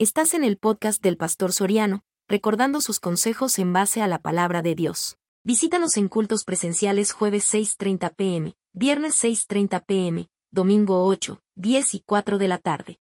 Estás 0.00 0.32
en 0.34 0.44
el 0.44 0.58
podcast 0.58 1.02
del 1.02 1.16
Pastor 1.16 1.52
Soriano, 1.52 2.04
recordando 2.28 2.80
sus 2.80 3.00
consejos 3.00 3.58
en 3.58 3.72
base 3.72 4.00
a 4.00 4.06
la 4.06 4.20
palabra 4.20 4.62
de 4.62 4.76
Dios. 4.76 5.18
Visítanos 5.42 5.96
en 5.96 6.06
cultos 6.06 6.44
presenciales 6.44 7.10
jueves 7.10 7.52
6.30 7.52 8.14
pm, 8.14 8.54
viernes 8.72 9.20
6.30 9.24 9.84
pm, 9.84 10.28
domingo 10.52 11.04
8, 11.04 11.42
10 11.56 11.94
y 11.94 12.00
4 12.06 12.38
de 12.38 12.46
la 12.46 12.58
tarde. 12.58 13.00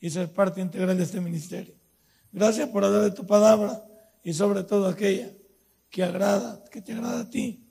Y 0.00 0.08
ser 0.08 0.32
parte 0.32 0.62
integral 0.62 0.96
de 0.96 1.02
este 1.02 1.20
ministerio. 1.20 1.74
Gracias 2.32 2.70
por 2.70 2.82
hablar 2.82 3.02
de 3.02 3.10
tu 3.10 3.26
palabra 3.26 3.84
y 4.24 4.32
sobre 4.32 4.64
todo 4.64 4.86
aquella 4.86 5.30
que 5.90 6.02
agrada, 6.02 6.64
que 6.70 6.80
te 6.80 6.94
agrada 6.94 7.20
a 7.20 7.28
ti 7.28 7.68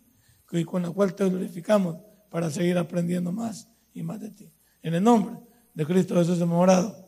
y 0.51 0.63
con 0.63 0.83
la 0.83 0.91
cual 0.91 1.15
te 1.15 1.27
glorificamos 1.27 1.97
para 2.29 2.51
seguir 2.51 2.77
aprendiendo 2.77 3.31
más 3.31 3.67
y 3.93 4.03
más 4.03 4.21
de 4.21 4.29
ti. 4.29 4.53
En 4.83 4.93
el 4.93 5.03
nombre 5.03 5.39
de 5.73 5.85
Cristo 5.87 6.13
Jesús 6.13 6.39
hemos 6.39 6.61
orado. 6.61 7.04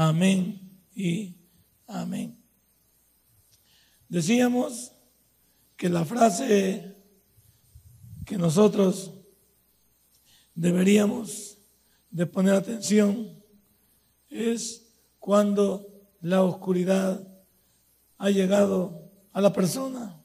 Amén 0.00 0.60
y 0.94 1.34
amén. 1.88 2.38
Decíamos 4.08 4.92
que 5.76 5.88
la 5.88 6.04
frase 6.04 6.94
que 8.24 8.38
nosotros 8.38 9.12
deberíamos 10.54 11.58
de 12.12 12.26
poner 12.26 12.54
atención 12.54 13.42
es 14.30 14.86
cuando 15.18 15.84
la 16.20 16.44
oscuridad 16.44 17.26
ha 18.18 18.30
llegado 18.30 19.10
a 19.32 19.40
la 19.40 19.52
persona, 19.52 20.22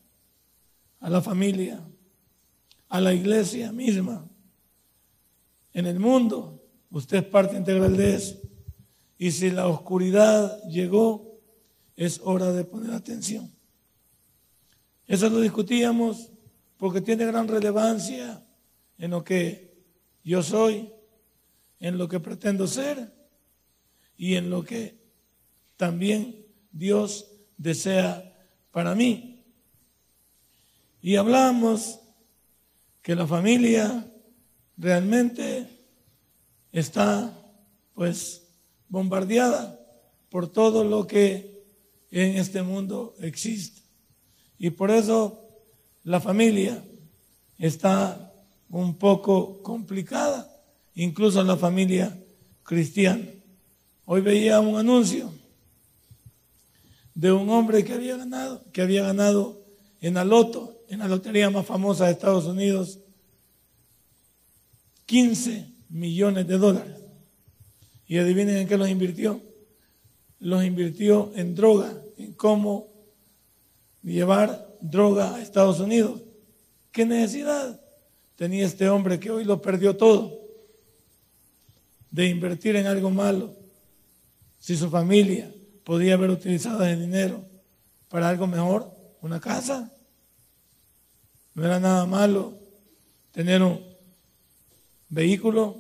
a 0.99 1.09
la 1.09 1.23
familia, 1.23 1.83
a 2.89 3.01
la 3.01 3.11
iglesia 3.11 3.71
misma, 3.71 4.29
en 5.73 5.87
el 5.87 5.99
mundo. 5.99 6.63
Usted 6.91 7.17
es 7.17 7.23
parte 7.23 7.57
integral 7.57 7.97
de 7.97 8.13
eso. 8.13 8.42
Y 9.23 9.31
si 9.31 9.51
la 9.51 9.67
oscuridad 9.69 10.61
llegó, 10.63 11.39
es 11.95 12.19
hora 12.25 12.51
de 12.51 12.65
poner 12.65 12.91
atención. 12.91 13.49
Eso 15.07 15.29
lo 15.29 15.39
discutíamos 15.39 16.29
porque 16.75 16.99
tiene 16.99 17.25
gran 17.27 17.47
relevancia 17.47 18.45
en 18.97 19.11
lo 19.11 19.23
que 19.23 19.77
yo 20.25 20.43
soy, 20.43 20.89
en 21.79 21.97
lo 21.97 22.09
que 22.09 22.19
pretendo 22.19 22.67
ser 22.67 23.13
y 24.17 24.35
en 24.35 24.49
lo 24.49 24.61
que 24.65 24.99
también 25.77 26.45
Dios 26.73 27.31
desea 27.55 28.29
para 28.73 28.93
mí. 28.93 29.41
Y 31.01 31.15
hablamos 31.15 32.01
que 33.01 33.15
la 33.15 33.25
familia 33.25 34.05
realmente 34.75 35.65
está 36.73 37.33
pues 37.93 38.42
bombardeada 38.93 39.79
por 40.29 40.51
todo 40.51 40.83
lo 40.83 41.07
que 41.07 41.65
en 42.11 42.37
este 42.37 42.61
mundo 42.61 43.15
existe. 43.19 43.81
Y 44.59 44.69
por 44.69 44.91
eso 44.91 45.49
la 46.03 46.21
familia 46.21 46.79
está 47.57 48.31
un 48.69 48.93
poco 48.93 49.63
complicada, 49.63 50.47
incluso 50.93 51.43
la 51.43 51.57
familia 51.57 52.15
cristiana. 52.61 53.25
Hoy 54.05 54.21
veía 54.21 54.59
un 54.59 54.77
anuncio 54.77 55.33
de 57.15 57.31
un 57.31 57.49
hombre 57.49 57.83
que 57.83 57.93
había 57.93 58.15
ganado, 58.15 58.63
que 58.71 58.83
había 58.83 59.01
ganado 59.01 59.59
en 60.01 60.13
la 60.13 60.23
loto, 60.23 60.83
en 60.87 60.99
la 60.99 61.07
lotería 61.07 61.49
más 61.49 61.65
famosa 61.65 62.05
de 62.05 62.11
Estados 62.11 62.45
Unidos, 62.45 62.99
15 65.07 65.67
millones 65.89 66.45
de 66.45 66.57
dólares. 66.59 67.02
Y 68.07 68.17
adivinen 68.17 68.57
en 68.57 68.67
qué 68.67 68.77
los 68.77 68.89
invirtió. 68.89 69.41
Los 70.39 70.63
invirtió 70.63 71.31
en 71.35 71.55
droga, 71.55 71.93
en 72.17 72.33
cómo 72.33 72.87
llevar 74.03 74.67
droga 74.81 75.35
a 75.35 75.41
Estados 75.41 75.79
Unidos. 75.79 76.21
¿Qué 76.91 77.05
necesidad 77.05 77.79
tenía 78.35 78.65
este 78.65 78.89
hombre 78.89 79.19
que 79.19 79.31
hoy 79.31 79.45
lo 79.45 79.61
perdió 79.61 79.95
todo 79.95 80.39
de 82.11 82.27
invertir 82.27 82.75
en 82.75 82.85
algo 82.85 83.09
malo? 83.09 83.55
Si 84.59 84.75
su 84.77 84.89
familia 84.89 85.51
podía 85.83 86.13
haber 86.13 86.29
utilizado 86.29 86.85
ese 86.85 86.99
dinero 86.99 87.43
para 88.09 88.29
algo 88.29 88.47
mejor, 88.47 88.91
una 89.21 89.39
casa. 89.39 89.91
No 91.55 91.65
era 91.65 91.79
nada 91.79 92.05
malo 92.05 92.53
tener 93.31 93.61
un 93.61 93.79
vehículo, 95.09 95.77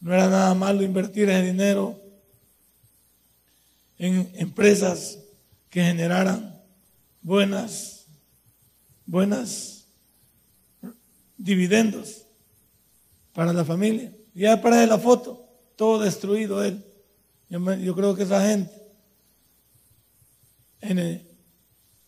no 0.00 0.14
era 0.14 0.28
nada 0.28 0.54
malo 0.54 0.82
invertir 0.82 1.28
ese 1.28 1.42
dinero 1.42 2.00
en 3.98 4.30
empresas 4.34 5.18
que 5.68 5.82
generaran 5.82 6.58
buenas, 7.20 8.06
buenas 9.04 9.84
dividendos 11.36 12.22
para 13.34 13.52
la 13.52 13.64
familia. 13.64 14.10
Ya 14.34 14.60
para 14.62 14.86
la 14.86 14.98
foto, 14.98 15.46
todo 15.76 16.02
destruido 16.02 16.64
él. 16.64 16.82
Yo, 17.50 17.94
creo 17.94 18.14
que 18.14 18.22
esa 18.22 18.46
gente, 18.46 18.72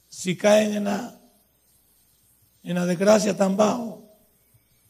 si 0.08 0.36
caen 0.36 0.74
en 0.74 0.84
la, 0.84 1.20
en 2.62 2.74
la 2.74 2.86
desgracia 2.86 3.36
tan 3.36 3.56
bajo, 3.56 4.08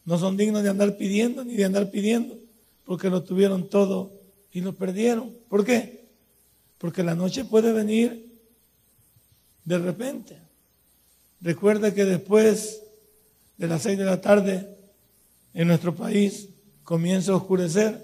no 0.05 0.17
son 0.17 0.37
dignos 0.37 0.63
de 0.63 0.69
andar 0.69 0.95
pidiendo 0.95 1.43
ni 1.43 1.55
de 1.55 1.65
andar 1.65 1.89
pidiendo 1.89 2.42
porque 2.85 3.09
lo 3.09 3.23
tuvieron 3.23 3.69
todo 3.69 4.11
y 4.51 4.61
lo 4.61 4.73
perdieron. 4.73 5.33
¿Por 5.49 5.65
qué? 5.65 6.05
Porque 6.77 7.03
la 7.03 7.15
noche 7.15 7.45
puede 7.45 7.71
venir 7.73 8.33
de 9.65 9.77
repente. 9.77 10.37
Recuerda 11.41 11.93
que 11.93 12.05
después 12.05 12.81
de 13.57 13.67
las 13.67 13.81
seis 13.81 13.97
de 13.97 14.05
la 14.05 14.21
tarde 14.21 14.77
en 15.53 15.67
nuestro 15.67 15.95
país 15.95 16.49
comienza 16.83 17.31
a 17.31 17.35
oscurecer, 17.35 18.01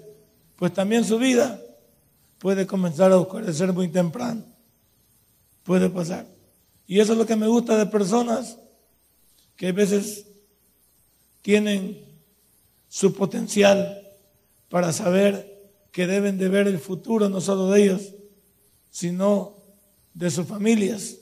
pues 0.56 0.72
también 0.72 1.04
su 1.04 1.18
vida 1.18 1.60
puede 2.38 2.66
comenzar 2.66 3.12
a 3.12 3.18
oscurecer 3.18 3.72
muy 3.72 3.88
temprano. 3.88 4.44
Puede 5.64 5.88
pasar. 5.90 6.26
Y 6.86 7.00
eso 7.00 7.12
es 7.12 7.18
lo 7.18 7.26
que 7.26 7.36
me 7.36 7.46
gusta 7.46 7.76
de 7.76 7.86
personas 7.86 8.58
que 9.56 9.68
a 9.68 9.72
veces 9.72 10.26
tienen 11.42 12.04
su 12.88 13.14
potencial 13.14 13.99
para 14.70 14.92
saber 14.92 15.50
que 15.92 16.06
deben 16.06 16.38
de 16.38 16.48
ver 16.48 16.66
el 16.68 16.78
futuro 16.78 17.28
no 17.28 17.40
solo 17.40 17.70
de 17.70 17.82
ellos, 17.82 18.14
sino 18.90 19.56
de 20.14 20.30
sus 20.30 20.46
familias. 20.46 21.18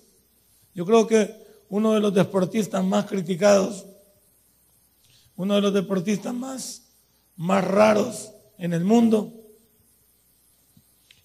Yo 0.75 0.87
creo 0.87 1.07
que 1.07 1.35
uno 1.69 1.95
de 1.95 2.01
los 2.01 2.15
deportistas 2.15 2.85
más 2.85 3.07
criticados, 3.07 3.87
uno 5.37 5.55
de 5.55 5.61
los 5.63 5.75
deportistas 5.75 6.35
más, 6.35 6.83
más 7.37 7.65
raros 7.65 8.33
en 8.59 8.75
el 8.75 8.85
mundo, 8.85 9.33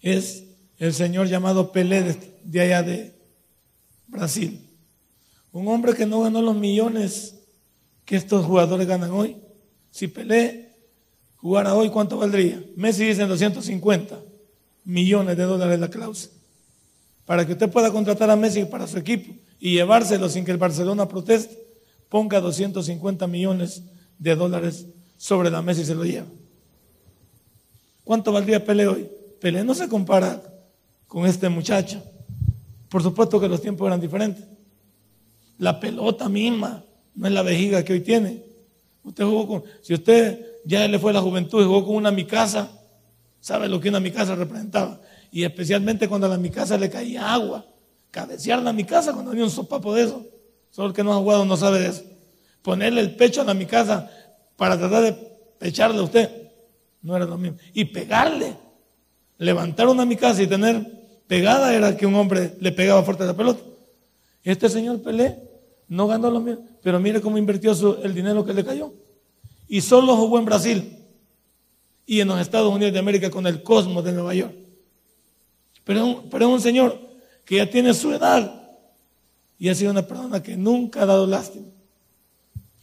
es 0.02 0.46
el 0.78 0.94
señor 0.94 1.28
llamado 1.28 1.72
Pelé 1.72 2.18
de, 2.44 2.62
allá 2.62 2.84
de 2.84 3.14
Brasil. 4.08 4.70
Un 5.52 5.68
hombre 5.68 5.94
que 5.94 6.06
no 6.06 6.22
ganó 6.22 6.42
los 6.42 6.56
millones 6.56 7.36
que 8.06 8.16
estos 8.16 8.46
jugadores 8.46 8.88
ganan 8.88 9.12
hoy. 9.12 9.38
Si 9.92 10.08
Pelé 10.08 10.62
jugara 11.44 11.76
hoy, 11.76 11.90
¿cuánto 11.90 12.18
valdría? 12.18 12.64
Messi 12.78 13.04
dice 13.04 13.22
en 13.22 13.28
250 13.28 14.18
millones 14.86 15.36
de 15.36 15.44
dólares 15.44 15.78
la 15.78 15.90
cláusula. 15.90 16.34
Para 17.26 17.46
que 17.46 17.52
usted 17.52 17.70
pueda 17.70 17.92
contratar 17.92 18.30
a 18.31 18.38
Messi 18.38 18.64
para 18.64 18.88
su 18.88 18.98
equipo 18.98 19.36
y 19.59 19.74
llevárselo 19.74 20.30
sin 20.30 20.46
que 20.46 20.52
el 20.52 20.58
Barcelona 20.58 21.06
proteste, 21.09 21.59
ponga 22.08 22.40
250 22.40 23.28
millones 23.28 23.84
de 24.18 24.36
dólares 24.38 24.88
sobre 25.18 25.52
la 25.52 25.62
mesa 25.62 25.81
y 25.81 25.86
se 25.86 25.96
lo 25.96 26.06
lleva. 26.06 26.28
¿Cuánto 28.06 28.31
valdría 28.31 28.64
Pelé 28.64 28.88
hoy? 28.88 29.10
Pelé 29.42 29.66
no 29.66 29.75
se 29.75 29.90
compara 29.90 30.42
con 31.07 31.25
este 31.25 31.50
muchacho. 31.50 32.01
Por 32.88 33.04
supuesto 33.04 33.40
que 33.42 33.50
los 33.50 33.62
tiempos 33.62 33.86
eran 33.88 34.00
diferentes. 34.00 34.45
La 35.57 35.78
pelota 35.78 36.30
misma 36.30 36.86
no 37.16 37.28
es 37.28 37.34
la 37.34 37.42
vejiga 37.42 37.84
que 37.84 37.94
hoy 37.94 38.01
tiene. 38.01 38.44
Usted 39.04 39.25
jugó 39.25 39.48
con, 39.48 39.63
si 39.81 39.94
usted 39.94 40.53
ya 40.65 40.88
le 40.88 41.00
fue 41.00 41.13
la 41.13 41.21
juventud 41.21 41.65
jugó 41.65 41.86
con 41.86 41.95
una 41.95 42.12
mi 42.12 42.25
casa, 42.25 42.71
sabe 43.39 43.68
lo 43.68 43.80
que 43.80 43.89
una 43.89 44.00
mi 44.00 44.12
casa 44.12 44.36
representaba. 44.36 45.00
Y 45.31 45.44
especialmente 45.44 46.07
cuando 46.07 46.27
a 46.27 46.30
la 46.30 46.38
mi 46.38 46.50
casa 46.50 46.77
le 46.77 46.89
caía 46.89 47.33
agua, 47.33 47.65
cabecear 48.12 48.62
la 48.62 48.71
mi 48.71 48.83
casa 48.83 49.13
cuando 49.13 49.31
había 49.31 49.44
un 49.44 49.50
sopapo 49.50 49.94
de 49.94 50.04
eso. 50.04 50.25
Solo 50.69 50.89
el 50.89 50.94
que 50.94 51.04
no 51.04 51.13
ha 51.13 51.18
jugado 51.18 51.45
no 51.45 51.57
sabe 51.57 51.80
de 51.80 51.88
eso. 51.89 52.04
Ponerle 52.62 53.01
el 53.01 53.15
pecho 53.15 53.42
a 53.42 53.44
la 53.44 53.54
mi 53.54 53.65
casa 53.65 54.10
para 54.56 54.77
tratar 54.77 55.04
de 55.04 55.68
echarle 55.68 56.00
a 56.00 56.04
usted, 56.04 56.30
no 57.01 57.16
era 57.16 57.25
lo 57.25 57.38
mismo. 57.38 57.57
Y 57.74 57.86
pegarle, 57.86 58.56
levantar 59.38 59.88
una 59.88 60.06
mi 60.06 60.16
casa 60.16 60.42
y 60.42 60.48
tener 60.48 60.86
pegada 61.27 61.74
era 61.74 61.98
que 61.98 62.06
un 62.06 62.16
hombre 62.16 62.56
le 62.59 62.71
pegaba 62.71 63.04
fuerte 63.04 63.24
a 63.24 63.27
la 63.27 63.33
pelota. 63.33 63.62
Este 64.44 64.69
señor 64.69 65.01
Pelé 65.01 65.39
no 65.88 66.07
ganó 66.07 66.30
lo 66.30 66.39
mismo, 66.39 66.66
pero 66.81 67.00
mire 67.00 67.21
cómo 67.21 67.38
invirtió 67.38 67.74
el 68.04 68.13
dinero 68.13 68.45
que 68.45 68.54
le 68.54 68.63
cayó 68.63 68.94
y 69.74 69.81
solo 69.81 70.16
jugó 70.16 70.38
en 70.38 70.46
Brasil 70.46 71.00
y 72.06 72.20
en 72.20 72.28
los 72.28 72.40
Estados 72.40 72.72
Unidos 72.72 72.94
de 72.94 73.00
América 73.00 73.31
con 73.31 73.48
el 73.48 73.64
Cosmos 73.64 74.04
de 74.04 74.12
Nueva 74.12 74.36
York. 74.36 74.54
Pero, 75.84 76.25
pero 76.30 76.46
es 76.46 76.52
un 76.52 76.62
señor 76.62 77.00
que 77.44 77.56
ya 77.56 77.68
tiene 77.68 77.92
su 77.96 78.14
edad 78.14 78.70
y 79.58 79.70
ha 79.70 79.74
sido 79.74 79.90
una 79.90 80.06
persona 80.06 80.44
que 80.44 80.56
nunca 80.56 81.02
ha 81.02 81.06
dado 81.08 81.25
lástima. 81.25 81.66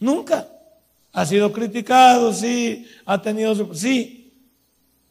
Nunca. 0.01 0.49
Ha 1.13 1.25
sido 1.25 1.53
criticado, 1.53 2.33
sí, 2.33 2.85
ha 3.05 3.21
tenido 3.21 3.55
su... 3.55 3.73
Sí. 3.73 4.33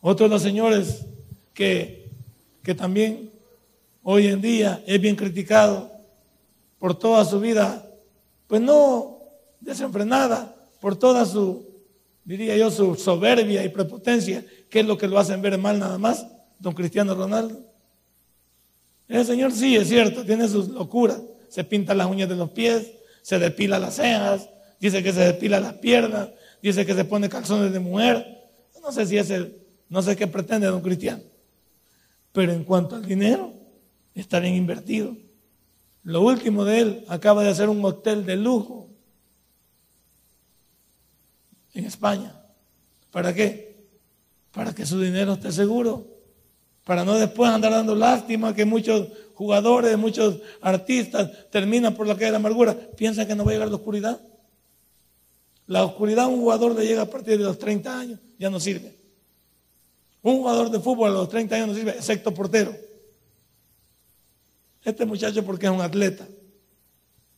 Otros 0.03 0.29
de 0.29 0.35
los 0.35 0.43
señores 0.43 1.07
que, 1.55 2.11
que 2.63 2.75
también 2.75 3.31
hoy 4.03 4.27
en 4.27 4.43
día 4.43 4.85
es 4.87 5.01
bien 5.01 5.17
criticado 5.17 5.91
por 6.79 6.95
toda 6.95 7.25
su 7.25 7.41
vida, 7.41 7.91
pues 8.49 8.61
no 8.61 9.17
desenfrenada, 9.61 10.55
por 10.79 10.95
toda 10.95 11.25
su, 11.25 11.70
diría 12.25 12.57
yo, 12.57 12.71
su 12.71 12.95
soberbia 12.95 13.65
y 13.65 13.69
prepotencia, 13.69 14.45
que 14.69 14.81
es 14.81 14.87
lo 14.87 14.97
que 14.97 15.09
lo 15.09 15.19
hacen 15.19 15.43
ver 15.43 15.59
mal 15.59 15.79
nada 15.79 15.99
más, 15.99 16.27
don 16.59 16.75
Cristiano 16.75 17.15
Ronaldo. 17.15 17.61
El 19.09 19.25
señor 19.25 19.53
sí, 19.53 19.77
es 19.77 19.89
cierto, 19.89 20.25
tiene 20.25 20.47
sus 20.49 20.69
locuras, 20.69 21.21
se 21.49 21.65
pinta 21.65 21.95
las 21.95 22.07
uñas 22.07 22.29
de 22.29 22.37
los 22.37 22.51
pies, 22.51 22.93
se 23.23 23.39
depila 23.39 23.79
las 23.79 23.97
cejas, 23.97 24.49
dice 24.79 25.03
que 25.03 25.13
se 25.13 25.21
depila 25.21 25.59
las 25.61 25.75
piernas, 25.75 26.29
dice 26.63 26.87
que 26.87 26.95
se 26.95 27.05
pone 27.05 27.29
calzones 27.29 27.73
de 27.73 27.81
mujer. 27.81 28.25
No 28.83 28.93
sé 28.93 29.07
si 29.07 29.19
es 29.19 29.31
el, 29.31 29.57
no 29.89 30.01
sé 30.01 30.17
qué 30.17 30.27
pretende 30.27 30.69
don 30.69 30.81
Cristiano. 30.81 31.23
Pero 32.33 32.53
en 32.53 32.65
cuanto 32.65 32.97
al 32.97 33.05
dinero, 33.05 33.53
está 34.15 34.39
bien 34.41 34.55
invertido. 34.55 35.17
Lo 36.05 36.23
último 36.23 36.65
de 36.65 36.81
él, 36.81 37.05
acaba 37.09 37.43
de 37.43 37.51
hacer 37.51 37.69
un 37.69 37.85
hotel 37.85 38.25
de 38.25 38.37
lujo 38.37 38.80
en 41.75 41.85
España. 41.85 42.35
¿Para 43.11 43.35
qué? 43.35 43.87
Para 44.53 44.75
que 44.75 44.87
su 44.87 45.01
dinero 45.01 45.35
esté 45.35 45.53
seguro. 45.53 46.07
Para 46.85 47.05
no 47.05 47.15
después 47.17 47.51
andar 47.51 47.73
dando 47.73 47.95
lástima 47.95 48.55
que 48.55 48.65
muchos 48.65 49.09
jugadores, 49.35 49.97
muchos 49.97 50.41
artistas 50.61 51.31
terminan 51.51 51.95
por 51.95 52.07
la 52.07 52.15
calle 52.15 52.31
de 52.31 52.37
amargura. 52.37 52.77
Piensan 52.97 53.27
que 53.27 53.35
no 53.35 53.45
va 53.45 53.51
a 53.51 53.55
llegar 53.55 53.69
la 53.69 53.77
oscuridad. 53.77 54.21
La 55.67 55.85
oscuridad 55.85 56.25
a 56.25 56.29
un 56.29 56.41
jugador 56.41 56.75
le 56.75 56.85
llega 56.85 57.03
a 57.03 57.07
partir 57.07 57.39
de 57.39 57.45
los 57.45 57.59
30 57.59 57.99
años, 57.99 58.19
ya 58.39 58.51
no 58.51 58.59
sirve. 58.59 58.95
Un 60.23 60.39
jugador 60.39 60.71
de 60.71 60.81
fútbol 60.81 61.11
a 61.11 61.15
los 61.15 61.29
30 61.29 61.55
años 61.55 61.69
no 61.69 61.75
sirve, 61.75 61.93
excepto 61.93 62.35
portero. 62.35 62.75
Este 64.85 65.05
muchacho 65.05 65.45
porque 65.45 65.67
es 65.67 65.73
un 65.73 65.81
atleta. 65.81 66.27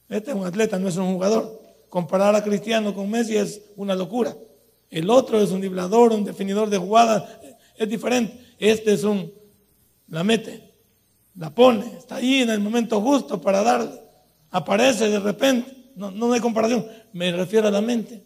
Este 0.08 0.31
es 0.31 0.37
un 0.37 0.46
atleta, 0.46 0.78
no 0.78 0.88
es 0.88 0.96
un 0.96 1.12
jugador. 1.12 1.62
Comparar 1.93 2.35
a 2.35 2.43
Cristiano 2.43 2.94
con 2.94 3.11
Messi 3.11 3.37
es 3.37 3.61
una 3.77 3.94
locura. 3.94 4.35
El 4.89 5.11
otro 5.11 5.39
es 5.43 5.50
un 5.50 5.61
driblador, 5.61 6.15
un 6.15 6.25
definidor 6.25 6.71
de 6.71 6.79
jugadas, 6.79 7.25
es 7.77 7.87
diferente. 7.87 8.35
Este 8.59 8.94
es 8.94 9.05
un, 9.05 9.31
la 10.09 10.25
mete, 10.25 10.73
la 11.37 11.55
pone, 11.55 11.99
está 11.99 12.15
ahí 12.17 12.41
en 12.41 12.49
el 12.49 12.61
momento 12.61 12.99
justo 13.03 13.39
para 13.43 13.62
darle. 13.62 14.00
Aparece 14.50 15.11
de 15.11 15.21
repente, 15.21 15.91
no, 15.94 16.11
no 16.11 16.33
hay 16.33 16.41
comparación, 16.41 16.87
me 17.12 17.31
refiero 17.31 17.69
a 17.69 17.71
la 17.71 17.83
mente. 17.83 18.23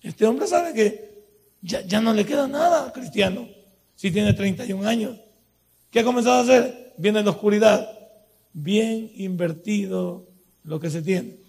Este 0.00 0.24
hombre 0.24 0.46
sabe 0.46 0.72
que 0.72 1.24
ya, 1.62 1.80
ya 1.80 2.00
no 2.00 2.14
le 2.14 2.24
queda 2.24 2.46
nada 2.46 2.86
a 2.86 2.92
Cristiano 2.92 3.48
si 3.96 4.12
tiene 4.12 4.32
31 4.32 4.86
años. 4.86 5.18
¿Qué 5.90 5.98
ha 5.98 6.04
comenzado 6.04 6.36
a 6.36 6.42
hacer? 6.42 6.94
Viene 6.98 7.20
la 7.24 7.30
oscuridad 7.30 7.90
bien 8.52 9.10
invertido 9.16 10.28
lo 10.62 10.78
que 10.78 10.88
se 10.88 11.02
tiene. 11.02 11.39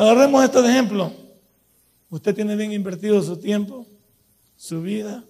Agarremos 0.00 0.42
esto 0.42 0.62
de 0.62 0.70
ejemplo. 0.70 1.12
Usted 2.08 2.34
tiene 2.34 2.56
bien 2.56 2.72
invertido 2.72 3.22
su 3.22 3.36
tiempo, 3.36 3.86
su 4.56 4.80
vida, 4.80 5.22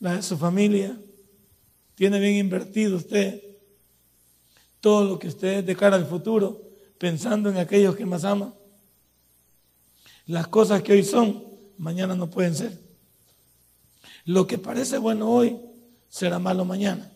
la 0.00 0.16
de 0.16 0.22
su 0.22 0.36
familia. 0.36 0.98
Tiene 1.94 2.18
bien 2.18 2.34
invertido 2.34 2.96
usted 2.96 3.40
todo 4.80 5.04
lo 5.04 5.20
que 5.20 5.28
usted 5.28 5.58
es 5.58 5.66
de 5.66 5.76
cara 5.76 5.94
al 5.94 6.06
futuro, 6.06 6.60
pensando 6.98 7.48
en 7.48 7.58
aquellos 7.58 7.94
que 7.94 8.04
más 8.04 8.24
ama. 8.24 8.52
Las 10.26 10.48
cosas 10.48 10.82
que 10.82 10.94
hoy 10.94 11.04
son, 11.04 11.40
mañana 11.76 12.16
no 12.16 12.28
pueden 12.28 12.56
ser. 12.56 12.76
Lo 14.24 14.48
que 14.48 14.58
parece 14.58 14.98
bueno 14.98 15.30
hoy, 15.30 15.56
será 16.08 16.40
malo 16.40 16.64
mañana. 16.64 17.12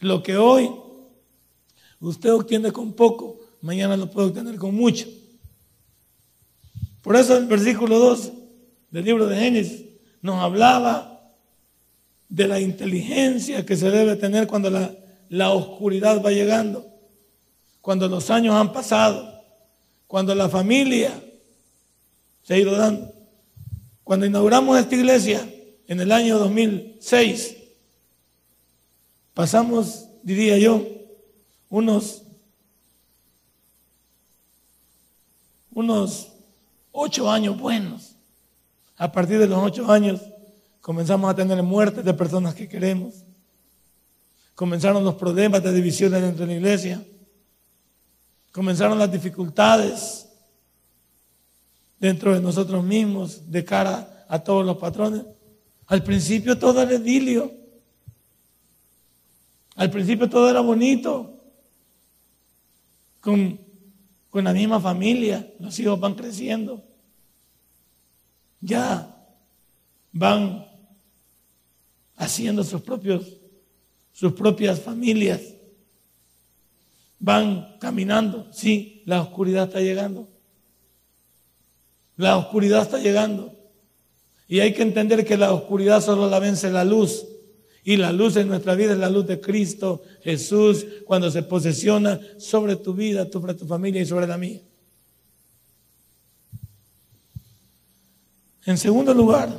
Lo 0.00 0.22
que 0.22 0.38
hoy 0.38 0.70
usted 2.00 2.32
obtiene 2.32 2.72
con 2.72 2.94
poco, 2.94 3.45
mañana 3.66 3.96
lo 3.96 4.10
puede 4.10 4.28
obtener 4.28 4.56
con 4.56 4.74
mucho. 4.74 5.06
Por 7.02 7.16
eso 7.16 7.36
el 7.36 7.46
versículo 7.46 7.98
2 7.98 8.32
del 8.90 9.04
libro 9.04 9.26
de 9.26 9.36
Génesis 9.36 9.84
nos 10.22 10.42
hablaba 10.42 11.20
de 12.28 12.48
la 12.48 12.60
inteligencia 12.60 13.66
que 13.66 13.76
se 13.76 13.90
debe 13.90 14.16
tener 14.16 14.46
cuando 14.46 14.70
la, 14.70 14.94
la 15.28 15.50
oscuridad 15.50 16.22
va 16.24 16.30
llegando, 16.30 16.86
cuando 17.80 18.08
los 18.08 18.30
años 18.30 18.54
han 18.54 18.72
pasado, 18.72 19.42
cuando 20.06 20.34
la 20.34 20.48
familia 20.48 21.12
se 22.42 22.54
ha 22.54 22.58
ido 22.58 22.72
dando. 22.76 23.12
Cuando 24.02 24.24
inauguramos 24.24 24.78
esta 24.78 24.94
iglesia 24.94 25.46
en 25.86 26.00
el 26.00 26.10
año 26.12 26.38
2006, 26.38 27.56
Pasamos, 29.36 30.08
diría 30.22 30.56
yo, 30.56 30.82
unos, 31.68 32.22
unos 35.76 36.32
ocho 36.90 37.30
años 37.30 37.60
buenos. 37.60 38.16
A 38.96 39.12
partir 39.12 39.38
de 39.38 39.46
los 39.46 39.62
ocho 39.62 39.92
años 39.92 40.22
comenzamos 40.80 41.30
a 41.30 41.34
tener 41.34 41.62
muertes 41.62 42.02
de 42.02 42.14
personas 42.14 42.54
que 42.54 42.66
queremos. 42.66 43.14
Comenzaron 44.54 45.04
los 45.04 45.16
problemas 45.16 45.62
de 45.62 45.74
divisiones 45.74 46.22
dentro 46.22 46.46
de 46.46 46.52
la 46.52 46.58
iglesia. 46.58 47.04
Comenzaron 48.52 48.98
las 48.98 49.12
dificultades 49.12 50.26
dentro 52.00 52.32
de 52.32 52.40
nosotros 52.40 52.82
mismos 52.82 53.50
de 53.50 53.62
cara 53.62 54.24
a 54.30 54.38
todos 54.38 54.64
los 54.64 54.78
patrones. 54.78 55.26
Al 55.88 56.02
principio 56.02 56.58
todo 56.58 56.80
era 56.80 56.94
idilio. 56.94 57.52
Al 59.74 59.90
principio 59.90 60.30
todo 60.30 60.48
era 60.48 60.60
bonito, 60.60 61.34
con, 63.20 63.65
con 64.36 64.44
la 64.44 64.52
misma 64.52 64.78
familia, 64.78 65.50
los 65.60 65.78
hijos 65.78 65.98
van 65.98 66.12
creciendo, 66.12 66.84
ya 68.60 69.16
van 70.12 70.66
haciendo 72.16 72.62
sus 72.62 72.82
propios, 72.82 73.24
sus 74.12 74.34
propias 74.34 74.78
familias, 74.78 75.40
van 77.18 77.78
caminando, 77.80 78.46
sí, 78.52 79.00
la 79.06 79.22
oscuridad 79.22 79.68
está 79.68 79.80
llegando, 79.80 80.28
la 82.18 82.36
oscuridad 82.36 82.82
está 82.82 82.98
llegando, 82.98 83.54
y 84.48 84.60
hay 84.60 84.74
que 84.74 84.82
entender 84.82 85.24
que 85.24 85.38
la 85.38 85.54
oscuridad 85.54 86.02
solo 86.02 86.28
la 86.28 86.40
vence 86.40 86.70
la 86.70 86.84
luz. 86.84 87.24
Y 87.88 87.96
la 87.96 88.10
luz 88.10 88.34
en 88.34 88.48
nuestra 88.48 88.74
vida 88.74 88.94
es 88.94 88.98
la 88.98 89.08
luz 89.08 89.28
de 89.28 89.40
Cristo, 89.40 90.02
Jesús, 90.24 90.84
cuando 91.04 91.30
se 91.30 91.44
posesiona 91.44 92.20
sobre 92.36 92.74
tu 92.74 92.92
vida, 92.92 93.30
sobre 93.30 93.54
tu 93.54 93.64
familia 93.64 94.02
y 94.02 94.06
sobre 94.06 94.26
la 94.26 94.36
mía. 94.36 94.60
En 98.64 98.76
segundo 98.76 99.14
lugar, 99.14 99.56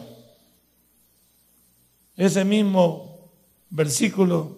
ese 2.18 2.44
mismo 2.44 3.32
versículo, 3.70 4.58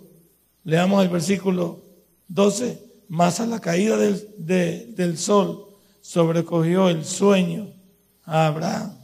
leamos 0.63 1.03
el 1.03 1.09
versículo 1.09 1.79
12, 2.27 2.81
más 3.09 3.39
a 3.39 3.45
la 3.45 3.61
caída 3.61 3.97
del, 3.97 4.95
del 4.95 5.15
sol 5.19 5.67
sobrecogió 6.01 6.89
el 6.89 7.05
sueño 7.05 7.71
a 8.23 8.47
Abraham. 8.47 8.97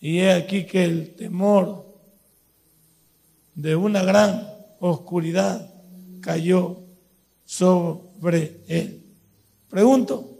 Y 0.00 0.20
he 0.20 0.32
aquí 0.32 0.64
que 0.64 0.82
el 0.82 1.14
temor 1.14 1.91
de 3.54 3.76
una 3.76 4.02
gran 4.02 4.48
oscuridad 4.80 5.70
cayó 6.20 6.80
sobre 7.44 8.62
él. 8.68 9.04
Pregunto, 9.68 10.30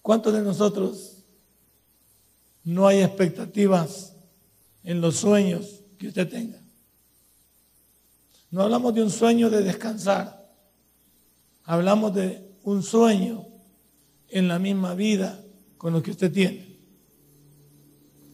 ¿cuántos 0.00 0.32
de 0.32 0.42
nosotros 0.42 1.18
no 2.64 2.86
hay 2.86 3.02
expectativas 3.02 4.14
en 4.84 5.00
los 5.00 5.16
sueños 5.16 5.80
que 5.98 6.08
usted 6.08 6.28
tenga? 6.28 6.60
No 8.50 8.62
hablamos 8.62 8.94
de 8.94 9.02
un 9.02 9.10
sueño 9.10 9.48
de 9.48 9.62
descansar, 9.62 10.52
hablamos 11.64 12.14
de 12.14 12.52
un 12.64 12.82
sueño 12.82 13.46
en 14.28 14.48
la 14.48 14.58
misma 14.58 14.94
vida 14.94 15.42
con 15.78 15.92
lo 15.92 16.02
que 16.02 16.10
usted 16.10 16.32
tiene. 16.32 16.78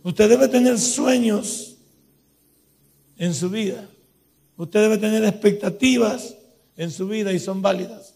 Usted 0.03 0.29
debe 0.29 0.49
tener 0.49 0.79
sueños 0.79 1.68
en 3.19 3.35
su 3.35 3.51
vida. 3.51 3.89
Usted 4.57 4.81
debe 4.81 4.99
tener 4.99 5.25
expectativas 5.25 6.35
en 6.77 6.91
su 6.91 7.07
vida 7.07 7.33
y 7.33 7.39
son 7.39 7.61
válidas. 7.61 8.15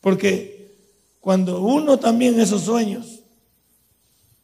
Porque 0.00 0.72
cuando 1.20 1.60
uno 1.60 1.98
también 1.98 2.40
esos 2.40 2.62
sueños 2.62 3.20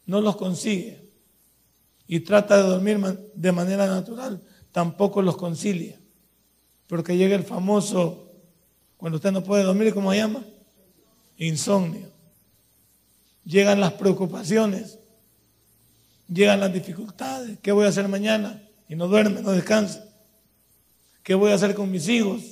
no 0.05 0.21
los 0.21 0.37
consigue, 0.37 1.07
y 2.09 2.21
trata 2.21 2.57
de 2.57 2.69
dormir 2.69 2.99
de 3.35 3.53
manera 3.53 3.87
natural, 3.87 4.41
tampoco 4.73 5.23
los 5.23 5.37
concilia. 5.37 5.99
Porque 6.87 7.17
llega 7.17 7.35
el 7.35 7.43
famoso, 7.43 8.31
cuando 8.97 9.17
usted 9.17 9.33
no 9.33 9.43
puede 9.43 9.65
dormir, 9.65 9.93
¿cómo 9.93 10.13
se 10.13 10.19
llama? 10.19 10.45
Insomnio. 11.39 12.09
Llegan 13.45 13.81
las 13.81 13.95
preocupaciones, 13.95 14.99
llegan 16.29 16.61
las 16.61 16.73
dificultades. 16.73 17.59
¿Qué 17.61 17.73
voy 17.73 17.87
a 17.87 17.89
hacer 17.89 18.09
mañana? 18.09 18.66
Y 18.89 18.97
no 18.97 19.09
duerme, 19.09 19.43
no 19.43 19.53
descansa. 19.53 20.05
¿Qué 21.23 21.35
voy 21.35 21.51
a 21.51 21.55
hacer 21.55 21.75
con 21.75 21.91
mis 21.91 22.09
hijos? 22.09 22.43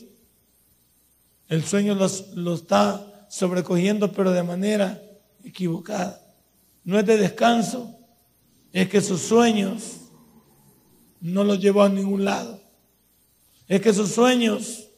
El 1.49 1.65
sueño 1.65 1.95
lo 1.95 2.55
está 2.55 3.27
sobrecogiendo, 3.29 4.13
pero 4.13 4.33
de 4.33 4.43
manera 4.43 5.01
equivocada. 5.45 6.21
No 6.85 6.99
es 6.99 7.07
de 7.07 7.17
descanso, 7.17 7.97
es 8.73 8.89
que 8.89 9.01
sus 9.01 9.21
sueños 9.21 10.01
no 11.21 11.45
los 11.45 11.61
llevó 11.61 11.83
a 11.83 11.89
ningún 11.89 12.25
lado. 12.25 12.61
Es 13.67 13.81
que 13.81 13.95
sus 13.95 14.11
sueños 14.11 14.89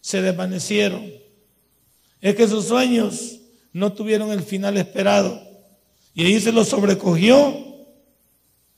se 0.00 0.20
desvanecieron. 0.20 1.10
Es 2.20 2.34
que 2.34 2.46
sus 2.46 2.66
sueños 2.66 3.40
no 3.72 3.92
tuvieron 3.92 4.30
el 4.30 4.42
final 4.42 4.76
esperado. 4.76 5.40
Y 6.14 6.26
ahí 6.26 6.40
se 6.40 6.52
lo 6.52 6.64
sobrecogió 6.64 7.56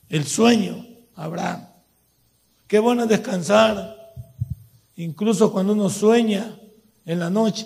el 0.09 0.25
sueño 0.25 0.85
Abraham. 1.15 1.66
Qué 2.67 2.79
bueno 2.79 3.03
es 3.03 3.09
descansar, 3.09 4.13
incluso 4.97 5.51
cuando 5.51 5.73
uno 5.73 5.89
sueña 5.89 6.59
en 7.05 7.19
la 7.19 7.29
noche. 7.29 7.65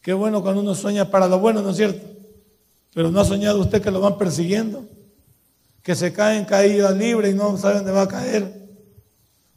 Qué 0.00 0.12
bueno 0.12 0.40
cuando 0.40 0.60
uno 0.60 0.74
sueña 0.74 1.10
para 1.10 1.26
lo 1.26 1.40
bueno, 1.40 1.60
¿no 1.62 1.70
es 1.70 1.76
cierto? 1.76 2.06
Pero 2.94 3.10
no 3.10 3.20
ha 3.20 3.24
soñado 3.24 3.60
usted 3.60 3.82
que 3.82 3.90
lo 3.90 4.00
van 4.00 4.16
persiguiendo, 4.16 4.86
que 5.82 5.96
se 5.96 6.12
caen 6.12 6.44
caídas 6.44 6.96
libres 6.96 7.34
y 7.34 7.36
no 7.36 7.58
sabe 7.58 7.76
dónde 7.76 7.90
va 7.90 8.02
a 8.02 8.08
caer. 8.08 8.68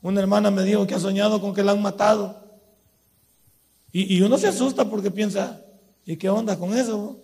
Una 0.02 0.20
hermana 0.20 0.50
me 0.50 0.64
dijo 0.64 0.88
que 0.88 0.96
ha 0.96 1.00
soñado 1.00 1.40
con 1.40 1.54
que 1.54 1.64
la 1.64 1.74
han 1.74 1.82
matado. 1.82 2.42
Y, 3.92 4.18
y 4.18 4.22
uno 4.22 4.40
se 4.40 4.48
asusta 4.48 4.90
porque 4.90 5.12
piensa, 5.12 5.62
¿y 6.06 6.18
qué 6.18 6.30
onda 6.30 6.58
con 6.58 6.76
eso? 6.76 7.20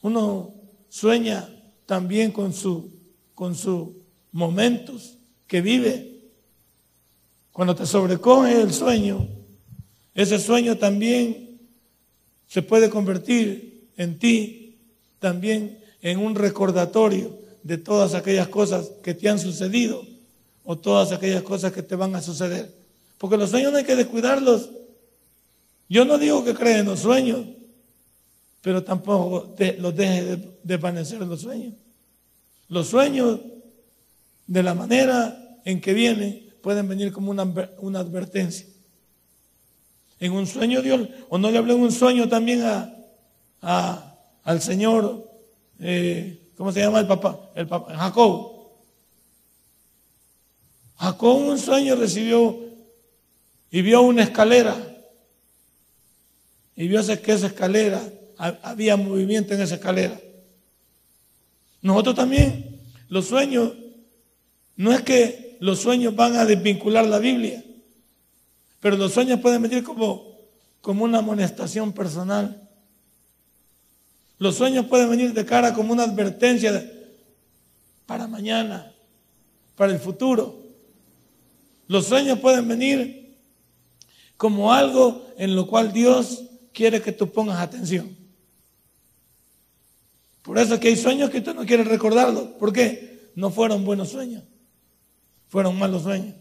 Uno 0.00 0.54
sueña 0.88 1.46
también 1.84 2.32
con 2.32 2.52
sus 2.54 2.84
con 3.34 3.54
sus 3.54 3.88
momentos 4.32 5.13
que 5.46 5.60
vive. 5.60 6.20
Cuando 7.52 7.74
te 7.74 7.86
sobrecoge 7.86 8.60
el 8.60 8.72
sueño, 8.72 9.28
ese 10.14 10.38
sueño 10.38 10.76
también 10.78 11.60
se 12.48 12.62
puede 12.62 12.90
convertir 12.90 13.88
en 13.96 14.18
ti 14.18 14.78
también 15.18 15.78
en 16.02 16.18
un 16.18 16.34
recordatorio 16.34 17.38
de 17.62 17.78
todas 17.78 18.14
aquellas 18.14 18.48
cosas 18.48 18.90
que 19.02 19.14
te 19.14 19.28
han 19.28 19.38
sucedido 19.38 20.04
o 20.64 20.76
todas 20.76 21.12
aquellas 21.12 21.42
cosas 21.42 21.72
que 21.72 21.82
te 21.82 21.96
van 21.96 22.14
a 22.14 22.22
suceder. 22.22 22.72
Porque 23.18 23.36
los 23.36 23.50
sueños 23.50 23.72
no 23.72 23.78
hay 23.78 23.84
que 23.84 23.96
descuidarlos. 23.96 24.70
Yo 25.88 26.04
no 26.04 26.18
digo 26.18 26.44
que 26.44 26.54
creen 26.54 26.80
en 26.80 26.86
los 26.86 27.00
sueños, 27.00 27.46
pero 28.60 28.82
tampoco 28.82 29.54
los 29.78 29.96
deje 29.96 30.24
de 30.24 30.48
desvanecer 30.62 31.20
los 31.20 31.40
sueños. 31.40 31.74
Los 32.68 32.88
sueños, 32.88 33.40
de 34.46 34.62
la 34.62 34.74
manera 34.74 35.60
en 35.64 35.80
que 35.80 35.94
vienen, 35.94 36.52
pueden 36.62 36.88
venir 36.88 37.12
como 37.12 37.30
una, 37.30 37.44
una 37.78 38.00
advertencia. 38.00 38.66
En 40.20 40.32
un 40.32 40.46
sueño 40.46 40.82
Dios, 40.82 41.08
o 41.28 41.38
no 41.38 41.50
le 41.50 41.58
hablé 41.58 41.74
en 41.74 41.80
un 41.80 41.92
sueño 41.92 42.28
también 42.28 42.62
a, 42.62 44.16
al 44.42 44.60
Señor, 44.60 45.30
eh, 45.80 46.52
¿cómo 46.56 46.72
se 46.72 46.80
llama 46.80 47.00
el 47.00 47.06
papá? 47.06 47.50
El 47.54 47.66
papá, 47.66 47.96
Jacob. 47.96 48.52
Jacob 50.96 51.42
en 51.42 51.48
un 51.48 51.58
sueño 51.58 51.96
recibió 51.96 52.58
y 53.70 53.82
vio 53.82 54.02
una 54.02 54.22
escalera. 54.22 54.76
Y 56.76 56.88
vio 56.88 57.00
que 57.22 57.32
esa 57.32 57.46
escalera, 57.46 58.02
había 58.36 58.96
movimiento 58.96 59.54
en 59.54 59.62
esa 59.62 59.76
escalera. 59.76 60.20
Nosotros 61.82 62.14
también, 62.14 62.80
los 63.08 63.26
sueños, 63.26 63.72
no 64.76 64.92
es 64.92 65.02
que 65.02 65.56
los 65.60 65.80
sueños 65.80 66.14
van 66.14 66.36
a 66.36 66.44
desvincular 66.44 67.06
la 67.06 67.18
Biblia, 67.18 67.64
pero 68.80 68.96
los 68.96 69.12
sueños 69.12 69.40
pueden 69.40 69.62
venir 69.62 69.82
como, 69.82 70.36
como 70.80 71.04
una 71.04 71.18
amonestación 71.18 71.92
personal. 71.92 72.68
Los 74.38 74.56
sueños 74.56 74.86
pueden 74.86 75.10
venir 75.10 75.32
de 75.32 75.46
cara 75.46 75.72
como 75.72 75.92
una 75.92 76.02
advertencia 76.02 76.92
para 78.04 78.26
mañana, 78.26 78.92
para 79.76 79.92
el 79.92 79.98
futuro. 79.98 80.60
Los 81.86 82.06
sueños 82.06 82.38
pueden 82.40 82.66
venir 82.68 83.38
como 84.36 84.72
algo 84.72 85.26
en 85.38 85.54
lo 85.54 85.66
cual 85.66 85.92
Dios 85.92 86.44
quiere 86.72 87.00
que 87.00 87.12
tú 87.12 87.30
pongas 87.30 87.60
atención. 87.60 88.14
Por 90.42 90.58
eso 90.58 90.74
es 90.74 90.80
que 90.80 90.88
hay 90.88 90.96
sueños 90.96 91.30
que 91.30 91.40
tú 91.40 91.54
no 91.54 91.64
quieres 91.64 91.86
recordarlos. 91.86 92.48
¿Por 92.58 92.72
qué? 92.72 93.30
No 93.34 93.50
fueron 93.50 93.84
buenos 93.84 94.10
sueños. 94.10 94.42
Fueron 95.54 95.78
malos 95.78 96.02
sueños. 96.02 96.34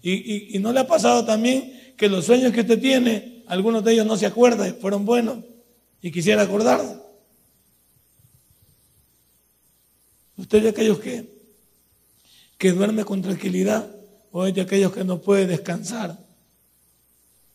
Y, 0.00 0.58
no 0.58 0.72
le 0.72 0.80
ha 0.80 0.86
pasado 0.86 1.22
también 1.26 1.94
que 1.98 2.08
los 2.08 2.24
sueños 2.24 2.50
que 2.50 2.62
usted 2.62 2.80
tiene, 2.80 3.44
algunos 3.46 3.84
de 3.84 3.92
ellos 3.92 4.06
no 4.06 4.16
se 4.16 4.24
acuerdan, 4.24 4.74
fueron 4.80 5.04
buenos 5.04 5.44
y 6.00 6.10
quisiera 6.10 6.40
acordarse. 6.40 6.96
Usted 10.38 10.56
es 10.56 10.64
de 10.64 10.70
aquellos 10.70 10.98
que, 10.98 11.28
que 12.56 12.72
duerme 12.72 13.04
con 13.04 13.20
tranquilidad 13.20 13.86
o 14.32 14.46
de 14.46 14.62
aquellos 14.62 14.94
que 14.94 15.04
no 15.04 15.20
puede 15.20 15.46
descansar 15.46 16.18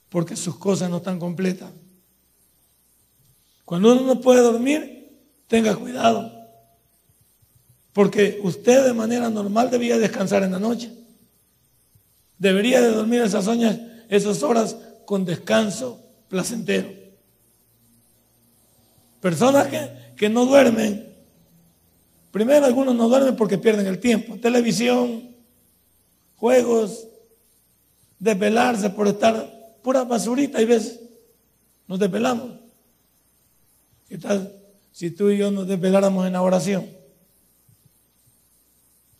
porque 0.09 0.35
sus 0.35 0.59
cosas 0.59 0.91
no 0.91 0.97
están 0.97 1.17
completas. 1.17 1.71
Cuando 3.65 3.93
uno 3.93 4.01
no 4.01 4.21
puede 4.21 4.41
dormir, 4.41 4.93
Tenga 5.47 5.75
cuidado. 5.75 6.42
Porque 7.93 8.39
usted 8.43 8.85
de 8.85 8.93
manera 8.93 9.29
normal 9.29 9.69
debía 9.69 9.97
descansar 9.97 10.43
en 10.43 10.51
la 10.51 10.59
noche. 10.59 10.91
Debería 12.37 12.81
de 12.81 12.89
dormir 12.89 13.21
esas, 13.21 13.47
esas 14.09 14.43
horas 14.43 14.75
con 15.05 15.23
descanso 15.23 15.99
placentero. 16.27 16.89
Personas 19.21 19.67
que, 19.67 19.89
que 20.17 20.29
no 20.29 20.45
duermen. 20.45 21.13
Primero 22.31 22.65
algunos 22.65 22.95
no 22.95 23.07
duermen 23.07 23.35
porque 23.35 23.57
pierden 23.57 23.85
el 23.85 23.99
tiempo. 23.99 24.37
Televisión, 24.37 25.29
juegos, 26.35 27.07
desvelarse 28.19 28.89
por 28.89 29.07
estar 29.07 29.77
pura 29.83 30.03
basurita 30.03 30.61
y 30.61 30.65
veces 30.65 30.99
nos 31.87 31.99
desvelamos. 31.99 32.59
¿Qué 34.09 34.17
tal? 34.17 34.59
si 34.93 35.09
tú 35.09 35.31
y 35.31 35.37
yo 35.37 35.51
nos 35.51 35.67
desveláramos 35.67 36.25
en 36.27 36.33
la 36.33 36.41
oración? 36.41 36.87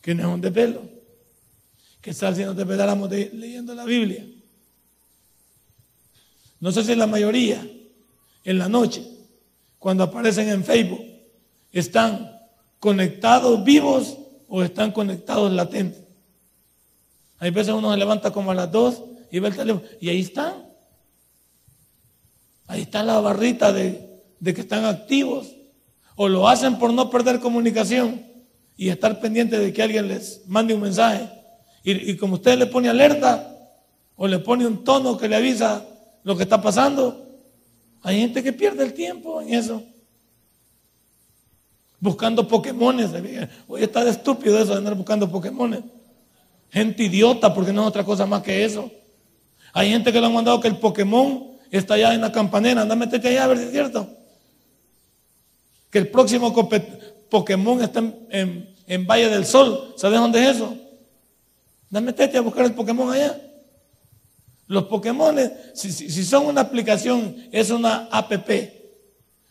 Que 0.04 0.14
no 0.14 0.28
es 0.28 0.34
un 0.34 0.40
desvelo. 0.42 0.82
¿Qué 2.02 2.12
tal 2.12 2.36
si 2.36 2.44
nos 2.44 2.54
desveláramos 2.54 3.10
leyendo 3.10 3.74
la 3.74 3.86
Biblia? 3.86 4.22
No 6.60 6.70
sé 6.70 6.84
si 6.84 6.94
la 6.94 7.06
mayoría 7.06 7.66
en 8.44 8.58
la 8.58 8.68
noche, 8.68 9.02
cuando 9.78 10.04
aparecen 10.04 10.50
en 10.50 10.62
Facebook, 10.62 11.02
están 11.72 12.38
conectados 12.78 13.64
vivos 13.64 14.18
o 14.46 14.62
están 14.62 14.92
conectados 14.92 15.50
latentes. 15.50 16.02
Hay 17.38 17.50
veces 17.50 17.72
uno 17.72 17.90
se 17.90 17.96
levanta 17.96 18.30
como 18.30 18.50
a 18.50 18.54
las 18.54 18.70
dos 18.70 19.02
y 19.30 19.38
ve 19.38 19.48
el 19.48 19.56
teléfono 19.56 19.86
y 20.02 20.10
ahí 20.10 20.20
están. 20.20 20.66
Ahí 22.66 22.82
está 22.82 23.02
la 23.02 23.20
barrita 23.20 23.72
de, 23.72 24.22
de 24.38 24.52
que 24.52 24.60
están 24.60 24.84
activos. 24.84 25.46
O 26.14 26.28
lo 26.28 26.46
hacen 26.46 26.78
por 26.78 26.92
no 26.92 27.08
perder 27.08 27.40
comunicación 27.40 28.33
y 28.76 28.88
estar 28.88 29.20
pendiente 29.20 29.58
de 29.58 29.72
que 29.72 29.82
alguien 29.82 30.08
les 30.08 30.42
mande 30.46 30.74
un 30.74 30.80
mensaje. 30.80 31.28
Y, 31.82 32.16
como 32.16 32.34
usted 32.34 32.58
le 32.58 32.66
pone 32.66 32.88
alerta 32.88 33.50
o 34.16 34.26
le 34.26 34.38
pone 34.38 34.66
un 34.66 34.82
tono 34.84 35.16
que 35.16 35.28
le 35.28 35.36
avisa 35.36 35.84
lo 36.22 36.36
que 36.36 36.44
está 36.44 36.62
pasando, 36.62 37.26
hay 38.02 38.20
gente 38.20 38.42
que 38.42 38.52
pierde 38.52 38.84
el 38.84 38.94
tiempo 38.94 39.40
en 39.40 39.54
eso. 39.54 39.82
Buscando 42.00 42.46
Pokémones. 42.48 43.10
Hoy 43.68 43.82
está 43.82 44.04
de 44.04 44.10
estúpido 44.10 44.58
eso 44.58 44.72
de 44.72 44.78
andar 44.78 44.94
buscando 44.94 45.30
Pokémones. 45.30 45.80
Gente 46.70 47.04
idiota 47.04 47.52
porque 47.54 47.72
no 47.72 47.82
es 47.82 47.88
otra 47.88 48.04
cosa 48.04 48.26
más 48.26 48.42
que 48.42 48.64
eso. 48.64 48.90
Hay 49.72 49.90
gente 49.90 50.12
que 50.12 50.20
le 50.20 50.26
han 50.26 50.34
mandado 50.34 50.60
que 50.60 50.68
el 50.68 50.78
Pokémon 50.78 51.52
está 51.70 51.94
allá 51.94 52.14
en 52.14 52.22
la 52.22 52.32
campanera. 52.32 52.82
Anda, 52.82 52.96
métete 52.96 53.28
allá 53.28 53.44
a 53.44 53.48
ver 53.48 53.58
si 53.58 53.64
es 53.64 53.70
cierto 53.70 54.08
que 55.94 56.00
el 56.00 56.08
próximo 56.08 56.52
Pokémon 57.34 57.82
está 57.82 58.00
en, 58.30 59.06
Valle 59.08 59.28
del 59.28 59.44
Sol. 59.44 59.92
¿Sabes 59.96 60.20
dónde 60.20 60.40
es 60.40 60.54
eso? 60.54 60.72
Dame 61.90 62.12
tete 62.12 62.38
a 62.38 62.42
buscar 62.42 62.64
el 62.64 62.74
Pokémon 62.74 63.12
allá. 63.12 63.36
Los 64.68 64.84
Pokémon, 64.84 65.34
si, 65.74 65.90
si, 65.90 66.24
son 66.24 66.46
una 66.46 66.60
aplicación, 66.60 67.36
es 67.50 67.70
una 67.70 68.08
app. 68.12 68.32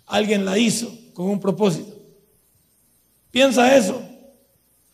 Alguien 0.05 0.45
la 0.45 0.57
hizo 0.57 0.89
con 1.13 1.25
un 1.25 1.41
propósito. 1.41 1.93
Piensa 3.31 3.75
eso. 3.75 4.01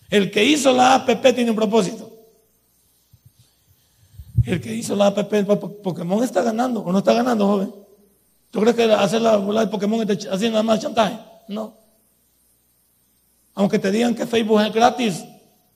El 0.10 0.32
que 0.32 0.44
hizo 0.44 0.74
la 0.74 0.96
APP 0.96 1.36
tiene 1.36 1.52
un 1.52 1.56
propósito. 1.56 2.12
El 4.48 4.60
que 4.60 4.74
hizo 4.74 4.96
la 4.96 5.06
APP, 5.08 5.46
Pokémon 5.84 6.24
está 6.24 6.42
ganando 6.42 6.80
o 6.80 6.92
no 6.92 6.98
está 6.98 7.14
ganando, 7.14 7.46
joven. 7.46 7.72
¿Tú 8.50 8.62
crees 8.62 8.76
que 8.76 8.92
hacer 8.92 9.22
la 9.22 9.38
bola 9.38 9.62
de 9.62 9.68
Pokémon 9.68 10.02
está 10.02 10.34
haciendo 10.34 10.54
nada 10.54 10.64
más 10.64 10.80
chantaje? 10.80 11.20
No. 11.48 11.78
Aunque 13.60 13.78
te 13.78 13.92
digan 13.92 14.16
que 14.16 14.26
Facebook 14.26 14.62
es 14.62 14.74
gratis. 14.74 15.26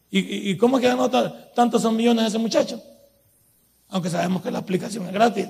¿Y, 0.10 0.56
cómo 0.56 0.78
es 0.78 0.82
que 0.82 0.88
ganó 0.88 1.10
tantos 1.54 1.82
son 1.82 1.98
millones 1.98 2.28
ese 2.28 2.38
muchacho? 2.38 2.82
Aunque 3.90 4.10
sabemos 4.10 4.42
que 4.42 4.50
la 4.50 4.60
aplicación 4.60 5.06
es 5.08 5.12
gratis. 5.12 5.50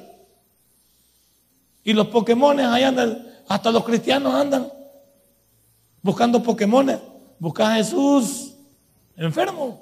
Y 1.83 1.93
los 1.93 2.07
Pokémon 2.07 2.59
ahí 2.59 2.81
andan, 2.81 3.23
hasta 3.47 3.69
los 3.69 3.83
cristianos 3.83 4.33
andan 4.33 4.67
buscando 6.01 6.41
Pokémon. 6.41 6.99
Busca 7.37 7.71
a 7.71 7.75
Jesús 7.75 8.55
enfermo. 9.15 9.79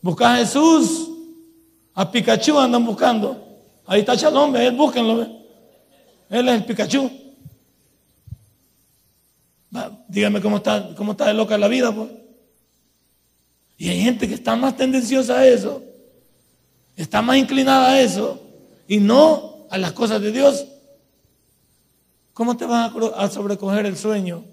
Busca 0.00 0.32
a 0.32 0.36
Jesús. 0.38 1.10
A 1.92 2.10
Pikachu 2.10 2.58
andan 2.58 2.86
buscando. 2.86 3.36
Ahí 3.84 4.00
está 4.00 4.16
Chalón, 4.16 4.56
él 4.56 4.74
búsquenlo. 4.74 5.26
Él 6.30 6.48
es 6.48 6.54
el 6.54 6.64
Pikachu. 6.64 7.27
Dígame 10.08 10.40
cómo 10.40 10.58
está, 10.58 10.94
cómo 10.96 11.12
está 11.12 11.26
de 11.26 11.34
loca 11.34 11.58
la 11.58 11.68
vida, 11.68 11.94
pues. 11.94 12.10
Y 13.76 13.88
hay 13.88 14.00
gente 14.00 14.26
que 14.26 14.34
está 14.34 14.56
más 14.56 14.76
tendenciosa 14.76 15.38
a 15.38 15.46
eso. 15.46 15.82
Está 16.96 17.22
más 17.22 17.36
inclinada 17.36 17.92
a 17.92 18.00
eso. 18.00 18.42
Y 18.88 18.98
no 18.98 19.66
a 19.70 19.78
las 19.78 19.92
cosas 19.92 20.20
de 20.20 20.32
Dios, 20.32 20.66
¿cómo 22.32 22.56
te 22.56 22.64
vas 22.64 22.92
a 23.16 23.28
sobrecoger 23.28 23.86
el 23.86 23.96
sueño? 23.96 24.44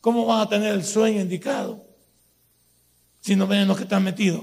¿Cómo 0.00 0.26
vas 0.26 0.46
a 0.46 0.48
tener 0.48 0.74
el 0.74 0.84
sueño 0.84 1.20
indicado? 1.20 1.82
Si 3.20 3.34
no 3.34 3.46
ven 3.46 3.62
en 3.62 3.68
lo 3.68 3.74
que 3.74 3.82
estás 3.82 4.00
metido. 4.00 4.42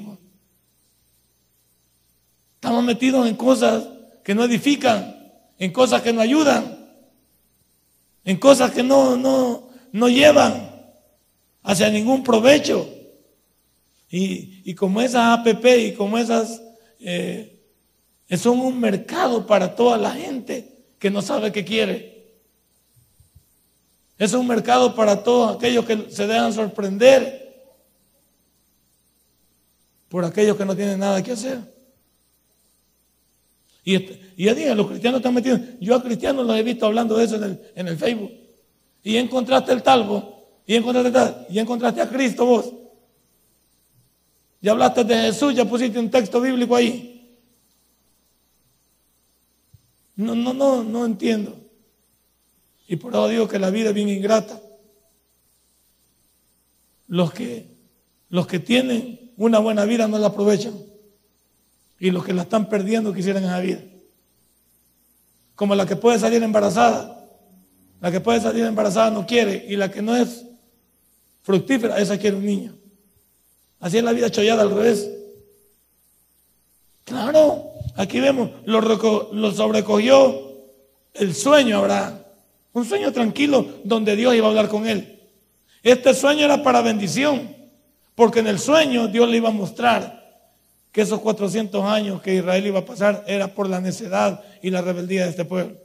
Estamos 2.56 2.84
metidos 2.84 3.28
en 3.28 3.36
cosas 3.36 3.88
que 4.24 4.36
no 4.36 4.44
edifican, 4.44 5.16
en 5.60 5.72
cosas 5.72 6.02
que 6.02 6.12
no 6.12 6.22
ayudan, 6.22 6.78
en 8.26 8.38
cosas 8.38 8.72
que 8.72 8.84
no, 8.84 9.16
no, 9.16 9.70
no 9.94 10.10
llevan 10.10 10.70
hacia 11.62 11.90
ningún 11.90 12.24
provecho. 12.24 12.90
Y, 14.10 14.76
como 14.76 15.02
esas 15.02 15.40
APP 15.40 15.66
y 15.78 15.94
como 15.94 16.18
esas 16.18 16.62
eh, 17.00 17.60
son 18.38 18.60
un 18.60 18.80
mercado 18.80 19.48
para 19.48 19.76
toda 19.76 19.98
la 19.98 20.12
gente 20.12 20.70
que 21.00 21.10
no 21.10 21.22
sabe 21.22 21.52
qué 21.52 21.64
quiere. 21.64 22.34
Es 24.18 24.34
un 24.34 24.48
mercado 24.48 24.94
para 24.94 25.24
todos 25.24 25.56
aquellos 25.56 25.86
que 25.86 26.10
se 26.10 26.28
dejan 26.28 26.54
sorprender 26.54 27.42
por 30.10 30.26
aquellos 30.26 30.56
que 30.58 30.66
no 30.66 30.76
tienen 30.76 31.00
nada 31.00 31.24
que 31.24 31.32
hacer. 31.32 31.60
Y, 33.84 33.96
y 33.96 34.46
ya 34.46 34.54
digan, 34.54 34.78
los 34.78 34.88
cristianos 34.88 35.20
están 35.20 35.34
metidos. 35.34 35.60
Yo 35.80 35.96
a 35.96 36.04
cristianos 36.04 36.46
los 36.46 36.56
he 36.56 36.64
visto 36.64 36.86
hablando 36.86 37.18
de 37.18 37.26
eso 37.26 37.36
en 37.36 37.44
el, 37.44 37.62
en 37.76 37.88
el 37.88 37.98
Facebook. 37.98 38.43
Y 39.04 39.18
encontraste 39.18 39.74
el 39.74 39.84
talvo, 39.84 40.48
y 40.66 40.76
encontraste 40.76 41.12
tal, 41.12 41.48
y 41.50 41.60
encontraste 41.60 42.02
a 42.02 42.10
Cristo 42.10 42.46
vos. 42.46 42.74
Ya 44.62 44.72
hablaste 44.72 45.04
de 45.04 45.16
Jesús, 45.16 45.54
ya 45.54 45.66
pusiste 45.66 46.00
un 46.00 46.10
texto 46.10 46.40
bíblico 46.40 46.76
ahí. 46.76 47.38
No, 50.16 50.36
no, 50.36 50.54
no, 50.54 50.84
no 50.84 51.06
entiendo. 51.06 51.54
Y 52.88 52.96
por 52.96 53.12
eso 53.12 53.28
digo 53.28 53.48
que 53.48 53.60
la 53.60 53.70
vida 53.70 53.90
es 53.90 53.96
bien 53.96 54.08
ingrata. 54.10 54.62
Los 57.08 57.34
que, 57.34 57.68
los 58.30 58.48
que 58.48 58.60
tienen 58.60 59.34
una 59.38 59.60
buena 59.60 59.86
vida 59.86 60.08
no 60.08 60.18
la 60.18 60.28
aprovechan. 60.28 60.76
Y 62.00 62.12
los 62.12 62.24
que 62.24 62.34
la 62.34 62.44
están 62.44 62.70
perdiendo 62.70 63.13
quisieran 63.13 63.44
esa 63.44 63.60
vida. 63.60 63.82
Como 65.56 65.76
la 65.76 65.86
que 65.86 65.96
puede 65.96 66.20
salir 66.20 66.44
embarazada. 66.44 67.23
La 68.04 68.12
que 68.12 68.20
puede 68.20 68.39
salir 68.39 68.66
embarazada 68.66 69.10
no 69.10 69.26
quiere. 69.26 69.66
Y 69.68 69.76
la 69.78 69.89
que 69.89 70.04
no 70.04 70.16
es 70.16 70.46
fructífera, 71.42 71.98
esa 71.98 72.20
quiere 72.20 72.36
un 72.36 72.46
niño. 72.46 72.76
Así 73.80 73.98
es 73.98 74.04
la 74.04 74.12
vida 74.12 74.30
chollada 74.30 74.62
al 74.62 74.70
revés. 74.70 75.10
Claro, 77.06 77.74
Aquí 77.96 78.20
vemos, 78.20 78.50
lo, 78.66 79.52
sobrecogió 79.52 80.52
el 81.13 81.36
sueño 81.36 81.78
Abraham. 81.78 82.20
Un 82.74 82.86
sueño 82.86 83.12
tranquilo 83.12 83.68
donde 83.84 84.16
Dios 84.16 84.34
iba 84.34 84.48
a 84.48 84.50
hablar 84.50 84.68
con 84.68 84.88
él. 84.88 85.20
Este 85.84 86.13
sueño 86.16 86.46
era 86.46 86.63
para 86.63 86.82
bendición, 86.82 87.56
porque 88.16 88.39
en 88.39 88.48
el 88.48 88.58
sueño 88.58 89.08
Dios 89.10 89.30
le 89.30 89.38
iba 89.38 89.50
a 89.50 89.54
mostrar 89.54 90.24
que 90.92 91.02
esos 91.02 91.20
400 91.20 91.86
años 91.86 92.22
que 92.22 92.36
Israel 92.36 92.66
iba 92.66 92.80
a 92.80 92.86
pasar 92.86 93.24
era 93.28 93.54
por 93.54 93.70
la 93.70 93.80
necedad 93.80 94.42
y 94.62 94.72
la 94.72 94.82
rebeldía 94.82 95.26
de 95.26 95.30
este 95.30 95.46
pueblo. 95.46 95.83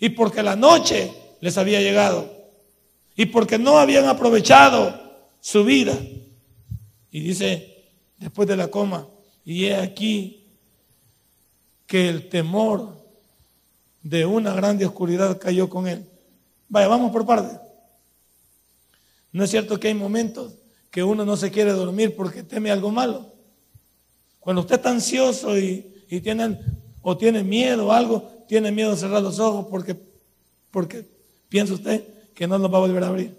Y 0.00 0.08
porque 0.08 0.42
la 0.42 0.56
noche 0.56 1.12
les 1.40 1.56
había 1.58 1.80
llegado. 1.80 2.28
Y 3.14 3.26
porque 3.26 3.58
no 3.58 3.78
habían 3.78 4.06
aprovechado 4.06 4.98
su 5.40 5.62
vida. 5.64 5.96
Y 7.10 7.20
dice, 7.20 7.90
después 8.16 8.48
de 8.48 8.56
la 8.56 8.68
coma, 8.68 9.06
y 9.44 9.66
he 9.66 9.76
aquí 9.76 10.46
que 11.86 12.08
el 12.08 12.28
temor 12.28 12.96
de 14.02 14.24
una 14.24 14.54
grande 14.54 14.86
oscuridad 14.86 15.38
cayó 15.38 15.68
con 15.68 15.86
él. 15.86 16.06
Vaya, 16.68 16.88
vamos 16.88 17.12
por 17.12 17.26
parte. 17.26 17.58
No 19.32 19.44
es 19.44 19.50
cierto 19.50 19.78
que 19.78 19.88
hay 19.88 19.94
momentos 19.94 20.54
que 20.90 21.02
uno 21.02 21.24
no 21.24 21.36
se 21.36 21.50
quiere 21.50 21.72
dormir 21.72 22.16
porque 22.16 22.42
teme 22.42 22.70
algo 22.70 22.90
malo. 22.90 23.32
Cuando 24.38 24.62
usted 24.62 24.76
está 24.76 24.90
ansioso 24.90 25.58
y, 25.58 26.04
y 26.08 26.20
tiene, 26.20 26.58
o 27.02 27.16
tiene 27.16 27.42
miedo 27.42 27.88
o 27.88 27.92
algo, 27.92 28.39
tiene 28.50 28.72
miedo 28.72 28.90
de 28.90 28.96
cerrar 28.96 29.22
los 29.22 29.38
ojos 29.38 29.66
porque, 29.70 29.96
porque 30.72 31.08
piensa 31.48 31.72
usted 31.72 32.32
que 32.34 32.48
no 32.48 32.58
los 32.58 32.68
va 32.68 32.78
a 32.78 32.80
volver 32.80 33.04
a 33.04 33.06
abrir. 33.06 33.38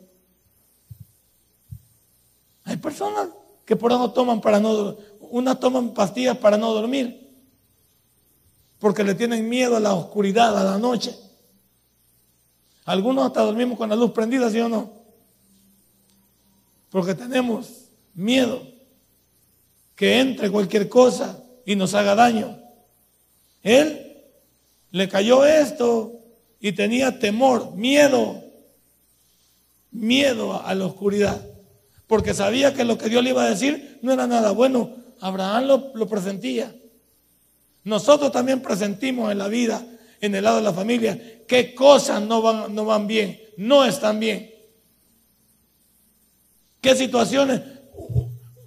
Hay 2.63 2.78
personas 2.78 3.28
que 3.65 3.76
por 3.76 3.91
eso 3.91 4.10
toman 4.13 4.39
para 4.39 4.62
no, 4.62 4.95
unas 5.19 5.60
toman 5.60 5.93
pastillas 5.93 6.38
para 6.38 6.58
no 6.58 6.74
dormir 6.74 7.30
porque 8.80 9.04
le 9.04 9.13
tienen 9.13 9.50
miedo 9.50 9.76
a 9.76 9.82
la 9.82 9.93
oscuridad, 9.93 10.58
a 10.58 10.63
la 10.63 10.78
noche. 10.78 11.13
Algunos 12.86 13.26
hasta 13.26 13.41
dormimos 13.41 13.78
con 13.78 13.89
la 13.89 13.97
luz 13.97 14.12
prendida, 14.12 14.50
¿sí 14.50 14.62
o 14.62 14.69
no? 14.69 14.93
Porque 16.89 17.15
tenemos 17.15 17.67
miedo 18.13 18.65
que 19.93 20.21
entre 20.21 20.50
cualquier 20.50 20.88
cosa 20.88 21.38
y 21.65 21.76
nos 21.76 21.93
haga 21.95 22.15
daño. 22.15 22.58
Él 23.62 24.01
le 24.92 25.08
cayó 25.08 25.46
esto 25.46 26.14
y 26.60 26.74
tenía 26.74 27.20
temor, 27.20 27.76
miedo, 27.76 28.44
miedo 29.92 30.62
a 30.64 30.76
la 30.76 30.86
oscuridad, 30.86 31.42
porque 32.08 32.34
sabía 32.34 32.74
que 32.74 32.84
lo 32.84 32.98
que 32.98 33.10
Dios 33.10 33.24
le 33.24 33.32
iba 33.32 33.44
a 33.44 33.50
decir 33.50 34.00
no 34.02 34.14
era 34.14 34.28
nada 34.28 34.52
bueno. 34.52 34.96
Abraham 35.20 35.66
lo, 35.66 35.92
lo 35.96 36.08
presentía. 36.08 36.76
Nosotros 37.84 38.32
también 38.32 38.62
presentimos 38.62 39.32
en 39.32 39.38
la 39.38 39.48
vida, 39.48 39.86
en 40.20 40.36
el 40.36 40.44
lado 40.44 40.58
de 40.58 40.64
la 40.64 40.74
familia, 40.74 41.20
qué 41.48 41.74
cosas 41.74 42.22
no 42.22 42.42
van, 42.42 42.76
no 42.76 42.86
van 42.86 43.08
bien, 43.08 43.40
no 43.58 43.84
están 43.86 44.20
bien. 44.20 44.52
¿Qué 46.80 46.96
situaciones? 46.96 47.62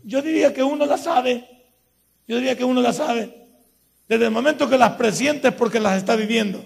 Yo 0.04 0.22
diría 0.22 0.52
que 0.54 0.62
uno 0.62 0.86
las 0.86 1.04
sabe. 1.04 1.48
Yo 2.26 2.36
diría 2.36 2.56
que 2.56 2.64
uno 2.64 2.80
las 2.80 2.96
sabe. 2.96 3.43
Desde 4.08 4.26
el 4.26 4.30
momento 4.30 4.68
que 4.68 4.78
las 4.78 4.92
presientes 4.92 5.52
porque 5.52 5.80
las 5.80 5.96
está 5.96 6.16
viviendo. 6.16 6.64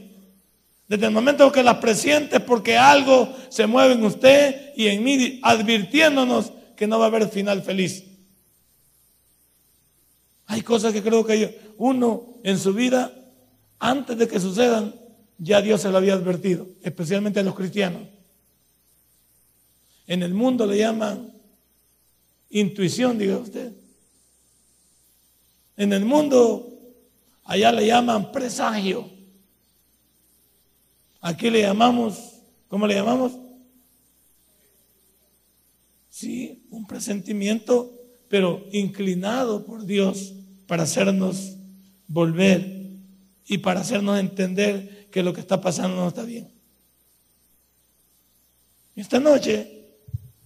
Desde 0.88 1.06
el 1.06 1.12
momento 1.12 1.52
que 1.52 1.62
las 1.62 1.76
presientes 1.76 2.40
porque 2.40 2.76
algo 2.76 3.34
se 3.50 3.66
mueve 3.66 3.94
en 3.94 4.04
usted 4.04 4.72
y 4.76 4.88
en 4.88 5.04
mí, 5.04 5.38
advirtiéndonos 5.42 6.52
que 6.76 6.86
no 6.86 6.98
va 6.98 7.06
a 7.06 7.08
haber 7.08 7.28
final 7.28 7.62
feliz. 7.62 8.04
Hay 10.46 10.62
cosas 10.62 10.92
que 10.94 11.02
creo 11.02 11.24
que 11.26 11.60
uno 11.76 12.38
en 12.42 12.58
su 12.58 12.72
vida, 12.72 13.12
antes 13.78 14.16
de 14.16 14.26
que 14.26 14.40
sucedan, 14.40 14.94
ya 15.36 15.60
Dios 15.60 15.82
se 15.82 15.90
lo 15.90 15.98
había 15.98 16.14
advertido, 16.14 16.66
especialmente 16.82 17.38
a 17.38 17.42
los 17.42 17.54
cristianos. 17.54 18.02
En 20.06 20.22
el 20.22 20.32
mundo 20.32 20.66
le 20.66 20.78
llaman 20.78 21.32
intuición, 22.50 23.18
diga 23.18 23.36
usted. 23.36 23.72
En 25.76 25.92
el 25.92 26.04
mundo, 26.04 26.67
allá 27.48 27.72
le 27.72 27.86
llaman 27.86 28.30
presagio. 28.30 29.10
Aquí 31.20 31.50
le 31.50 31.62
llamamos, 31.62 32.34
¿cómo 32.68 32.86
le 32.86 32.94
llamamos? 32.94 33.32
Sí, 36.10 36.66
un 36.70 36.86
presentimiento, 36.86 37.90
pero 38.28 38.64
inclinado 38.70 39.64
por 39.64 39.86
Dios 39.86 40.34
para 40.66 40.82
hacernos 40.82 41.56
volver 42.06 42.86
y 43.46 43.58
para 43.58 43.80
hacernos 43.80 44.20
entender 44.20 45.08
que 45.10 45.22
lo 45.22 45.32
que 45.32 45.40
está 45.40 45.60
pasando 45.60 45.96
no 45.96 46.08
está 46.08 46.24
bien. 46.24 46.52
Esta 48.94 49.18
noche 49.18 49.86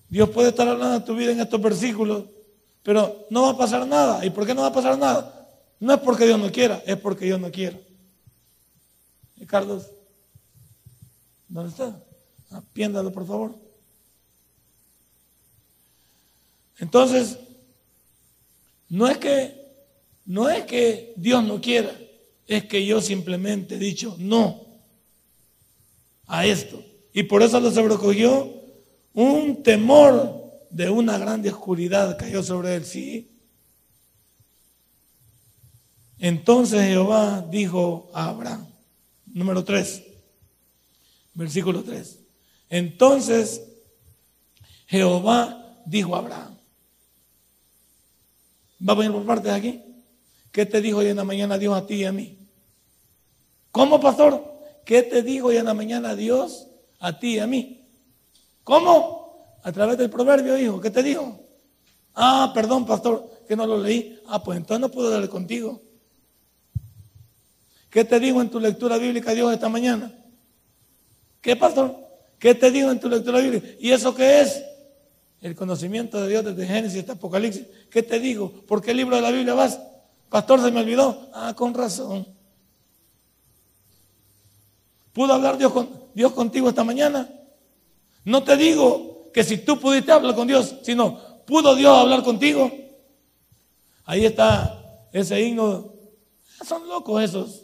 Dios 0.08 0.30
puede 0.30 0.50
estar 0.50 0.68
hablando 0.68 1.00
de 1.00 1.04
tu 1.04 1.16
vida 1.16 1.32
en 1.32 1.40
estos 1.40 1.60
versículos, 1.60 2.26
pero 2.84 3.26
no 3.28 3.42
va 3.42 3.50
a 3.50 3.58
pasar 3.58 3.86
nada. 3.88 4.24
¿Y 4.24 4.30
por 4.30 4.46
qué 4.46 4.54
no 4.54 4.62
va 4.62 4.68
a 4.68 4.72
pasar 4.72 4.96
nada? 4.96 5.41
No 5.82 5.94
es 5.94 6.00
porque 6.00 6.26
Dios 6.26 6.38
no 6.38 6.52
quiera, 6.52 6.80
es 6.86 6.96
porque 6.96 7.24
Dios 7.24 7.40
no 7.40 7.50
quiere. 7.50 7.84
¿Y 9.36 9.44
Carlos? 9.44 9.90
¿Dónde 11.48 11.70
está? 11.70 12.00
Apiéndalo, 12.52 13.10
por 13.10 13.26
favor. 13.26 13.52
Entonces, 16.78 17.36
no 18.90 19.08
es 19.08 19.18
que 19.18 19.60
no 20.24 20.48
es 20.48 20.66
que 20.66 21.14
Dios 21.16 21.42
no 21.42 21.60
quiera, 21.60 21.92
es 22.46 22.64
que 22.66 22.86
yo 22.86 23.00
simplemente 23.00 23.74
he 23.74 23.78
dicho 23.78 24.14
no 24.20 24.64
a 26.28 26.46
esto. 26.46 26.80
Y 27.12 27.24
por 27.24 27.42
eso 27.42 27.58
lo 27.58 27.72
sobrecogió 27.72 28.54
un 29.14 29.64
temor 29.64 30.44
de 30.70 30.90
una 30.90 31.18
grande 31.18 31.50
oscuridad 31.50 32.16
cayó 32.16 32.40
sobre 32.44 32.76
él, 32.76 32.84
sí. 32.84 33.31
Entonces 36.22 36.82
Jehová 36.82 37.44
dijo 37.50 38.08
a 38.14 38.28
Abraham, 38.28 38.64
número 39.34 39.64
3, 39.64 40.04
versículo 41.34 41.82
3. 41.82 42.20
Entonces 42.70 43.60
Jehová 44.86 45.82
dijo 45.84 46.14
a 46.14 46.20
Abraham, 46.20 46.56
¿va 48.88 48.92
a 48.92 48.96
venir 48.96 49.10
por 49.10 49.26
parte 49.26 49.48
de 49.48 49.54
aquí? 49.56 49.82
¿Qué 50.52 50.64
te 50.64 50.80
dijo 50.80 50.98
hoy 50.98 51.08
en 51.08 51.16
la 51.16 51.24
mañana 51.24 51.58
Dios 51.58 51.76
a 51.76 51.84
ti 51.88 51.94
y 51.94 52.04
a 52.04 52.12
mí? 52.12 52.38
¿Cómo, 53.72 54.00
pastor? 54.00 54.44
¿Qué 54.84 55.02
te 55.02 55.24
dijo 55.24 55.48
hoy 55.48 55.56
en 55.56 55.64
la 55.64 55.74
mañana 55.74 56.14
Dios 56.14 56.68
a 57.00 57.18
ti 57.18 57.34
y 57.34 57.38
a 57.40 57.48
mí? 57.48 57.84
¿Cómo? 58.62 59.58
A 59.64 59.72
través 59.72 59.98
del 59.98 60.08
proverbio, 60.08 60.56
hijo. 60.56 60.80
¿Qué 60.80 60.90
te 60.90 61.02
dijo? 61.02 61.40
Ah, 62.14 62.52
perdón, 62.54 62.86
pastor, 62.86 63.28
que 63.48 63.56
no 63.56 63.66
lo 63.66 63.76
leí. 63.76 64.20
Ah, 64.28 64.40
pues 64.40 64.56
entonces 64.56 64.80
no 64.80 64.88
puedo 64.88 65.10
darle 65.10 65.28
contigo. 65.28 65.82
¿Qué 67.92 68.06
te 68.06 68.18
dijo 68.18 68.40
en 68.40 68.48
tu 68.48 68.58
lectura 68.58 68.96
bíblica 68.96 69.34
Dios 69.34 69.52
esta 69.52 69.68
mañana? 69.68 70.10
¿Qué, 71.42 71.56
pastor? 71.56 71.94
¿Qué 72.38 72.54
te 72.54 72.70
dijo 72.70 72.90
en 72.90 72.98
tu 72.98 73.06
lectura 73.06 73.38
bíblica? 73.38 73.68
¿Y 73.78 73.92
eso 73.92 74.14
qué 74.14 74.40
es? 74.40 74.64
El 75.42 75.54
conocimiento 75.54 76.18
de 76.22 76.30
Dios 76.30 76.42
desde 76.42 76.66
Génesis 76.66 77.00
hasta 77.00 77.12
Apocalipsis. 77.12 77.66
¿Qué 77.90 78.02
te 78.02 78.18
digo? 78.18 78.50
¿Por 78.66 78.80
qué 78.80 78.94
libro 78.94 79.16
de 79.16 79.20
la 79.20 79.30
Biblia 79.30 79.52
vas? 79.52 79.78
Pastor, 80.30 80.62
se 80.62 80.70
me 80.70 80.80
olvidó. 80.80 81.28
Ah, 81.34 81.52
con 81.54 81.74
razón. 81.74 82.26
¿Pudo 85.12 85.34
hablar 85.34 85.58
Dios, 85.58 85.70
con, 85.70 85.90
Dios 86.14 86.32
contigo 86.32 86.70
esta 86.70 86.84
mañana? 86.84 87.28
No 88.24 88.42
te 88.42 88.56
digo 88.56 89.30
que 89.34 89.44
si 89.44 89.58
tú 89.58 89.78
pudiste 89.78 90.12
hablar 90.12 90.34
con 90.34 90.48
Dios, 90.48 90.76
sino, 90.82 91.20
¿pudo 91.44 91.74
Dios 91.74 91.94
hablar 91.94 92.22
contigo? 92.22 92.72
Ahí 94.06 94.24
está 94.24 94.82
ese 95.12 95.42
himno. 95.42 95.92
Son 96.64 96.88
locos 96.88 97.22
esos. 97.22 97.62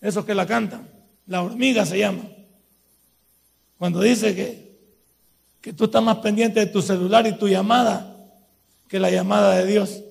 Esos 0.00 0.24
que 0.24 0.34
la 0.34 0.46
cantan. 0.46 0.88
La 1.26 1.42
hormiga 1.42 1.84
se 1.84 1.98
llama. 1.98 2.22
Cuando 3.78 4.00
dice 4.00 4.34
que, 4.34 4.78
que 5.60 5.72
tú 5.72 5.84
estás 5.84 6.02
más 6.02 6.18
pendiente 6.18 6.60
de 6.60 6.66
tu 6.66 6.82
celular 6.82 7.26
y 7.26 7.32
tu 7.32 7.48
llamada 7.48 8.16
que 8.88 8.98
la 8.98 9.10
llamada 9.10 9.56
de 9.56 9.66
Dios. 9.66 10.02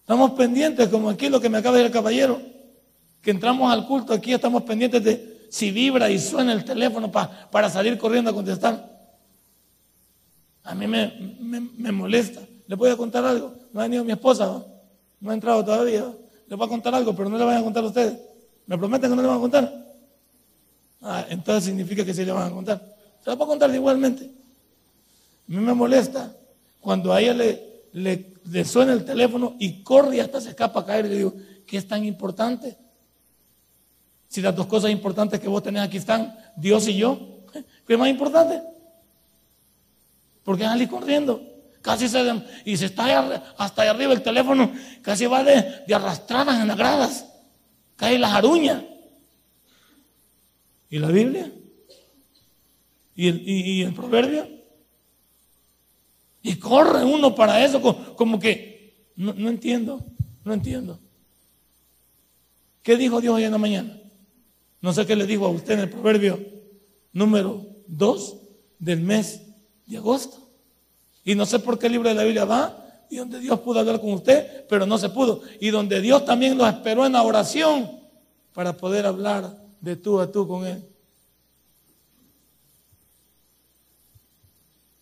Estamos 0.00 0.30
pendientes, 0.32 0.88
como 0.88 1.10
aquí 1.10 1.28
lo 1.28 1.40
que 1.40 1.50
me 1.50 1.58
acaba 1.58 1.76
de 1.76 1.82
decir 1.82 1.94
el 1.94 2.00
caballero, 2.00 2.40
que 3.20 3.30
entramos 3.30 3.70
al 3.70 3.86
culto 3.86 4.14
aquí, 4.14 4.32
estamos 4.32 4.62
pendientes 4.62 5.04
de 5.04 5.38
si 5.50 5.70
vibra 5.70 6.10
y 6.10 6.18
suena 6.18 6.52
el 6.52 6.64
teléfono 6.64 7.10
para 7.10 7.68
salir 7.68 7.98
corriendo 7.98 8.30
a 8.30 8.34
contestar. 8.34 8.98
A 10.64 10.74
mí 10.74 10.86
me, 10.86 11.92
molesta. 11.92 12.40
¿Le 12.66 12.76
voy 12.76 12.90
a 12.90 12.96
contar 12.96 13.24
algo? 13.24 13.54
No 13.72 13.80
ha 13.80 13.84
venido 13.84 14.04
mi 14.04 14.12
esposa, 14.12 14.62
¿no? 15.20 15.30
ha 15.30 15.34
entrado 15.34 15.64
todavía. 15.64 16.04
Le 16.48 16.56
voy 16.56 16.66
a 16.66 16.68
contar 16.68 16.94
algo, 16.94 17.14
pero 17.14 17.28
no 17.28 17.36
le 17.36 17.44
vayan 17.44 17.60
a 17.60 17.64
contar 17.64 17.84
a 17.84 17.88
ustedes. 17.88 18.18
¿Me 18.66 18.78
prometen 18.78 19.10
que 19.10 19.16
no 19.16 19.22
le 19.22 19.28
van 19.28 19.36
a 19.36 19.40
contar? 19.40 19.86
Ah, 21.02 21.26
entonces 21.28 21.64
significa 21.64 22.04
que 22.04 22.14
sí 22.14 22.24
le 22.24 22.32
van 22.32 22.48
a 22.48 22.50
contar. 22.50 22.96
Se 23.22 23.30
lo 23.30 23.36
voy 23.36 23.44
a 23.44 23.48
contar 23.48 23.74
igualmente. 23.74 24.24
A 24.24 25.52
mí 25.52 25.58
me 25.58 25.74
molesta 25.74 26.34
cuando 26.80 27.12
a 27.12 27.20
ella 27.20 27.34
le, 27.92 28.64
suena 28.64 28.92
el 28.92 29.04
teléfono 29.04 29.56
y 29.58 29.82
corre 29.82 30.16
y 30.16 30.20
hasta 30.20 30.40
se 30.40 30.50
escapa 30.50 30.80
a 30.80 30.86
caer. 30.86 31.06
Y 31.06 31.08
le 31.10 31.16
digo, 31.16 31.34
¿qué 31.66 31.76
es 31.76 31.86
tan 31.86 32.04
importante? 32.04 32.76
Si 34.28 34.40
las 34.40 34.54
dos 34.54 34.66
cosas 34.66 34.90
importantes 34.90 35.40
que 35.40 35.48
vos 35.48 35.62
tenés 35.62 35.82
aquí 35.82 35.98
están, 35.98 36.34
Dios 36.56 36.88
y 36.88 36.96
yo, 36.96 37.18
¿qué 37.86 37.92
es 37.92 37.98
más 37.98 38.08
importante? 38.08 38.62
Porque 40.44 40.64
salir 40.64 40.88
corriendo. 40.88 41.42
Casi 41.88 42.06
se, 42.06 42.20
y 42.66 42.76
se 42.76 42.84
está 42.84 43.54
hasta 43.56 43.80
ahí 43.80 43.88
arriba 43.88 44.12
el 44.12 44.22
teléfono, 44.22 44.70
casi 45.00 45.24
va 45.24 45.42
de, 45.42 45.84
de 45.86 45.94
arrastradas 45.94 46.60
en 46.60 46.68
las 46.68 46.76
gradas. 46.76 47.26
Cae 47.96 48.18
las 48.18 48.34
aruñas. 48.34 48.84
¿Y 50.90 50.98
la 50.98 51.08
Biblia? 51.08 51.50
¿Y 53.16 53.28
el, 53.28 53.48
y 53.48 53.82
el 53.84 53.94
proverbio? 53.94 54.46
Y 56.42 56.56
corre 56.56 57.06
uno 57.06 57.34
para 57.34 57.64
eso, 57.64 57.80
como 58.14 58.38
que, 58.38 59.12
no, 59.16 59.48
entiendo, 59.48 60.04
no 60.44 60.52
entiendo. 60.52 61.00
¿Qué 62.82 62.98
dijo 62.98 63.22
Dios 63.22 63.34
hoy 63.34 63.44
en 63.44 63.52
la 63.52 63.56
mañana? 63.56 63.98
No 64.82 64.92
sé 64.92 65.06
qué 65.06 65.16
le 65.16 65.26
dijo 65.26 65.46
a 65.46 65.48
usted 65.48 65.72
en 65.72 65.80
el 65.80 65.88
proverbio 65.88 66.38
número 67.14 67.66
2 67.86 68.36
del 68.78 69.00
mes 69.00 69.40
de 69.86 69.96
agosto. 69.96 70.47
Y 71.28 71.34
no 71.34 71.44
sé 71.44 71.58
por 71.58 71.78
qué 71.78 71.90
libro 71.90 72.08
de 72.08 72.14
la 72.14 72.24
Biblia 72.24 72.46
va 72.46 73.04
y 73.10 73.16
donde 73.16 73.38
Dios 73.38 73.60
pudo 73.60 73.80
hablar 73.80 74.00
con 74.00 74.14
usted, 74.14 74.64
pero 74.66 74.86
no 74.86 74.96
se 74.96 75.10
pudo. 75.10 75.42
Y 75.60 75.68
donde 75.68 76.00
Dios 76.00 76.24
también 76.24 76.56
lo 76.56 76.66
esperó 76.66 77.04
en 77.04 77.12
la 77.12 77.22
oración 77.22 78.00
para 78.54 78.72
poder 78.72 79.04
hablar 79.04 79.54
de 79.78 79.96
tú 79.96 80.20
a 80.20 80.32
tú 80.32 80.48
con 80.48 80.64
Él. 80.66 80.82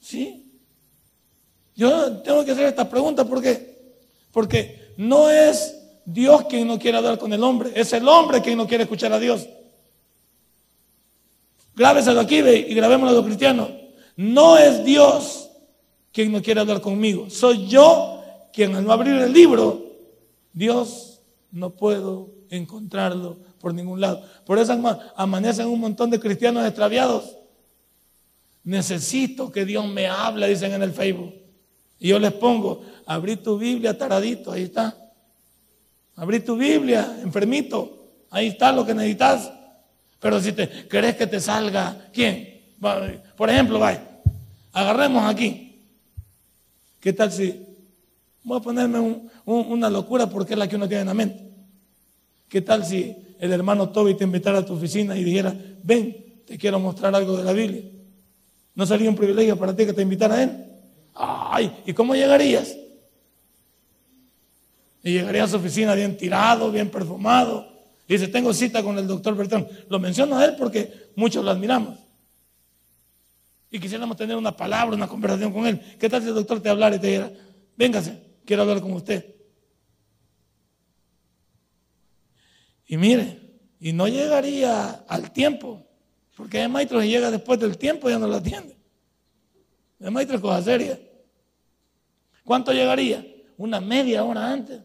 ¿Sí? 0.01 0.45
Yo 1.77 2.17
tengo 2.23 2.45
que 2.45 2.51
hacer 2.51 2.67
esta 2.67 2.91
pregunta 2.91 3.25
porque, 3.25 3.95
porque 4.33 4.95
no 4.97 5.31
es 5.31 5.77
Dios 6.05 6.47
quien 6.47 6.67
no 6.67 6.77
quiere 6.77 6.99
hablar 6.99 7.21
con 7.21 7.33
el 7.33 7.45
hombre, 7.45 7.71
es 7.73 7.93
el 7.93 8.09
hombre 8.09 8.43
quien 8.43 8.59
no 8.59 8.67
quiere 8.67 8.83
escuchar 8.83 9.13
a 9.13 9.21
Dios. 9.21 9.47
Grábeselo 11.77 12.19
aquí 12.19 12.39
y 12.39 12.75
grabémoslo 12.75 13.11
a 13.11 13.15
los 13.15 13.25
cristianos. 13.25 13.71
No 14.17 14.59
es 14.59 14.85
Dios 14.85 15.46
quien 16.17 16.33
no 16.33 16.41
quiere 16.41 16.61
hablar 16.61 16.81
conmigo, 16.81 17.29
soy 17.29 17.67
yo 17.67 18.23
quien 18.51 18.75
al 18.75 18.87
no 18.87 18.91
abrir 18.91 19.17
el 19.17 19.35
libro, 19.35 19.85
Dios 20.55 21.21
no 21.53 21.69
puedo 21.69 22.31
encontrarlo 22.49 23.37
por 23.61 23.75
ningún 23.75 24.01
lado. 24.01 24.27
Por 24.47 24.59
eso 24.59 24.73
amanecen 25.15 25.67
un 25.67 25.79
montón 25.79 26.09
de 26.09 26.19
cristianos 26.19 26.67
extraviados. 26.67 27.37
Necesito 28.65 29.53
que 29.53 29.67
Dios 29.67 29.87
me 29.87 30.07
hable, 30.07 30.49
dicen 30.49 30.73
en 30.73 30.83
el 30.83 30.95
Facebook. 30.95 31.35
Y 31.99 32.09
yo 32.09 32.19
les 32.19 32.33
pongo, 32.33 32.81
abrí 33.05 33.37
tu 33.37 33.59
Biblia, 33.59 33.99
taradito, 33.99 34.53
ahí 34.53 34.63
está. 34.63 34.97
Abrí 36.15 36.41
tu 36.41 36.57
Biblia, 36.57 37.19
enfermito, 37.23 38.07
ahí 38.31 38.47
está 38.47 38.73
lo 38.73 38.87
que 38.87 38.95
necesitas. 38.95 39.53
Pero 40.19 40.41
si 40.41 40.53
te 40.53 40.89
querés 40.89 41.15
que 41.15 41.27
te 41.27 41.41
salga, 41.41 42.09
¿quién? 42.11 42.73
Por 43.37 43.51
ejemplo, 43.51 43.79
vaya, 43.79 44.03
agarremos 44.73 45.23
aquí. 45.23 45.65
¿Qué 47.07 47.13
tal 47.13 47.31
si 47.31 47.65
voy 48.43 48.59
a 48.59 48.61
ponerme 48.61 48.99
una 49.45 49.89
locura 49.89 50.29
porque 50.29 50.55
es 50.55 50.59
la 50.59 50.69
que 50.69 50.75
uno 50.75 50.89
tiene 50.89 51.03
en 51.03 51.07
la 51.07 51.15
mente? 51.15 51.41
¿Qué 52.49 52.63
tal 52.63 52.85
si 52.85 53.17
el 53.39 53.53
hermano 53.53 53.91
Toby 53.91 54.17
te 54.17 54.25
invitara 54.25 54.59
a 54.59 54.67
tu 54.67 54.73
oficina 54.73 55.17
y 55.17 55.23
dijera, 55.23 55.55
ven, 55.85 56.43
te 56.45 56.59
quiero 56.59 56.81
mostrar 56.81 57.15
algo 57.15 57.37
de 57.37 57.45
la 57.45 57.53
Biblia? 57.53 57.83
¿No 58.75 58.85
sería 58.87 59.09
un 59.09 59.15
privilegio 59.15 59.57
para 59.57 59.77
ti 59.77 59.87
que 59.87 59.93
te 59.93 60.03
invitara 60.03 60.43
él? 60.43 60.51
Ay, 61.15 61.73
¿y 61.87 61.93
cómo 61.93 62.17
llegarías? 62.17 62.77
Y 65.05 65.13
llegaría 65.13 65.45
a 65.45 65.49
su 65.49 65.59
oficina 65.59 65.95
bien 65.95 66.17
tirado, 66.17 66.73
bien 66.73 66.91
perfumado. 66.91 67.69
Y 68.09 68.15
dice, 68.15 68.27
tengo 68.27 68.53
cita 68.53 68.83
con 68.83 68.99
el 68.99 69.07
doctor 69.07 69.37
Bertrán. 69.37 69.69
Lo 69.89 70.01
menciono 70.01 70.39
a 70.39 70.45
él 70.45 70.57
porque 70.59 71.11
muchos 71.15 71.45
lo 71.45 71.53
admiramos. 71.53 72.01
Y 73.77 73.79
quisiéramos 73.79 74.17
tener 74.17 74.35
una 74.39 74.57
palabra, 74.57 74.97
una 74.97 75.07
conversación 75.07 75.53
con 75.53 75.67
él. 75.67 75.79
¿Qué 75.99 76.09
tal 76.09 76.23
si 76.23 76.29
el 76.29 76.35
doctor 76.35 76.63
te 76.63 76.71
hablara 76.71 76.97
y 76.97 76.99
te 76.99 77.09
dijera, 77.09 77.31
véngase, 77.77 78.19
quiero 78.47 78.63
hablar 78.63 78.81
con 78.81 78.91
usted? 78.95 79.37
Y 82.87 82.97
mire, 82.97 83.39
y 83.79 83.93
no 83.93 84.09
llegaría 84.09 85.05
al 85.07 85.31
tiempo, 85.31 85.87
porque 86.39 86.63
hay 86.63 86.69
maestros 86.69 87.03
que 87.03 87.11
llega 87.11 87.31
después 87.31 87.61
del 87.61 87.77
tiempo 87.77 88.09
y 88.09 88.13
ya 88.13 88.19
no 88.19 88.27
lo 88.27 88.37
atiende. 88.37 88.79
Es 90.01 90.11
maestro 90.11 90.41
cosa 90.41 90.63
seria. 90.63 90.99
¿Cuánto 92.45 92.73
llegaría? 92.73 93.27
Una 93.59 93.79
media 93.79 94.25
hora 94.25 94.51
antes. 94.51 94.81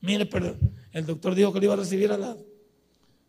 Mire, 0.00 0.24
pero 0.24 0.56
el 0.92 1.04
doctor 1.04 1.34
dijo 1.34 1.52
que 1.52 1.58
lo 1.58 1.64
iba 1.66 1.74
a 1.74 1.76
recibir 1.76 2.10
a, 2.10 2.16
las 2.16 2.38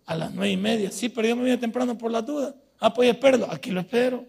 a 0.05 0.15
las 0.15 0.33
nueve 0.33 0.53
y 0.53 0.57
media. 0.57 0.89
Sí, 0.89 1.09
pero 1.09 1.27
yo 1.27 1.35
me 1.35 1.43
vine 1.43 1.57
temprano 1.57 1.97
por 1.97 2.09
la 2.11 2.21
duda. 2.21 2.55
Ah, 2.79 2.93
pues 2.93 3.09
espero. 3.09 3.47
Aquí 3.49 3.71
lo 3.71 3.81
espero. 3.81 4.25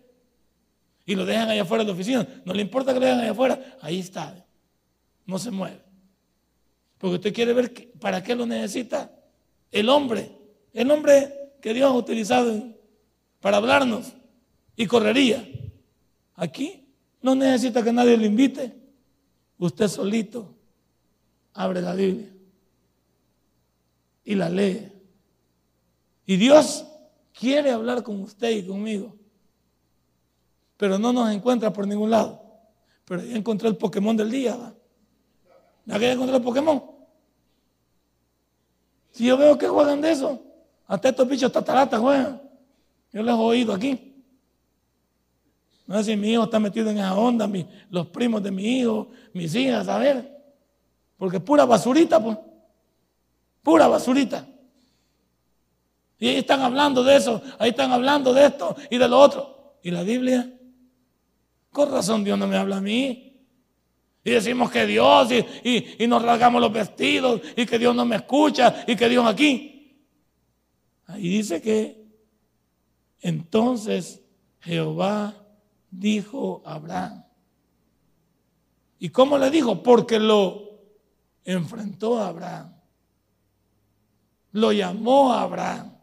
y 1.08 1.14
lo 1.14 1.24
dejan 1.24 1.48
allá 1.48 1.62
afuera 1.62 1.84
de 1.84 1.88
la 1.88 1.94
oficina. 1.94 2.26
No 2.44 2.52
le 2.52 2.62
importa 2.62 2.92
que 2.92 3.00
lo 3.00 3.06
dejan 3.06 3.20
allá 3.20 3.30
afuera. 3.30 3.78
Ahí 3.80 4.00
está. 4.00 4.44
No 5.24 5.38
se 5.38 5.50
mueve. 5.50 5.80
Porque 6.98 7.16
usted 7.16 7.32
quiere 7.34 7.52
ver 7.52 7.92
para 8.00 8.22
qué 8.22 8.34
lo 8.34 8.46
necesita 8.46 9.12
el 9.70 9.88
hombre. 9.88 10.30
El 10.72 10.90
hombre 10.90 11.32
que 11.60 11.74
Dios 11.74 11.90
ha 11.90 11.94
utilizado 11.94 12.74
para 13.40 13.58
hablarnos. 13.58 14.14
Y 14.74 14.86
correría. 14.86 15.46
Aquí 16.34 16.86
no 17.22 17.34
necesita 17.34 17.82
que 17.82 17.92
nadie 17.92 18.16
lo 18.16 18.24
invite. 18.24 18.74
Usted 19.58 19.88
solito 19.88 20.54
abre 21.54 21.80
la 21.80 21.94
Biblia 21.94 22.30
y 24.24 24.34
la 24.34 24.50
lee. 24.50 24.92
Y 26.26 26.36
Dios 26.36 26.85
quiere 27.38 27.70
hablar 27.70 28.02
con 28.02 28.22
usted 28.22 28.50
y 28.50 28.66
conmigo 28.66 29.16
pero 30.76 30.98
no 30.98 31.12
nos 31.12 31.30
encuentra 31.30 31.72
por 31.72 31.86
ningún 31.86 32.10
lado. 32.10 32.42
Pero 33.04 33.22
ya 33.22 33.36
encontré 33.36 33.68
el 33.68 33.76
Pokémon 33.76 34.16
del 34.16 34.30
día. 34.30 34.56
¿va? 34.56 34.74
¿Ya 35.86 35.98
que 35.98 36.12
encontré 36.12 36.36
el 36.36 36.42
Pokémon? 36.42 36.82
Si 39.12 39.24
yo 39.24 39.36
veo 39.36 39.56
que 39.56 39.68
juegan 39.68 40.00
de 40.00 40.12
eso, 40.12 40.42
hasta 40.86 41.08
estos 41.08 41.26
bichos 41.26 41.50
tataratas 41.50 42.00
juegan. 42.00 42.42
Yo 43.12 43.22
les 43.22 43.34
he 43.34 43.38
oído 43.38 43.72
aquí. 43.72 44.22
No 45.86 45.96
sé 45.98 46.04
si 46.04 46.16
mi 46.16 46.32
hijo 46.32 46.44
está 46.44 46.58
metido 46.58 46.90
en 46.90 46.98
esa 46.98 47.14
onda, 47.14 47.48
los 47.90 48.08
primos 48.08 48.42
de 48.42 48.50
mi 48.50 48.80
hijo, 48.80 49.08
mis 49.32 49.54
hijas, 49.54 49.88
a 49.88 49.98
ver. 49.98 50.36
Porque 51.16 51.40
pura 51.40 51.64
basurita, 51.64 52.22
pues. 52.22 52.36
Pura 53.62 53.86
basurita. 53.86 54.46
Y 56.18 56.28
ahí 56.28 56.36
están 56.36 56.62
hablando 56.62 57.04
de 57.04 57.16
eso, 57.16 57.42
ahí 57.58 57.70
están 57.70 57.92
hablando 57.92 58.32
de 58.32 58.46
esto 58.46 58.74
y 58.90 58.98
de 58.98 59.08
lo 59.08 59.18
otro. 59.18 59.76
¿Y 59.82 59.90
la 59.90 60.02
Biblia? 60.02 60.50
Con 61.70 61.90
razón 61.90 62.24
Dios 62.24 62.38
no 62.38 62.46
me 62.46 62.56
habla 62.56 62.78
a 62.78 62.80
mí. 62.80 63.26
Y 64.24 64.30
decimos 64.30 64.70
que 64.72 64.86
Dios 64.86 65.28
y, 65.62 66.06
nos 66.08 66.22
rasgamos 66.22 66.60
los 66.60 66.72
vestidos 66.72 67.40
y 67.56 67.64
que 67.64 67.78
Dios 67.78 67.94
no 67.94 68.04
me 68.04 68.16
escucha 68.16 68.84
y 68.86 68.96
que 68.96 69.08
Dios 69.08 69.24
aquí. 69.24 70.02
Ahí 71.06 71.28
dice 71.28 71.62
que 71.62 72.04
entonces 73.20 74.22
Jehová 74.60 75.34
dijo 75.90 76.62
a 76.64 76.74
Abraham. 76.74 77.24
¿Y 78.98 79.10
cómo 79.10 79.38
le 79.38 79.50
dijo? 79.50 79.82
Porque 79.82 80.18
lo 80.18 80.80
enfrentó 81.44 82.18
a 82.18 82.28
Abraham. 82.28 82.74
Lo 84.52 84.72
llamó 84.72 85.32
a 85.32 85.42
Abraham. 85.42 85.95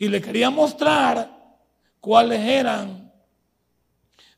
Y 0.00 0.08
le 0.08 0.20
quería 0.20 0.50
mostrar 0.50 1.56
cuáles 2.00 2.40
eran 2.40 3.12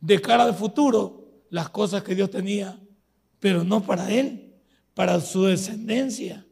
de 0.00 0.20
cara 0.20 0.42
al 0.42 0.54
futuro 0.54 1.44
las 1.48 1.70
cosas 1.70 2.02
que 2.02 2.14
Dios 2.14 2.30
tenía, 2.30 2.78
pero 3.38 3.62
no 3.62 3.82
para 3.82 4.10
él, 4.10 4.54
para 4.92 5.20
su 5.20 5.44
descendencia. 5.44 6.44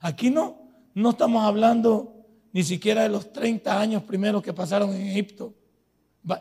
Aquí 0.00 0.30
no, 0.30 0.72
no 0.94 1.10
estamos 1.10 1.44
hablando 1.44 2.26
ni 2.52 2.64
siquiera 2.64 3.02
de 3.02 3.10
los 3.10 3.30
30 3.30 3.78
años 3.78 4.02
primeros 4.02 4.42
que 4.42 4.54
pasaron 4.54 4.94
en 4.94 5.06
Egipto 5.08 5.54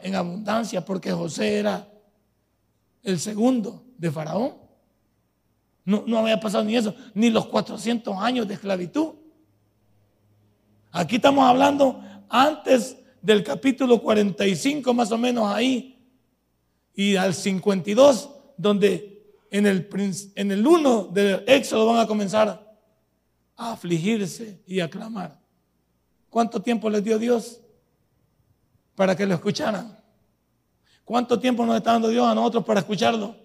en 0.01 0.15
abundancia, 0.15 0.83
porque 0.85 1.11
José 1.11 1.59
era 1.59 1.87
el 3.03 3.19
segundo 3.19 3.83
de 3.97 4.09
Faraón. 4.09 4.53
No, 5.83 6.03
no 6.07 6.17
había 6.17 6.39
pasado 6.39 6.63
ni 6.63 6.77
eso, 6.77 6.95
ni 7.13 7.29
los 7.29 7.45
400 7.47 8.17
años 8.17 8.47
de 8.47 8.53
esclavitud. 8.55 9.24
Aquí 10.97 11.17
estamos 11.17 11.43
hablando 11.43 12.01
antes 12.29 12.97
del 13.21 13.43
capítulo 13.43 14.01
45 14.01 14.93
más 14.93 15.11
o 15.11 15.17
menos 15.17 15.53
ahí 15.53 16.01
y 16.93 17.17
al 17.17 17.33
52 17.33 18.29
donde 18.55 19.35
en 19.51 19.67
el, 19.67 19.89
en 20.35 20.51
el 20.53 20.65
1 20.65 21.09
del 21.11 21.43
Éxodo 21.47 21.87
van 21.87 21.99
a 21.99 22.07
comenzar 22.07 22.77
a 23.57 23.73
afligirse 23.73 24.63
y 24.65 24.79
a 24.79 24.89
clamar. 24.89 25.37
¿Cuánto 26.29 26.61
tiempo 26.61 26.89
les 26.89 27.03
dio 27.03 27.19
Dios 27.19 27.59
para 28.95 29.17
que 29.17 29.25
lo 29.25 29.33
escucharan? 29.33 29.99
¿Cuánto 31.03 31.37
tiempo 31.37 31.65
nos 31.65 31.75
está 31.75 31.91
dando 31.91 32.07
Dios 32.07 32.25
a 32.25 32.33
nosotros 32.33 32.63
para 32.63 32.79
escucharlo? 32.79 33.35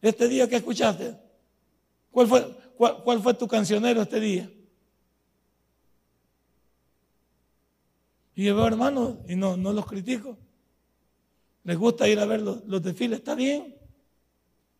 Este 0.00 0.28
día 0.28 0.48
que 0.48 0.54
escuchaste, 0.54 1.16
¿cuál 2.12 2.28
fue, 2.28 2.56
cuál 3.02 3.20
fue 3.20 3.34
tu 3.34 3.48
cancionero 3.48 4.02
este 4.02 4.20
día? 4.20 4.48
Y 8.40 8.44
yo 8.44 8.56
veo 8.56 8.66
hermanos 8.68 9.16
y 9.28 9.36
no, 9.36 9.54
no 9.58 9.70
los 9.70 9.84
critico. 9.84 10.38
Les 11.62 11.76
gusta 11.76 12.08
ir 12.08 12.18
a 12.18 12.24
ver 12.24 12.40
los, 12.40 12.82
desfiles, 12.82 13.18
está 13.18 13.34
bien. 13.34 13.76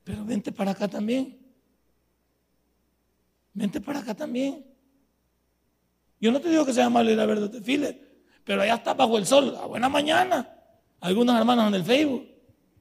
Pero 0.02 0.24
vente 0.24 0.50
para 0.50 0.70
acá 0.70 0.88
también. 0.88 1.38
Vente 3.52 3.82
para 3.82 3.98
acá 3.98 4.14
también. 4.14 4.64
Yo 6.18 6.32
no 6.32 6.40
te 6.40 6.48
digo 6.48 6.64
que 6.64 6.72
sea 6.72 6.88
malo 6.88 7.10
ir 7.10 7.20
a 7.20 7.26
ver 7.26 7.36
los 7.36 7.52
desfiles, 7.52 7.96
pero 8.44 8.62
allá 8.62 8.76
está 8.76 8.94
bajo 8.94 9.18
el 9.18 9.26
sol, 9.26 9.54
a 9.54 9.66
buena 9.66 9.90
mañana. 9.90 10.56
Algunos 10.98 11.36
hermanos 11.36 11.68
en 11.68 11.74
el 11.74 11.84
Facebook 11.84 12.30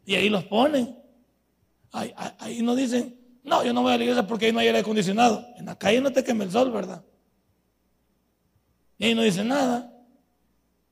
y 0.06 0.15
ahí 0.15 0.30
los 0.30 0.46
ponen. 0.46 0.98
Ahí, 1.92 2.13
ahí 2.15 2.62
no 2.62 2.74
dicen, 2.74 3.20
no, 3.44 3.65
yo 3.65 3.74
no 3.74 3.82
voy 3.82 3.92
a 3.92 3.98
la 3.98 4.04
iglesia 4.04 4.26
porque 4.26 4.46
ahí 4.46 4.54
no 4.54 4.60
hay 4.60 4.68
aire 4.68 4.80
acondicionado. 4.80 5.46
En 5.58 5.65
la 5.65 5.78
calle 5.78 6.00
no 6.00 6.13
te 6.13 6.24
quema 6.24 6.46
el 6.46 6.52
sol, 6.52 6.72
¿verdad? 6.72 7.04
Y 8.98 9.08
ahí 9.08 9.13
no 9.13 9.24
dicen 9.24 9.50
nada 9.50 9.88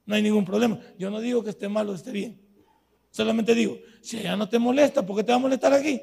no 0.08 0.15
hay 0.15 0.24
ningún 0.24 0.46
problema. 0.46 0.80
Yo 0.98 1.12
no 1.12 1.20
digo 1.20 1.43
que 1.43 1.52
esté 1.52 1.67
mal 1.67 1.88
o 1.89 1.93
esté 1.93 2.12
bien. 2.12 2.41
Solamente 3.12 3.54
digo, 3.54 3.78
si 4.02 4.17
ella 4.17 4.38
no 4.38 4.48
te 4.48 4.58
molesta, 4.58 5.06
¿por 5.06 5.17
qué 5.17 5.24
te 5.24 5.34
va 5.34 5.36
a 5.36 5.41
molestar 5.41 5.74
aquí? 5.74 6.02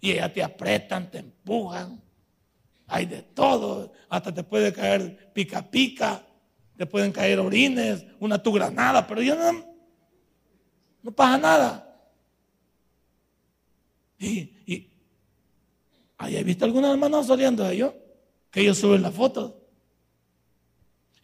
Y 0.00 0.12
ella 0.12 0.32
te 0.32 0.42
apretan, 0.42 1.10
te 1.10 1.18
empujan. 1.18 2.00
Hay 2.86 3.06
de 3.06 3.22
todo. 3.22 3.92
Hasta 4.08 4.32
te 4.32 4.44
puede 4.44 4.72
caer 4.72 5.32
pica 5.32 5.68
pica, 5.68 6.24
te 6.76 6.86
pueden 6.86 7.10
caer 7.10 7.40
orines, 7.40 8.06
una 8.20 8.40
tu 8.40 8.52
granada, 8.52 9.04
pero 9.04 9.20
yo 9.20 9.34
no, 9.34 9.66
no 11.02 11.10
pasa 11.10 11.36
nada. 11.36 11.84
Y, 14.20 14.54
y 14.66 14.90
¿hay 16.16 16.44
visto 16.44 16.64
algunos 16.64 16.92
hermanos 16.92 17.26
saliendo 17.26 17.64
de 17.64 17.74
ellos? 17.74 17.92
Que 18.52 18.60
ellos 18.60 18.78
suben 18.78 19.02
la 19.02 19.10
foto. 19.10 19.57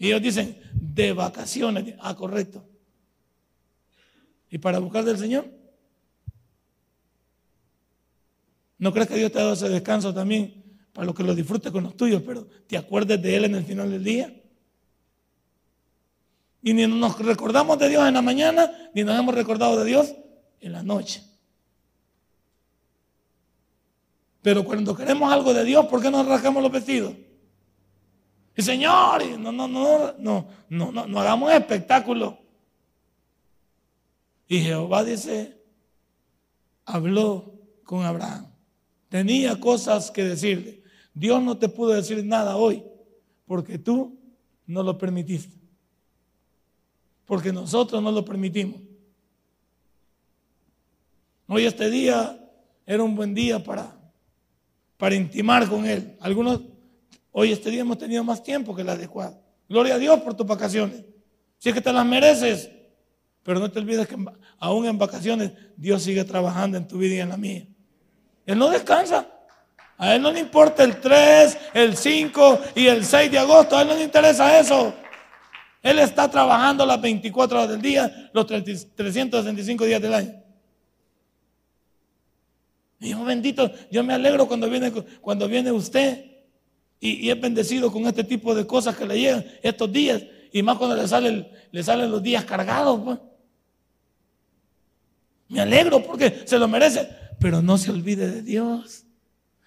Y 0.05 0.09
ellos 0.09 0.21
dicen, 0.21 0.61
de 0.75 1.15
vacaciones. 1.15 1.95
Ah, 1.99 2.15
correcto. 2.15 2.63
¿Y 4.51 4.59
para 4.59 4.79
buscar 4.79 5.03
del 5.03 5.17
Señor? 5.17 5.47
¿No 8.77 8.93
crees 8.93 9.09
que 9.09 9.17
Dios 9.17 9.33
te 9.33 9.39
ha 9.39 9.45
dado 9.45 9.55
ese 9.55 9.71
descanso 9.71 10.13
también 10.13 10.63
para 10.93 11.07
lo 11.07 11.15
que 11.15 11.23
lo 11.23 11.35
disfrutes 11.35 11.73
con 11.73 11.85
los 11.85 11.97
tuyos, 11.97 12.21
pero 12.21 12.47
te 12.67 12.77
acuerdes 12.77 13.23
de 13.23 13.35
Él 13.35 13.47
en 13.47 13.55
el 13.55 13.65
final 13.65 13.91
del 13.91 14.05
día? 14.05 14.43
Y 16.61 16.75
ni 16.75 16.87
nos 16.87 17.19
recordamos 17.19 17.79
de 17.79 17.89
Dios 17.89 18.07
en 18.07 18.13
la 18.13 18.21
mañana, 18.21 18.91
ni 18.95 19.05
nos 19.05 19.19
hemos 19.19 19.35
recordado 19.35 19.79
de 19.79 19.87
Dios 19.87 20.15
en 20.61 20.73
la 20.73 20.83
noche. 20.83 21.25
Pero 24.43 24.67
cuando 24.67 24.95
queremos 24.95 25.33
algo 25.33 25.55
de 25.55 25.65
Dios, 25.65 25.87
¿por 25.87 26.03
qué 26.03 26.11
nos 26.11 26.27
rascamos 26.27 26.63
los 26.63 26.71
vestidos? 26.71 27.15
Y 28.57 28.63
Señor, 28.63 29.25
no, 29.39 29.51
no, 29.51 29.67
no, 29.67 30.15
no, 30.19 30.49
no, 30.69 30.93
no, 30.93 31.07
no 31.07 31.21
hagamos 31.21 31.53
espectáculo. 31.53 32.39
Y 34.47 34.61
Jehová 34.61 35.03
dice, 35.03 35.61
habló 36.85 37.53
con 37.83 38.05
Abraham. 38.05 38.47
Tenía 39.09 39.59
cosas 39.59 40.11
que 40.11 40.25
decirle. 40.25 40.83
Dios 41.13 41.43
no 41.43 41.57
te 41.59 41.69
pudo 41.69 41.91
decir 41.91 42.25
nada 42.25 42.57
hoy 42.57 42.85
porque 43.47 43.79
tú 43.79 44.19
no 44.67 44.83
lo 44.83 44.99
permitiste. 44.99 45.57
Porque 47.25 47.53
nosotros 47.53 48.03
no 48.03 48.13
lo 48.13 48.25
permitimos. 48.25 48.81
Hoy 51.47 51.67
este 51.67 51.91
día 51.91 52.41
era 52.87 53.03
un 53.03 53.15
buen 53.15 53.35
día 53.35 53.63
para, 53.63 53.97
para 54.97 55.15
intimar 55.15 55.69
con 55.69 55.87
Él. 55.87 56.17
Algunos 56.21 56.61
Hoy 57.37 57.51
este 57.51 57.69
día 57.69 57.81
hemos 57.81 57.99
tenido 57.99 58.23
más 58.23 58.45
tiempo 58.45 58.77
que 58.77 58.83
el 58.83 58.89
adecuado. 58.89 59.43
Gloria 59.69 59.97
a 59.97 59.99
Dios 59.99 60.21
por 60.21 60.35
tus 60.35 60.47
vacaciones. 60.47 61.05
Si 61.59 61.69
es 61.69 61.75
que 61.75 61.81
te 61.81 61.93
las 61.93 62.07
mereces. 62.07 62.71
Pero 63.43 63.59
no 63.59 63.69
te 63.73 63.81
olvides 63.81 64.07
que 64.07 64.17
aún 64.61 64.87
en 64.87 64.97
vacaciones 64.97 65.51
Dios 65.77 66.05
sigue 66.05 66.23
trabajando 66.23 66.79
en 66.79 66.87
tu 66.87 66.97
vida 66.97 67.17
y 67.17 67.19
en 67.19 67.29
la 67.31 67.37
mía. 67.37 67.67
Él 68.47 68.57
no 68.57 68.71
descansa. 68.71 69.27
A 69.99 70.15
Él 70.15 70.23
no 70.23 70.31
le 70.31 70.39
importa 70.39 70.85
el 70.85 71.01
3, 71.01 71.59
el 71.75 71.97
5 71.97 72.61
y 72.77 72.87
el 72.87 73.05
6 73.05 73.33
de 73.33 73.39
agosto. 73.41 73.77
A 73.77 73.83
Él 73.83 73.89
no 73.89 73.95
le 73.95 74.05
interesa 74.05 74.57
eso. 74.61 74.95
Él 75.83 75.99
está 75.99 76.31
trabajando 76.31 76.87
las 76.87 77.01
24 77.01 77.59
horas 77.59 77.71
del 77.71 77.83
día, 77.83 78.31
los 78.33 78.47
365 78.47 79.85
días 79.85 80.01
del 80.01 80.15
año. 80.15 80.41
Hijo 83.01 83.25
bendito, 83.25 83.73
yo 83.91 84.05
me 84.05 84.15
alegro 84.15 84.47
cuando 84.47 84.71
viene, 84.71 84.93
cuando 85.21 85.49
viene 85.49 85.73
usted 85.73 86.34
y, 87.05 87.31
es 87.31 87.39
bendecido 87.39 87.93
con 87.93 88.07
este 88.07 88.25
tipo 88.25 88.55
de 88.55 88.67
cosas 88.67 88.97
que 88.97 89.07
le 89.07 89.19
llegan 89.19 89.45
estos 89.63 89.93
días. 89.93 90.23
Y 90.51 90.63
más 90.63 90.79
cuando 90.79 90.97
le 90.97 91.07
salen, 91.07 91.47
le 91.71 91.83
salen 91.83 92.11
los 92.11 92.23
días 92.23 92.45
cargados. 92.45 92.99
Pues. 93.05 93.19
Me 95.49 95.61
alegro 95.61 96.03
porque 96.03 96.43
se 96.47 96.59
lo 96.59 96.67
merece. 96.67 97.07
Pero 97.39 97.61
no 97.61 97.77
se 97.77 97.91
olvide 97.91 98.31
de 98.31 98.43
Dios. 98.43 99.05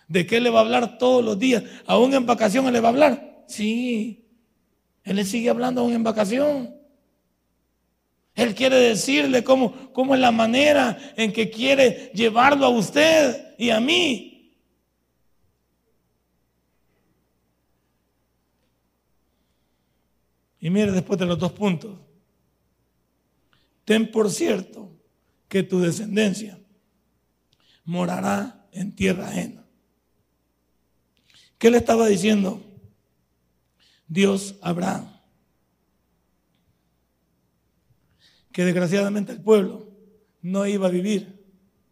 ¿De 0.07 0.25
qué 0.25 0.41
le 0.41 0.49
va 0.49 0.59
a 0.59 0.63
hablar 0.63 0.97
todos 0.97 1.23
los 1.23 1.37
días? 1.37 1.63
¿Aún 1.85 2.11
en 2.15 2.25
vacaciones 2.25 2.73
le 2.73 2.79
va 2.79 2.87
a 2.87 2.91
hablar? 2.91 3.43
Sí. 3.47 4.25
Él 5.03 5.17
le 5.17 5.23
sigue 5.23 5.51
hablando 5.51 5.81
aún 5.81 5.93
en 5.93 6.03
vacación. 6.03 6.75
Él 8.33 8.55
quiere 8.55 8.77
decirle 8.77 9.43
cómo, 9.43 9.91
cómo 9.93 10.15
es 10.15 10.21
la 10.21 10.31
manera 10.31 10.97
en 11.15 11.31
que 11.31 11.51
quiere 11.51 12.11
llevarlo 12.15 12.65
a 12.65 12.69
usted 12.69 13.53
y 13.59 13.69
a 13.69 13.79
mí. 13.79 14.36
Y 20.59 20.69
mire 20.69 20.91
después 20.91 21.19
de 21.19 21.25
los 21.25 21.37
dos 21.37 21.51
puntos. 21.51 21.99
Ten 23.85 24.11
por 24.11 24.29
cierto 24.29 24.91
que 25.47 25.63
tu 25.63 25.79
descendencia 25.79 26.59
morará 27.85 28.67
en 28.71 28.93
tierra 28.93 29.29
ajena. 29.29 29.65
¿Qué 31.57 31.71
le 31.71 31.77
estaba 31.77 32.07
diciendo 32.07 32.61
Dios 34.07 34.55
a 34.61 34.69
Abraham? 34.69 35.09
Que 38.51 38.65
desgraciadamente 38.65 39.31
el 39.31 39.41
pueblo 39.41 39.87
no 40.41 40.65
iba 40.65 40.87
a 40.87 40.91
vivir, 40.91 41.45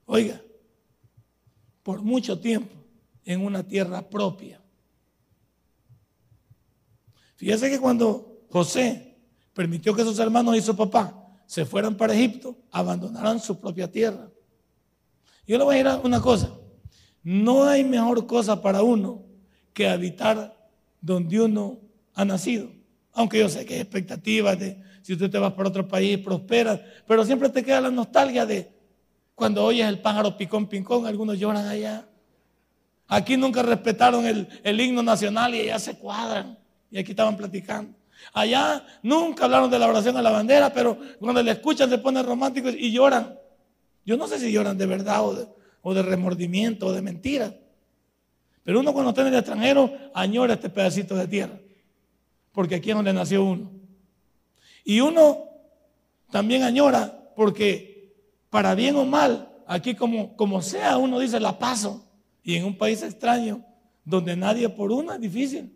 oiga, 0.05 0.41
por 1.83 2.01
mucho 2.01 2.39
tiempo 2.39 2.75
en 3.23 3.41
una 3.41 3.63
tierra 3.63 4.09
propia. 4.09 4.61
Fíjese 7.35 7.69
que 7.69 7.79
cuando 7.79 8.34
José 8.55 9.17
permitió 9.53 9.93
que 9.93 10.05
sus 10.05 10.17
hermanos 10.17 10.55
y 10.55 10.61
su 10.61 10.73
papá 10.77 11.27
se 11.45 11.65
fueran 11.65 11.97
para 11.97 12.13
Egipto, 12.13 12.55
abandonaran 12.71 13.37
su 13.41 13.59
propia 13.59 13.91
tierra. 13.91 14.29
Yo 15.45 15.57
le 15.57 15.65
voy 15.65 15.75
a 15.75 15.83
decir 15.83 16.05
una 16.05 16.21
cosa, 16.21 16.51
no 17.21 17.65
hay 17.65 17.83
mejor 17.83 18.25
cosa 18.25 18.61
para 18.61 18.81
uno 18.81 19.23
que 19.73 19.89
habitar 19.89 20.55
donde 21.01 21.41
uno 21.41 21.81
ha 22.13 22.23
nacido. 22.23 22.69
Aunque 23.11 23.39
yo 23.39 23.49
sé 23.49 23.65
que 23.65 23.73
hay 23.73 23.81
expectativas 23.81 24.57
de 24.57 24.81
si 25.01 25.11
usted 25.11 25.29
te 25.29 25.37
va 25.37 25.53
para 25.53 25.67
otro 25.67 25.85
país, 25.85 26.17
prospera, 26.19 26.81
pero 27.05 27.25
siempre 27.25 27.49
te 27.49 27.61
queda 27.61 27.81
la 27.81 27.91
nostalgia 27.91 28.45
de 28.45 28.71
cuando 29.35 29.65
oyes 29.65 29.85
el 29.85 29.99
pájaro 29.99 30.37
picón, 30.37 30.67
pincón, 30.67 31.05
algunos 31.05 31.37
lloran 31.37 31.67
allá. 31.67 32.07
Aquí 33.09 33.35
nunca 33.35 33.63
respetaron 33.63 34.25
el, 34.25 34.47
el 34.63 34.79
himno 34.79 35.03
nacional 35.03 35.53
y 35.53 35.59
allá 35.59 35.77
se 35.77 35.97
cuadran. 35.97 36.57
Y 36.89 36.97
aquí 36.97 37.11
estaban 37.11 37.35
platicando. 37.35 37.93
Allá 38.33 38.85
nunca 39.01 39.45
hablaron 39.45 39.69
de 39.69 39.79
la 39.79 39.87
oración 39.87 40.17
a 40.17 40.21
la 40.21 40.31
bandera, 40.31 40.73
pero 40.73 40.97
cuando 41.19 41.41
le 41.41 41.51
escuchan 41.51 41.89
se 41.89 41.97
ponen 41.97 42.25
románticos 42.25 42.73
y 42.77 42.91
lloran. 42.91 43.37
Yo 44.05 44.17
no 44.17 44.27
sé 44.27 44.39
si 44.39 44.51
lloran 44.51 44.77
de 44.77 44.85
verdad 44.85 45.23
o 45.81 45.93
de, 45.93 46.01
remordimiento 46.03 46.87
o 46.87 46.93
de 46.93 47.01
mentira. 47.01 47.53
Pero 48.63 48.79
uno 48.79 48.93
cuando 48.93 49.09
está 49.09 49.21
en 49.21 49.27
el 49.27 49.35
extranjero 49.35 49.91
añora 50.13 50.55
este 50.55 50.69
pedacito 50.69 51.15
de 51.15 51.27
tierra. 51.27 51.59
Porque 52.51 52.75
aquí 52.75 52.89
es 52.89 52.95
donde 52.95 53.13
nació 53.13 53.43
uno. 53.43 53.71
Y 54.83 54.99
uno 55.01 55.49
también 56.31 56.63
añora 56.63 57.31
porque 57.35 58.13
para 58.49 58.75
bien 58.75 58.95
o 58.95 59.05
mal, 59.05 59.49
aquí 59.67 59.95
como, 59.95 60.35
como 60.35 60.61
sea, 60.61 60.97
uno 60.97 61.19
dice 61.19 61.39
la 61.39 61.59
paso. 61.59 62.05
Y 62.43 62.55
en 62.55 62.65
un 62.65 62.77
país 62.77 63.01
extraño, 63.01 63.65
donde 64.03 64.35
nadie 64.35 64.69
por 64.69 64.91
uno 64.91 65.13
es 65.13 65.19
difícil 65.19 65.74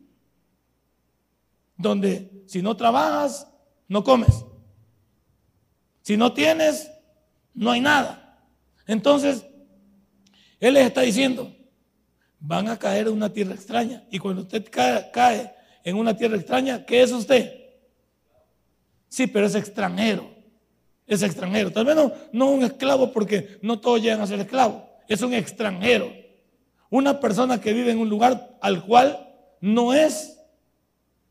donde 1.79 2.43
si 2.45 2.61
no 2.61 2.75
trabajas, 2.75 3.47
no 3.87 4.03
comes. 4.03 4.45
Si 6.01 6.17
no 6.17 6.33
tienes, 6.33 6.91
no 7.53 7.71
hay 7.71 7.79
nada. 7.79 8.43
Entonces, 8.85 9.45
Él 10.59 10.73
les 10.73 10.85
está 10.85 11.01
diciendo, 11.01 11.55
van 12.39 12.67
a 12.67 12.77
caer 12.77 13.07
en 13.07 13.13
una 13.13 13.31
tierra 13.31 13.55
extraña. 13.55 14.03
Y 14.11 14.19
cuando 14.19 14.41
usted 14.41 14.69
cae, 14.69 15.55
en 15.85 15.95
una 15.95 16.17
tierra 16.17 16.35
extraña, 16.35 16.85
¿qué 16.85 17.01
es 17.01 17.11
usted? 17.11 17.49
Sí, 19.07 19.27
pero 19.27 19.45
es 19.45 19.55
extranjero. 19.55 20.29
Es 21.07 21.23
extranjero. 21.23 21.71
Tal 21.71 21.85
vez 21.85 21.95
no, 21.95 22.11
no 22.33 22.51
un 22.51 22.63
esclavo 22.63 23.13
porque 23.13 23.57
no 23.61 23.79
todos 23.79 24.01
llegan 24.01 24.21
a 24.21 24.27
ser 24.27 24.41
esclavos. 24.41 24.83
Es 25.07 25.21
un 25.21 25.33
extranjero. 25.33 26.11
Una 26.89 27.21
persona 27.21 27.61
que 27.61 27.71
vive 27.71 27.91
en 27.91 27.99
un 27.99 28.09
lugar 28.09 28.57
al 28.61 28.83
cual 28.85 29.33
no 29.61 29.93
es 29.93 30.38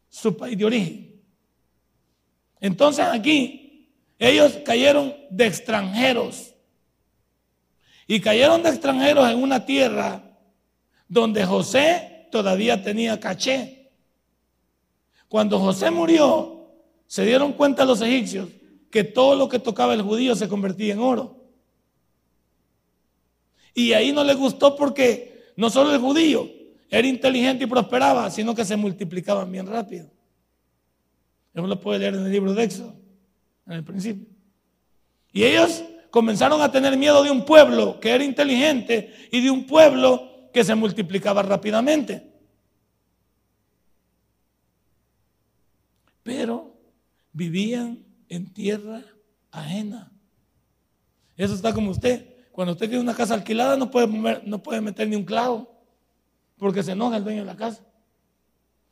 su 0.08 0.36
país 0.36 0.56
de 0.56 0.64
origen. 0.64 1.22
Entonces 2.60 3.04
aquí 3.04 3.92
ellos 4.18 4.58
cayeron 4.64 5.14
de 5.30 5.46
extranjeros. 5.46 6.54
Y 8.06 8.20
cayeron 8.20 8.62
de 8.62 8.70
extranjeros 8.70 9.30
en 9.30 9.42
una 9.42 9.66
tierra 9.66 10.22
donde 11.08 11.44
José 11.44 12.28
todavía 12.30 12.82
tenía 12.82 13.20
caché. 13.20 13.90
Cuando 15.28 15.58
José 15.58 15.90
murió, 15.90 16.70
se 17.06 17.24
dieron 17.24 17.52
cuenta 17.52 17.84
los 17.84 18.00
egipcios 18.00 18.48
que 18.90 19.04
todo 19.04 19.36
lo 19.36 19.48
que 19.48 19.58
tocaba 19.58 19.92
el 19.94 20.02
judío 20.02 20.34
se 20.34 20.48
convertía 20.48 20.94
en 20.94 21.00
oro. 21.00 21.36
Y 23.74 23.92
ahí 23.92 24.12
no 24.12 24.24
le 24.24 24.34
gustó 24.34 24.74
porque 24.74 25.52
no 25.56 25.70
solo 25.70 25.92
el 25.92 26.00
judío, 26.00 26.48
era 26.90 27.06
inteligente 27.06 27.64
y 27.64 27.66
prosperaba, 27.66 28.30
sino 28.30 28.54
que 28.54 28.64
se 28.64 28.76
multiplicaban 28.76 29.50
bien 29.50 29.66
rápido. 29.66 30.10
Eso 31.52 31.66
lo 31.66 31.80
puede 31.80 31.98
leer 31.98 32.14
en 32.14 32.26
el 32.26 32.32
libro 32.32 32.54
de 32.54 32.64
Éxodo, 32.64 32.94
en 33.66 33.72
el 33.72 33.84
principio. 33.84 34.26
Y 35.32 35.44
ellos 35.44 35.84
comenzaron 36.10 36.62
a 36.62 36.72
tener 36.72 36.96
miedo 36.96 37.22
de 37.22 37.30
un 37.30 37.44
pueblo 37.44 38.00
que 38.00 38.10
era 38.10 38.24
inteligente 38.24 39.12
y 39.30 39.42
de 39.42 39.50
un 39.50 39.66
pueblo 39.66 40.50
que 40.52 40.64
se 40.64 40.74
multiplicaba 40.74 41.42
rápidamente. 41.42 42.32
Pero 46.22 46.74
vivían 47.32 48.04
en 48.28 48.52
tierra 48.52 49.02
ajena. 49.50 50.10
Eso 51.36 51.54
está 51.54 51.72
como 51.72 51.90
usted. 51.90 52.26
Cuando 52.52 52.72
usted 52.72 52.88
tiene 52.88 53.02
una 53.02 53.14
casa 53.14 53.34
alquilada 53.34 53.76
no 53.76 53.90
puede, 53.90 54.42
no 54.44 54.62
puede 54.62 54.80
meter 54.80 55.08
ni 55.08 55.16
un 55.16 55.24
clavo 55.24 55.77
porque 56.58 56.82
se 56.82 56.92
enoja 56.92 57.16
el 57.16 57.24
dueño 57.24 57.40
de 57.40 57.46
la 57.46 57.56
casa. 57.56 57.82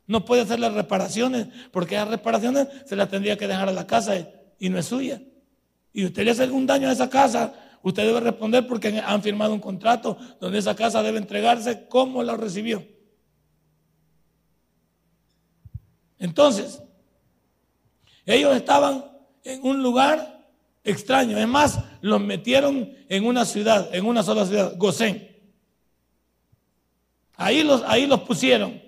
No 0.06 0.24
puede 0.24 0.42
hacer 0.42 0.60
las 0.60 0.72
reparaciones, 0.72 1.48
porque 1.72 1.96
las 1.96 2.08
reparaciones 2.08 2.68
se 2.84 2.96
las 2.96 3.08
tendría 3.08 3.36
que 3.36 3.48
dejar 3.48 3.68
a 3.68 3.72
la 3.72 3.86
casa 3.86 4.14
y 4.58 4.68
no 4.68 4.78
es 4.78 4.86
suya. 4.86 5.20
Y 5.92 6.04
usted 6.04 6.24
le 6.24 6.30
hace 6.30 6.44
algún 6.44 6.66
daño 6.66 6.88
a 6.88 6.92
esa 6.92 7.10
casa, 7.10 7.54
usted 7.82 8.06
debe 8.06 8.20
responder 8.20 8.66
porque 8.66 9.02
han 9.04 9.22
firmado 9.22 9.52
un 9.52 9.60
contrato 9.60 10.16
donde 10.40 10.58
esa 10.58 10.76
casa 10.76 11.02
debe 11.02 11.18
entregarse 11.18 11.88
como 11.88 12.22
la 12.22 12.36
recibió. 12.36 12.86
Entonces, 16.18 16.82
ellos 18.24 18.56
estaban 18.56 19.04
en 19.44 19.64
un 19.64 19.82
lugar 19.82 20.48
extraño. 20.84 21.36
Es 21.38 21.48
más, 21.48 21.80
los 22.00 22.20
metieron 22.20 22.92
en 23.08 23.26
una 23.26 23.44
ciudad, 23.44 23.94
en 23.94 24.06
una 24.06 24.22
sola 24.22 24.46
ciudad, 24.46 24.74
Gosén. 24.76 25.35
Ahí 27.36 27.62
los, 27.62 27.82
ahí 27.82 28.06
los 28.06 28.20
pusieron 28.20 28.80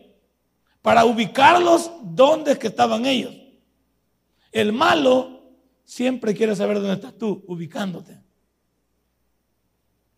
para 0.82 1.04
ubicarlos 1.04 1.90
donde 2.02 2.52
es 2.52 2.58
que 2.58 2.68
estaban 2.68 3.04
ellos. 3.04 3.34
El 4.50 4.72
malo 4.72 5.42
siempre 5.84 6.34
quiere 6.34 6.56
saber 6.56 6.78
dónde 6.78 6.94
estás 6.94 7.16
tú, 7.16 7.44
ubicándote. 7.46 8.18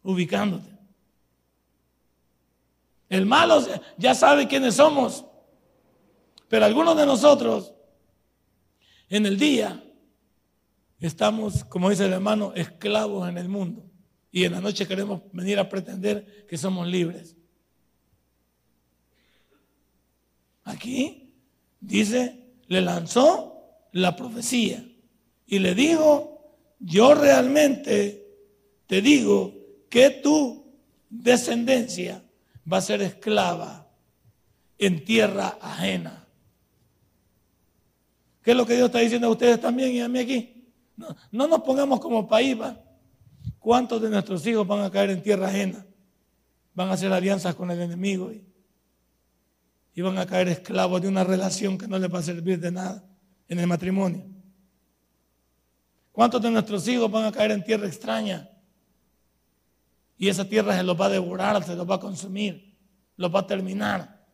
Ubicándote. 0.03 0.71
El 3.09 3.27
malo 3.27 3.61
ya 3.99 4.15
sabe 4.15 4.47
quiénes 4.47 4.77
somos. 4.77 5.25
Pero 6.49 6.65
algunos 6.65 6.97
de 6.97 7.07
nosotros 7.07 7.75
en 9.09 9.27
el 9.27 9.37
día 9.39 9.83
estamos, 11.01 11.65
como 11.65 11.91
dice 11.91 12.07
el 12.07 12.13
hermano, 12.13 12.53
esclavos 12.55 13.29
en 13.29 13.39
el 13.39 13.49
mundo. 13.49 13.91
Y 14.31 14.45
en 14.45 14.53
la 14.53 14.61
noche 14.61 14.87
queremos 14.87 15.23
venir 15.33 15.59
a 15.59 15.69
pretender 15.69 16.47
que 16.47 16.57
somos 16.57 16.87
libres. 16.87 17.37
Aquí 20.71 21.35
dice, 21.81 22.39
le 22.69 22.81
lanzó 22.81 23.87
la 23.93 24.15
profecía 24.15 24.85
y 25.47 25.59
le 25.59 25.75
dijo, 25.75 26.55
yo 26.79 27.15
realmente 27.15 28.27
te 28.87 29.03
digo 29.03 29.53
que 29.89 30.11
tu 30.11 30.65
descendencia 31.09 32.23
va 32.71 32.77
a 32.77 32.83
ser 32.83 33.03
esclava 33.03 33.89
en 34.79 35.05
tierra 35.05 35.59
ajena. 35.61 36.27
¿Qué 38.43 38.53
es 38.53 38.57
lo 38.57 38.65
que 38.65 38.77
Dios 38.77 38.87
está 38.87 39.01
diciendo 39.01 39.27
a 39.27 39.31
ustedes 39.31 39.61
también 39.61 39.93
y 39.93 40.01
a 40.01 40.09
mí 40.09 40.21
aquí? 40.21 40.69
No, 41.33 41.49
nos 41.49 41.61
pongamos 41.63 42.01
como 42.01 42.29
país, 42.29 42.57
¿Cuántos 43.59 44.01
de 44.01 44.09
nuestros 44.09 44.47
hijos 44.47 44.67
van 44.67 44.85
a 44.85 44.91
caer 44.91 45.11
en 45.11 45.23
tierra 45.23 45.49
ajena? 45.49 45.85
Van 46.75 46.89
a 46.89 46.93
hacer 46.93 47.13
alianzas 47.13 47.55
con 47.55 47.71
el 47.71 47.81
enemigo. 47.81 48.33
y 48.33 48.50
van 50.01 50.19
a 50.19 50.27
caer 50.27 50.49
esclavos 50.49 51.03
de 51.03 51.09
una 51.09 51.25
relación 51.25 51.77
que 51.77 51.87
no 51.87 51.99
les 51.99 52.13
va 52.13 52.21
a 52.21 52.23
servir 52.23 52.59
de 52.61 52.71
nada 52.71 53.05
en 53.49 53.59
el 53.59 53.67
matrimonio. 53.67 54.25
¿Cuántos 56.13 56.41
de 56.43 56.51
nuestros 56.51 56.87
hijos 56.89 57.11
van 57.11 57.25
a 57.25 57.33
caer 57.33 57.51
en 57.53 57.65
tierra 57.65 57.87
extraña? 57.87 58.49
Y 60.17 60.29
esa 60.29 60.45
tierra 60.45 60.77
se 60.77 60.83
los 60.83 61.01
va 61.01 61.07
a 61.07 61.11
devorar, 61.11 61.63
se 61.65 61.75
los 61.75 61.89
va 61.89 61.97
a 61.97 62.01
consumir, 62.01 62.77
los 63.17 63.35
va 63.35 63.41
a 63.41 63.47
terminar. 63.47 64.27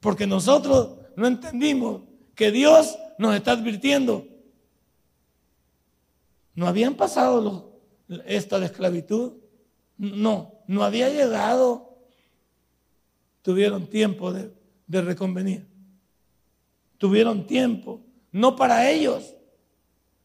Porque 0.00 0.26
nosotros 0.26 0.98
no 1.16 1.26
entendimos 1.26 2.02
que 2.34 2.50
Dios 2.50 2.98
nos 3.18 3.34
está 3.36 3.52
advirtiendo. 3.52 4.26
No 6.54 6.66
habían 6.66 6.94
pasado 6.94 7.80
esta 8.26 8.62
esclavitud. 8.64 9.34
No, 9.96 10.64
no 10.66 10.82
había 10.82 11.08
llegado. 11.08 11.91
Tuvieron 13.42 13.86
tiempo 13.86 14.32
de, 14.32 14.52
de 14.86 15.02
reconvenir. 15.02 15.66
Tuvieron 16.98 17.46
tiempo. 17.46 18.00
No 18.30 18.56
para 18.56 18.90
ellos. 18.90 19.34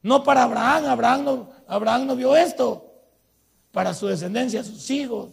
No 0.02 0.24
para 0.24 0.44
Abraham. 0.44 0.86
Abraham 0.86 1.26
no, 1.26 1.50
Abraham 1.68 2.08
no 2.08 2.16
vio 2.16 2.36
esto. 2.36 2.84
Para 3.72 3.94
su 3.94 4.08
descendencia, 4.08 4.64
sus 4.64 4.90
hijos. 4.90 5.32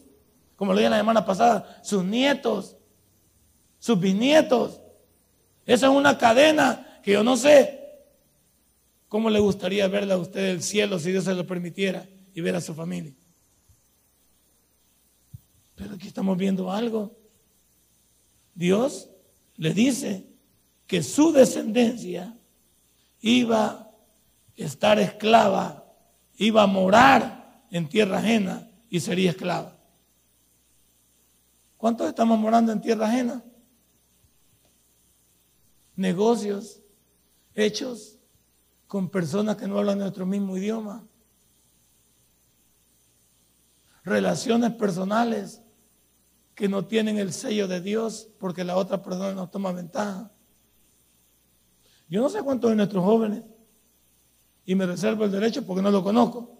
Como 0.56 0.72
lo 0.72 0.78
dije 0.78 0.90
la 0.90 0.98
semana 0.98 1.24
pasada, 1.24 1.80
sus 1.82 2.04
nietos, 2.04 2.76
sus 3.78 3.98
bisnietos. 3.98 4.80
Esa 5.66 5.86
es 5.86 5.92
una 5.92 6.16
cadena 6.16 7.00
que 7.02 7.12
yo 7.12 7.22
no 7.22 7.36
sé 7.36 7.80
cómo 9.08 9.30
le 9.30 9.40
gustaría 9.40 9.86
verla 9.88 10.14
a 10.14 10.18
usted 10.18 10.46
el 10.46 10.62
cielo 10.62 10.98
si 10.98 11.10
Dios 11.10 11.24
se 11.24 11.34
lo 11.34 11.46
permitiera 11.46 12.06
y 12.34 12.40
ver 12.40 12.56
a 12.56 12.60
su 12.60 12.74
familia. 12.74 13.14
Pero 15.76 15.94
aquí 15.94 16.06
estamos 16.06 16.36
viendo 16.36 16.70
algo. 16.70 17.14
Dios 18.54 19.10
le 19.56 19.72
dice 19.72 20.26
que 20.86 21.02
su 21.02 21.32
descendencia 21.32 22.36
iba 23.20 23.66
a 23.66 23.90
estar 24.56 24.98
esclava, 24.98 25.84
iba 26.36 26.62
a 26.62 26.66
morar 26.66 27.64
en 27.70 27.88
tierra 27.88 28.18
ajena 28.18 28.70
y 28.90 29.00
sería 29.00 29.30
esclava. 29.30 29.76
¿Cuántos 31.76 32.08
estamos 32.08 32.38
morando 32.38 32.72
en 32.72 32.80
tierra 32.80 33.06
ajena? 33.06 33.42
negocios 35.96 36.80
hechos 37.54 38.18
con 38.86 39.08
personas 39.08 39.56
que 39.56 39.66
no 39.66 39.78
hablan 39.78 39.98
nuestro 39.98 40.26
mismo 40.26 40.56
idioma, 40.56 41.04
relaciones 44.04 44.72
personales 44.72 45.60
que 46.54 46.68
no 46.68 46.84
tienen 46.84 47.18
el 47.18 47.32
sello 47.32 47.66
de 47.66 47.80
Dios 47.80 48.28
porque 48.38 48.64
la 48.64 48.76
otra 48.76 49.02
persona 49.02 49.32
no 49.32 49.48
toma 49.48 49.72
ventaja. 49.72 50.30
Yo 52.08 52.20
no 52.20 52.28
sé 52.28 52.42
cuántos 52.42 52.70
de 52.70 52.76
nuestros 52.76 53.04
jóvenes, 53.04 53.42
y 54.66 54.74
me 54.74 54.86
reservo 54.86 55.24
el 55.24 55.32
derecho 55.32 55.66
porque 55.66 55.82
no 55.82 55.90
lo 55.90 56.02
conozco, 56.02 56.58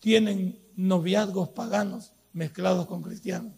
tienen 0.00 0.58
noviazgos 0.76 1.50
paganos 1.50 2.12
mezclados 2.32 2.86
con 2.86 3.02
cristianos. 3.02 3.52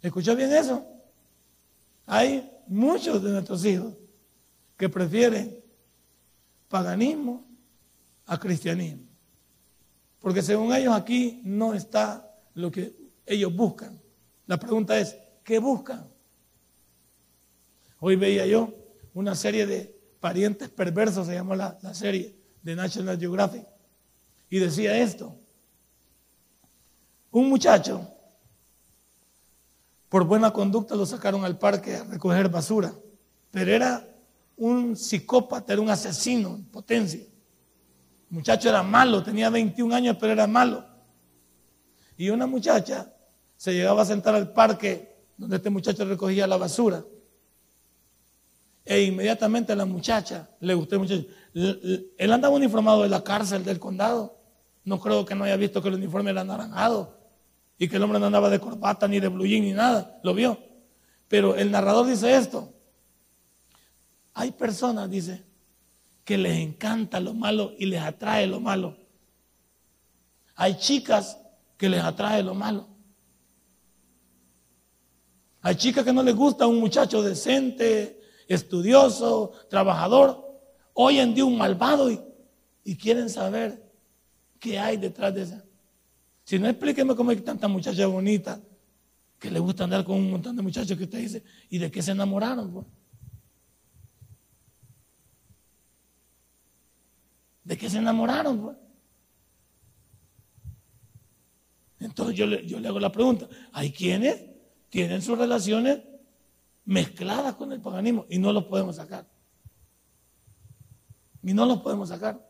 ¿Escuchó 0.00 0.36
bien 0.36 0.52
eso? 0.52 0.86
Hay 2.06 2.50
muchos 2.68 3.22
de 3.22 3.30
nuestros 3.30 3.64
hijos 3.64 3.94
que 4.76 4.88
prefieren 4.88 5.58
paganismo 6.68 7.44
a 8.26 8.38
cristianismo. 8.38 9.07
Porque 10.20 10.42
según 10.42 10.74
ellos 10.74 10.94
aquí 10.94 11.40
no 11.44 11.74
está 11.74 12.34
lo 12.54 12.70
que 12.70 12.94
ellos 13.24 13.54
buscan. 13.54 14.00
La 14.46 14.58
pregunta 14.58 14.98
es, 14.98 15.16
¿qué 15.44 15.58
buscan? 15.58 16.06
Hoy 18.00 18.16
veía 18.16 18.46
yo 18.46 18.72
una 19.14 19.34
serie 19.34 19.66
de 19.66 19.94
parientes 20.20 20.68
perversos, 20.68 21.26
se 21.26 21.34
llamó 21.34 21.54
la, 21.54 21.78
la 21.82 21.94
serie 21.94 22.34
de 22.62 22.74
National 22.74 23.18
Geographic, 23.18 23.66
y 24.50 24.58
decía 24.58 24.96
esto. 24.98 25.36
Un 27.30 27.48
muchacho 27.48 28.08
por 30.08 30.24
buena 30.24 30.52
conducta 30.52 30.94
lo 30.94 31.04
sacaron 31.04 31.44
al 31.44 31.58
parque 31.58 31.96
a 31.96 32.04
recoger 32.04 32.48
basura. 32.48 32.92
Pero 33.50 33.72
era 33.72 34.08
un 34.56 34.96
psicópata, 34.96 35.72
era 35.72 35.82
un 35.82 35.90
asesino 35.90 36.54
en 36.54 36.64
potencia. 36.64 37.24
El 38.30 38.36
muchacho 38.36 38.68
era 38.68 38.82
malo, 38.82 39.22
tenía 39.22 39.50
21 39.50 39.94
años, 39.94 40.16
pero 40.20 40.32
era 40.32 40.46
malo. 40.46 40.84
Y 42.16 42.30
una 42.30 42.46
muchacha 42.46 43.12
se 43.56 43.72
llegaba 43.72 44.02
a 44.02 44.04
sentar 44.04 44.34
al 44.34 44.52
parque 44.52 45.16
donde 45.36 45.56
este 45.56 45.70
muchacho 45.70 46.04
recogía 46.04 46.46
la 46.46 46.56
basura. 46.56 47.04
E 48.84 49.02
inmediatamente 49.02 49.74
la 49.76 49.84
muchacha 49.84 50.48
le 50.60 50.74
gustó 50.74 50.96
el 50.96 51.00
muchacho. 51.02 51.24
Él 51.54 52.32
andaba 52.32 52.54
uniformado 52.54 53.02
de 53.02 53.08
la 53.08 53.22
cárcel 53.22 53.64
del 53.64 53.78
condado. 53.78 54.38
No 54.84 54.98
creo 54.98 55.24
que 55.24 55.34
no 55.34 55.44
haya 55.44 55.56
visto 55.56 55.82
que 55.82 55.88
el 55.88 55.94
uniforme 55.94 56.30
era 56.30 56.40
anaranjado 56.40 57.18
y 57.78 57.88
que 57.88 57.96
el 57.96 58.02
hombre 58.02 58.18
no 58.18 58.26
andaba 58.26 58.50
de 58.50 58.58
corbata 58.58 59.06
ni 59.06 59.20
de 59.20 59.28
blue 59.28 59.44
ni 59.44 59.72
nada, 59.72 60.18
lo 60.22 60.34
vio. 60.34 60.58
Pero 61.28 61.54
el 61.54 61.70
narrador 61.70 62.06
dice 62.06 62.36
esto. 62.36 62.72
Hay 64.34 64.52
personas, 64.52 65.08
dice, 65.10 65.44
que 66.28 66.36
les 66.36 66.58
encanta 66.58 67.20
lo 67.20 67.32
malo 67.32 67.72
y 67.78 67.86
les 67.86 68.02
atrae 68.02 68.46
lo 68.46 68.60
malo. 68.60 68.98
Hay 70.56 70.76
chicas 70.76 71.40
que 71.78 71.88
les 71.88 72.02
atrae 72.02 72.42
lo 72.42 72.52
malo. 72.52 72.86
Hay 75.62 75.76
chicas 75.76 76.04
que 76.04 76.12
no 76.12 76.22
les 76.22 76.36
gusta 76.36 76.66
un 76.66 76.80
muchacho 76.80 77.22
decente, 77.22 78.20
estudioso, 78.46 79.52
trabajador. 79.70 80.60
Oyen 80.92 81.34
de 81.34 81.42
un 81.42 81.56
malvado 81.56 82.10
y, 82.10 82.96
quieren 82.96 83.30
saber 83.30 83.90
qué 84.60 84.78
hay 84.78 84.98
detrás 84.98 85.34
de 85.34 85.42
ese. 85.44 85.62
Si 86.44 86.58
no, 86.58 86.68
explíqueme 86.68 87.16
cómo 87.16 87.30
hay 87.30 87.38
tanta 87.38 87.68
muchacha 87.68 88.06
bonita 88.06 88.60
que 89.38 89.50
le 89.50 89.60
gusta 89.60 89.84
andar 89.84 90.04
con 90.04 90.16
un 90.16 90.30
montón 90.30 90.54
de 90.56 90.60
muchachos 90.60 90.98
que 90.98 91.04
usted 91.04 91.20
dice, 91.20 91.42
¿y 91.70 91.78
de 91.78 91.90
qué 91.90 92.02
se 92.02 92.10
enamoraron? 92.10 92.70
Pues? 92.70 92.86
¿De 97.68 97.76
qué 97.76 97.90
se 97.90 97.98
enamoraron? 97.98 98.58
Pues? 98.62 98.76
Entonces 102.00 102.34
yo 102.34 102.46
le, 102.46 102.88
hago 102.88 102.98
la 102.98 103.12
pregunta, 103.12 103.46
¿hay 103.72 103.92
quienes 103.92 104.42
tienen 104.88 105.20
sus 105.20 105.36
relaciones 105.36 105.98
mezcladas 106.86 107.56
con 107.56 107.70
el 107.70 107.82
paganismo 107.82 108.24
y 108.30 108.38
no 108.38 108.54
los 108.54 108.64
podemos 108.64 108.96
sacar? 108.96 109.26
Y 111.42 111.52
no 111.52 111.66
los 111.66 111.82
podemos 111.82 112.08
sacar. 112.08 112.42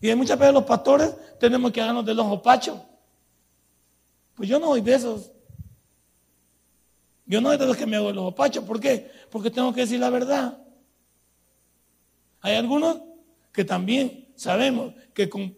Y 0.00 0.08
hay 0.08 0.16
muchas 0.16 0.38
veces 0.38 0.54
los 0.54 0.64
pastores 0.64 1.14
tenemos 1.38 1.70
que 1.70 1.82
hacernos 1.82 2.06
del 2.06 2.18
ojo 2.18 2.40
pacho. 2.40 2.82
Pues 4.34 4.48
yo 4.48 4.58
no 4.58 4.68
soy 4.68 4.80
de 4.80 4.94
esos. 4.94 5.32
Yo 7.26 7.42
no 7.42 7.50
soy 7.50 7.58
de 7.58 7.66
los 7.66 7.76
que 7.76 7.84
me 7.84 7.96
hago 7.96 8.08
el 8.08 8.16
ojo 8.16 8.34
pacho. 8.34 8.64
¿Por 8.64 8.80
qué? 8.80 9.10
Porque 9.30 9.50
tengo 9.50 9.74
que 9.74 9.82
decir 9.82 10.00
la 10.00 10.08
verdad. 10.08 10.61
Hay 12.42 12.56
algunos 12.56 13.00
que 13.52 13.64
también 13.64 14.28
sabemos 14.36 14.92
que 15.14 15.28
con, 15.28 15.56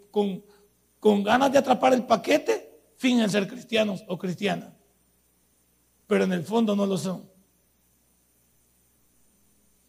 con 1.00 1.22
ganas 1.22 1.50
de 1.50 1.58
atrapar 1.58 1.92
el 1.92 2.04
paquete 2.04 2.80
fingen 2.96 3.28
ser 3.28 3.48
cristianos 3.48 4.04
o 4.06 4.16
cristianas. 4.18 4.72
Pero 6.06 6.24
en 6.24 6.32
el 6.32 6.44
fondo 6.44 6.76
no 6.76 6.86
lo 6.86 6.96
son. 6.96 7.28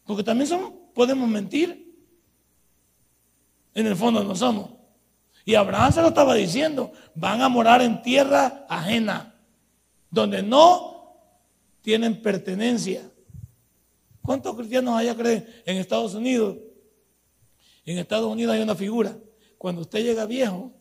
Porque 0.04 0.22
también 0.22 0.48
son, 0.48 0.74
podemos 0.94 1.28
mentir. 1.28 1.84
En 3.74 3.86
el 3.86 3.96
fondo 3.96 4.24
no 4.24 4.34
somos. 4.34 4.70
Y 5.44 5.54
Abraham 5.54 5.92
se 5.92 6.02
lo 6.02 6.08
estaba 6.08 6.34
diciendo, 6.34 6.92
van 7.14 7.40
a 7.40 7.48
morar 7.48 7.80
en 7.80 8.02
tierra 8.02 8.66
ajena, 8.68 9.34
donde 10.10 10.42
no 10.42 11.16
tienen 11.82 12.20
pertenencia. 12.20 13.08
¿Cuántos 14.22 14.56
cristianos 14.56 14.98
allá 14.98 15.14
creen 15.14 15.46
en 15.64 15.76
Estados 15.76 16.14
Unidos? 16.14 16.56
En 17.86 17.98
Estados 17.98 18.30
Unidos 18.30 18.54
hay 18.54 18.62
una 18.62 18.74
figura. 18.74 19.16
Cuando 19.56 19.80
usted 19.80 20.02
llega 20.04 20.26
viejo, 20.26 20.72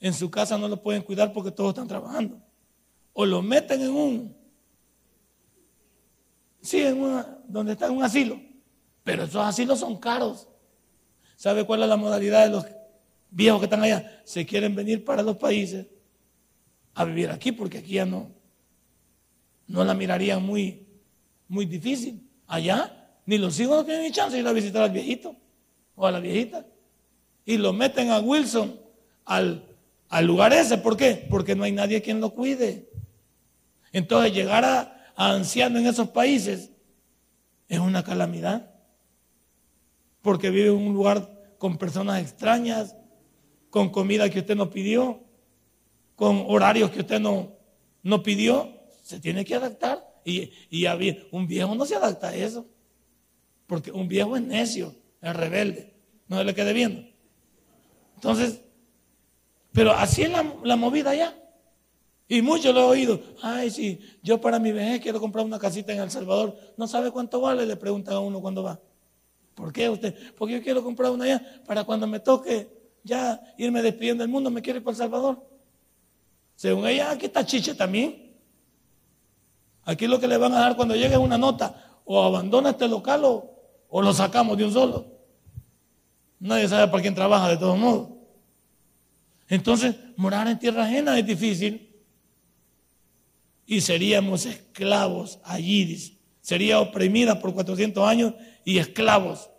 en 0.00 0.14
su 0.14 0.30
casa 0.30 0.56
no 0.56 0.68
lo 0.68 0.80
pueden 0.80 1.02
cuidar 1.02 1.32
porque 1.32 1.50
todos 1.50 1.70
están 1.70 1.88
trabajando. 1.88 2.40
O 3.12 3.26
lo 3.26 3.42
meten 3.42 3.82
en 3.82 3.90
un, 3.90 4.36
sí, 6.62 6.80
en 6.80 7.02
una, 7.02 7.38
donde 7.48 7.72
está 7.72 7.90
un 7.90 8.04
asilo. 8.04 8.40
Pero 9.02 9.24
esos 9.24 9.44
asilos 9.44 9.80
son 9.80 9.98
caros. 9.98 10.48
¿Sabe 11.34 11.64
cuál 11.64 11.82
es 11.82 11.88
la 11.88 11.96
modalidad 11.96 12.44
de 12.44 12.50
los 12.50 12.64
viejos 13.30 13.58
que 13.58 13.66
están 13.66 13.82
allá? 13.82 14.22
Se 14.24 14.46
quieren 14.46 14.76
venir 14.76 15.04
para 15.04 15.22
los 15.22 15.36
países 15.36 15.86
a 16.94 17.04
vivir 17.04 17.30
aquí 17.30 17.50
porque 17.50 17.78
aquí 17.78 17.94
ya 17.94 18.06
no, 18.06 18.30
no 19.66 19.84
la 19.84 19.94
mirarían 19.94 20.44
muy, 20.44 20.86
muy 21.48 21.66
difícil. 21.66 22.22
Allá 22.46 22.94
ni 23.26 23.38
los 23.38 23.58
hijos 23.58 23.78
no 23.78 23.84
tienen 23.84 24.04
ni 24.04 24.12
chance 24.12 24.36
de 24.36 24.42
ir 24.42 24.46
a 24.46 24.52
visitar 24.52 24.82
al 24.82 24.90
viejito 24.92 25.34
o 25.98 26.06
a 26.06 26.12
la 26.12 26.20
viejita. 26.20 26.64
Y 27.44 27.58
lo 27.58 27.72
meten 27.72 28.10
a 28.10 28.20
Wilson 28.20 28.80
al, 29.24 29.76
al 30.08 30.26
lugar 30.26 30.52
ese. 30.52 30.78
¿Por 30.78 30.96
qué? 30.96 31.26
Porque 31.28 31.54
no 31.54 31.64
hay 31.64 31.72
nadie 31.72 32.00
quien 32.00 32.20
lo 32.20 32.30
cuide. 32.30 32.88
Entonces 33.92 34.32
llegar 34.32 34.64
a, 34.64 35.12
a 35.16 35.32
anciano 35.32 35.78
en 35.78 35.86
esos 35.86 36.08
países 36.08 36.70
es 37.68 37.78
una 37.78 38.04
calamidad. 38.04 38.70
Porque 40.22 40.50
vive 40.50 40.68
en 40.68 40.76
un 40.76 40.94
lugar 40.94 41.54
con 41.58 41.78
personas 41.78 42.22
extrañas, 42.22 42.96
con 43.70 43.90
comida 43.90 44.30
que 44.30 44.40
usted 44.40 44.56
no 44.56 44.70
pidió, 44.70 45.20
con 46.16 46.44
horarios 46.46 46.90
que 46.90 47.00
usted 47.00 47.20
no, 47.20 47.52
no 48.02 48.22
pidió. 48.22 48.72
Se 49.02 49.20
tiene 49.20 49.44
que 49.44 49.54
adaptar. 49.54 50.06
Y, 50.24 50.52
y 50.70 50.86
un 51.32 51.46
viejo 51.46 51.74
no 51.74 51.86
se 51.86 51.96
adapta 51.96 52.28
a 52.28 52.36
eso. 52.36 52.66
Porque 53.66 53.90
un 53.90 54.08
viejo 54.08 54.36
es 54.36 54.42
necio, 54.42 54.94
es 55.20 55.36
rebelde. 55.36 55.94
No 56.28 56.38
se 56.38 56.44
le 56.44 56.54
quede 56.54 56.72
viendo. 56.72 57.02
Entonces, 58.14 58.60
pero 59.72 59.92
así 59.92 60.22
es 60.22 60.30
la, 60.30 60.76
movida 60.76 61.14
ya. 61.14 61.36
Y 62.26 62.42
muchos 62.42 62.74
lo 62.74 62.80
he 62.80 62.84
oído. 62.84 63.20
Ay, 63.42 63.70
sí, 63.70 64.00
yo 64.22 64.40
para 64.40 64.58
mi 64.58 64.72
vejez 64.72 65.00
quiero 65.00 65.20
comprar 65.20 65.44
una 65.44 65.58
casita 65.58 65.92
en 65.92 66.00
El 66.00 66.10
Salvador. 66.10 66.56
No 66.76 66.86
sabe 66.86 67.10
cuánto 67.10 67.40
vale, 67.40 67.64
le 67.64 67.76
preguntan 67.76 68.14
a 68.14 68.20
uno 68.20 68.40
cuando 68.40 68.62
va. 68.62 68.80
¿Por 69.54 69.72
qué 69.72 69.88
usted? 69.88 70.14
Porque 70.36 70.54
yo 70.54 70.62
quiero 70.62 70.82
comprar 70.82 71.10
una 71.10 71.24
allá 71.24 71.62
para 71.66 71.84
cuando 71.84 72.06
me 72.06 72.20
toque 72.20 72.68
ya 73.02 73.40
irme 73.56 73.82
despidiendo 73.82 74.22
del 74.22 74.30
mundo, 74.30 74.50
me 74.50 74.60
quiero 74.60 74.78
ir 74.78 74.84
para 74.84 74.92
El 74.92 74.98
Salvador. 74.98 75.46
Según 76.54 76.86
ella, 76.86 77.12
aquí 77.12 77.26
está 77.26 77.46
chiche 77.46 77.74
también. 77.74 78.36
Aquí 79.84 80.06
lo 80.06 80.20
que 80.20 80.28
le 80.28 80.36
van 80.36 80.52
a 80.52 80.60
dar 80.60 80.76
cuando 80.76 80.94
llegue 80.94 81.16
una 81.16 81.38
nota, 81.38 82.00
o 82.04 82.22
abandona 82.22 82.70
este 82.70 82.88
local 82.88 83.24
o, 83.24 83.57
o 83.88 84.02
lo 84.02 84.12
sacamos 84.12 84.56
de 84.56 84.64
un 84.64 84.72
solo. 84.72 85.06
Nadie 86.40 86.68
sabe 86.68 86.88
para 86.88 87.02
quién 87.02 87.14
trabaja 87.14 87.48
de 87.48 87.56
todos 87.56 87.78
modos. 87.78 88.10
Entonces, 89.48 89.96
morar 90.16 90.46
en 90.46 90.58
tierra 90.58 90.84
ajena 90.84 91.18
es 91.18 91.26
difícil. 91.26 91.96
Y 93.66 93.80
seríamos 93.80 94.46
esclavos 94.46 95.40
allí. 95.42 96.18
Sería 96.40 96.80
oprimida 96.80 97.40
por 97.40 97.52
400 97.54 98.06
años 98.06 98.34
y 98.64 98.78
esclavos. 98.78 99.50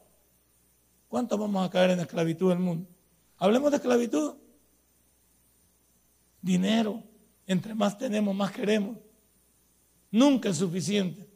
¿Cuánto 1.08 1.38
vamos 1.38 1.68
a 1.68 1.70
caer 1.70 1.92
en 1.92 2.00
esclavitud 2.00 2.50
del 2.50 2.60
mundo? 2.60 2.88
Hablemos 3.38 3.72
de 3.72 3.78
esclavitud. 3.78 4.36
Dinero. 6.42 7.04
Entre 7.46 7.74
más 7.74 7.98
tenemos, 7.98 8.36
más 8.36 8.52
queremos. 8.52 8.98
Nunca 10.12 10.50
es 10.50 10.58
suficiente. 10.58 11.29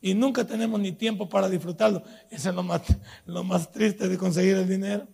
Y 0.00 0.14
nunca 0.14 0.46
tenemos 0.46 0.80
ni 0.80 0.92
tiempo 0.92 1.28
para 1.28 1.48
disfrutarlo. 1.48 2.02
Eso 2.30 2.48
es 2.48 2.54
lo 3.26 3.44
más, 3.44 3.70
triste 3.70 4.08
de 4.08 4.16
conseguir 4.16 4.56
el 4.56 4.68
dinero. 4.68 5.06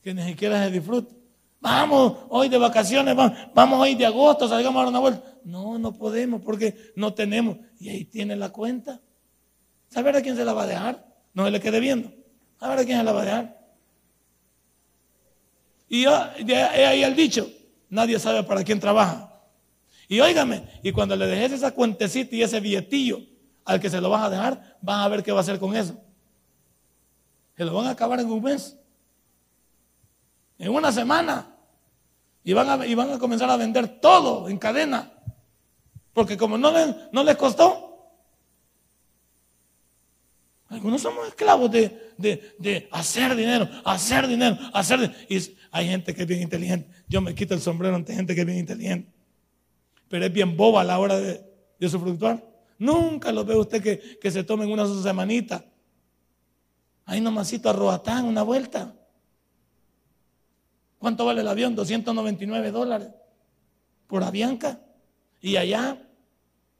Que 0.00 0.14
ni 0.14 0.22
siquiera 0.22 0.62
se 0.64 0.70
disfruta. 0.70 1.12
Vamos 1.60 2.18
hoy 2.28 2.48
de 2.50 2.58
vacaciones, 2.58 3.16
vamos, 3.16 3.80
hoy 3.80 3.94
de 3.94 4.04
agosto, 4.04 4.46
salgamos 4.46 4.78
a 4.78 4.82
dar 4.82 4.88
una 4.90 4.98
vuelta. 4.98 5.24
No, 5.44 5.78
no 5.78 5.96
podemos 5.96 6.42
porque 6.42 6.92
no 6.94 7.14
tenemos. 7.14 7.56
Y 7.80 7.88
ahí 7.88 8.04
tiene 8.04 8.36
la 8.36 8.50
cuenta. 8.50 9.00
¿Sabe 9.88 10.10
a 10.10 10.22
quién 10.22 10.36
se 10.36 10.44
la 10.44 10.52
va 10.52 10.64
a 10.64 10.66
dejar? 10.66 11.06
No 11.32 11.44
se 11.44 11.50
le 11.50 11.60
quede 11.60 11.80
viendo. 11.80 12.12
A 12.60 12.68
ver 12.68 12.80
a 12.80 12.84
quién 12.84 12.98
se 12.98 13.04
la 13.04 13.12
va 13.12 13.22
a 13.22 13.24
dejar. 13.24 13.64
Y 15.88 16.04
ahí 16.06 17.02
el 17.02 17.16
dicho, 17.16 17.50
nadie 17.88 18.18
sabe 18.18 18.42
para 18.42 18.62
quién 18.62 18.78
trabaja. 18.78 19.30
Y 20.06 20.20
óigame, 20.20 20.64
y 20.82 20.92
cuando 20.92 21.16
le 21.16 21.26
dejes 21.26 21.52
esa 21.52 21.72
cuentecita 21.72 22.36
y 22.36 22.42
ese 22.42 22.60
billetillo 22.60 23.33
al 23.64 23.80
que 23.80 23.90
se 23.90 24.00
lo 24.00 24.10
vas 24.10 24.24
a 24.24 24.30
dejar, 24.30 24.78
vas 24.80 25.04
a 25.04 25.08
ver 25.08 25.22
qué 25.22 25.32
va 25.32 25.38
a 25.38 25.40
hacer 25.42 25.58
con 25.58 25.74
eso. 25.74 25.96
Se 27.56 27.64
lo 27.64 27.74
van 27.74 27.86
a 27.86 27.90
acabar 27.90 28.20
en 28.20 28.30
un 28.30 28.42
mes. 28.42 28.76
En 30.58 30.72
una 30.72 30.92
semana. 30.92 31.50
Y 32.42 32.52
van 32.52 32.68
a, 32.68 32.86
y 32.86 32.94
van 32.94 33.12
a 33.12 33.18
comenzar 33.18 33.48
a 33.48 33.56
vender 33.56 34.00
todo 34.00 34.48
en 34.48 34.58
cadena. 34.58 35.12
Porque 36.12 36.36
como 36.36 36.58
no, 36.58 36.72
no 37.12 37.24
les 37.24 37.36
costó. 37.36 37.84
Algunos 40.68 41.02
somos 41.02 41.28
esclavos 41.28 41.70
de, 41.70 42.88
hacer 42.90 43.36
dinero, 43.36 43.68
hacer 43.84 44.26
dinero, 44.26 44.58
hacer 44.72 45.00
dinero. 45.00 45.18
Y 45.28 45.56
hay 45.70 45.88
gente 45.88 46.14
que 46.14 46.22
es 46.22 46.28
bien 46.28 46.42
inteligente. 46.42 46.88
Yo 47.08 47.20
me 47.20 47.34
quito 47.34 47.54
el 47.54 47.60
sombrero 47.60 47.94
ante 47.94 48.14
gente 48.14 48.34
que 48.34 48.40
es 48.40 48.46
bien 48.46 48.58
inteligente. 48.58 49.12
Pero 50.08 50.26
es 50.26 50.32
bien 50.32 50.56
boba 50.56 50.82
a 50.82 50.84
la 50.84 50.98
hora 50.98 51.16
de, 51.18 51.44
de 51.78 51.86
usufructuar. 51.86 52.53
Nunca 52.78 53.32
lo 53.32 53.44
ve 53.44 53.56
usted 53.56 53.82
que, 53.82 54.18
que 54.18 54.30
se 54.30 54.44
tomen 54.44 54.70
una 54.70 54.86
semanita. 54.86 55.64
Ahí 57.06 57.20
nomasito 57.20 57.68
a 57.68 57.72
Roatán, 57.72 58.24
una 58.24 58.42
vuelta. 58.42 58.94
¿Cuánto 60.98 61.24
vale 61.24 61.42
el 61.42 61.48
avión? 61.48 61.74
299 61.74 62.70
dólares 62.70 63.08
por 64.06 64.22
Avianca. 64.22 64.80
Y 65.40 65.56
allá, 65.56 66.00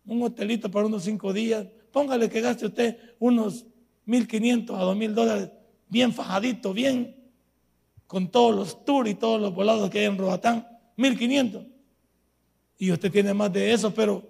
un 0.07 0.23
hotelito 0.23 0.71
para 0.71 0.87
unos 0.87 1.05
cinco 1.05 1.33
días. 1.33 1.67
Póngale 1.93 2.31
que 2.31 2.41
gaste 2.41 2.67
usted 2.67 2.97
unos 3.19 3.67
1.500 4.07 4.71
a 4.77 4.85
2.000 4.85 5.13
dólares, 5.13 5.51
bien 5.89 6.13
fajadito, 6.13 6.73
bien, 6.73 7.17
con 8.07 8.31
todos 8.31 8.55
los 8.55 8.85
tours 8.85 9.11
y 9.11 9.15
todos 9.15 9.41
los 9.41 9.55
volados 9.55 9.91
que 9.91 10.01
hay 10.01 10.05
en 10.07 10.19
Roatán. 10.19 10.67
1.500. 10.97 11.67
Y 12.79 12.93
usted 12.93 13.13
tiene 13.13 13.35
más 13.35 13.53
de 13.53 13.73
eso, 13.73 13.93
pero 13.93 14.23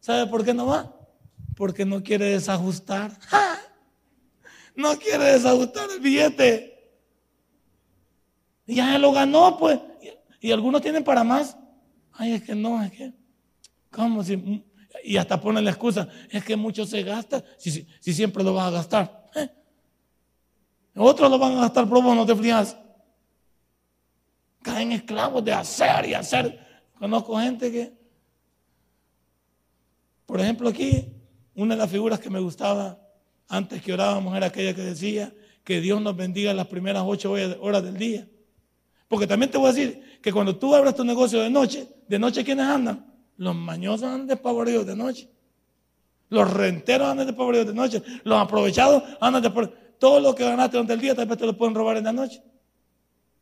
¿sabe 0.00 0.26
por 0.30 0.44
qué 0.44 0.54
no 0.54 0.66
va? 0.66 0.96
Porque 1.62 1.84
no 1.84 2.02
quiere 2.02 2.24
desajustar. 2.24 3.16
No 4.74 4.98
quiere 4.98 5.26
desajustar 5.26 5.88
el 5.92 6.00
billete. 6.00 6.90
Y 8.66 8.74
ya 8.74 8.98
lo 8.98 9.12
ganó, 9.12 9.56
pues. 9.58 9.78
Y, 10.40 10.50
algunos 10.50 10.82
tienen 10.82 11.04
para 11.04 11.22
más. 11.22 11.56
Ay, 12.14 12.32
es 12.32 12.42
que 12.42 12.56
no, 12.56 12.82
es 12.82 12.90
que. 12.90 13.12
¿Cómo? 13.92 14.24
Si, 14.24 14.64
y 15.04 15.16
hasta 15.16 15.40
ponen 15.40 15.64
la 15.64 15.70
excusa. 15.70 16.08
Es 16.30 16.44
que 16.44 16.56
mucho 16.56 16.84
se 16.84 17.00
gasta 17.04 17.44
si, 17.56 17.86
si, 18.00 18.12
siempre 18.12 18.42
lo 18.42 18.54
vas 18.54 18.66
a 18.66 18.70
gastar. 18.70 19.30
¿Eh? 19.36 19.48
Otros 20.96 21.30
lo 21.30 21.38
van 21.38 21.58
a 21.58 21.60
gastar 21.60 21.88
por 21.88 22.02
no 22.02 22.26
te 22.26 22.34
frías. 22.34 22.76
Caen 24.62 24.90
esclavos 24.90 25.44
de 25.44 25.52
hacer 25.52 26.08
y 26.08 26.14
hacer. 26.14 26.82
Conozco 26.98 27.38
gente 27.38 27.70
que. 27.70 27.92
Por 30.26 30.40
ejemplo, 30.40 30.68
aquí 30.68 31.21
una 31.54 31.74
de 31.74 31.78
las 31.80 31.90
figuras 31.90 32.18
que 32.18 32.30
me 32.30 32.40
gustaba 32.40 32.98
antes 33.48 33.82
que 33.82 33.92
orábamos 33.92 34.36
era 34.36 34.46
aquella 34.46 34.74
que 34.74 34.82
decía 34.82 35.32
que 35.64 35.80
Dios 35.80 36.00
nos 36.00 36.16
bendiga 36.16 36.54
las 36.54 36.66
primeras 36.66 37.02
ocho 37.06 37.32
horas 37.32 37.84
del 37.84 37.96
día. 37.96 38.26
Porque 39.08 39.26
también 39.26 39.50
te 39.50 39.58
voy 39.58 39.68
a 39.68 39.72
decir 39.72 40.20
que 40.22 40.32
cuando 40.32 40.56
tú 40.56 40.74
abres 40.74 40.94
tu 40.94 41.04
negocio 41.04 41.40
de 41.40 41.50
noche, 41.50 41.86
de 42.08 42.18
noche 42.18 42.44
¿quiénes 42.44 42.66
andan? 42.66 43.12
Los 43.36 43.54
mañosos 43.54 44.04
andan 44.04 44.26
despavoridos 44.26 44.86
de 44.86 44.96
noche. 44.96 45.28
Los 46.30 46.50
renteros 46.50 47.08
andan 47.08 47.26
despavoridos 47.26 47.66
de 47.66 47.74
noche. 47.74 48.02
Los 48.24 48.40
aprovechados 48.40 49.02
andan 49.20 49.42
despavoridos. 49.42 49.78
Todo 49.98 50.18
lo 50.18 50.34
que 50.34 50.44
ganaste 50.44 50.78
durante 50.78 50.94
el 50.94 51.00
día 51.00 51.14
tal 51.14 51.26
vez 51.26 51.38
te 51.38 51.46
lo 51.46 51.56
pueden 51.56 51.74
robar 51.74 51.98
en 51.98 52.04
la 52.04 52.12
noche. 52.12 52.42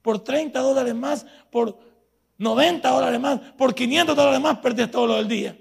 Por 0.02 0.18
30 0.18 0.58
dólares 0.60 0.94
más, 0.94 1.24
por 1.50 1.78
90 2.38 2.90
dólares 2.90 3.20
más, 3.20 3.40
por 3.56 3.74
500 3.74 4.16
dólares 4.16 4.40
más 4.40 4.58
perdés 4.58 4.90
todo 4.90 5.06
lo 5.06 5.16
del 5.16 5.28
día. 5.28 5.56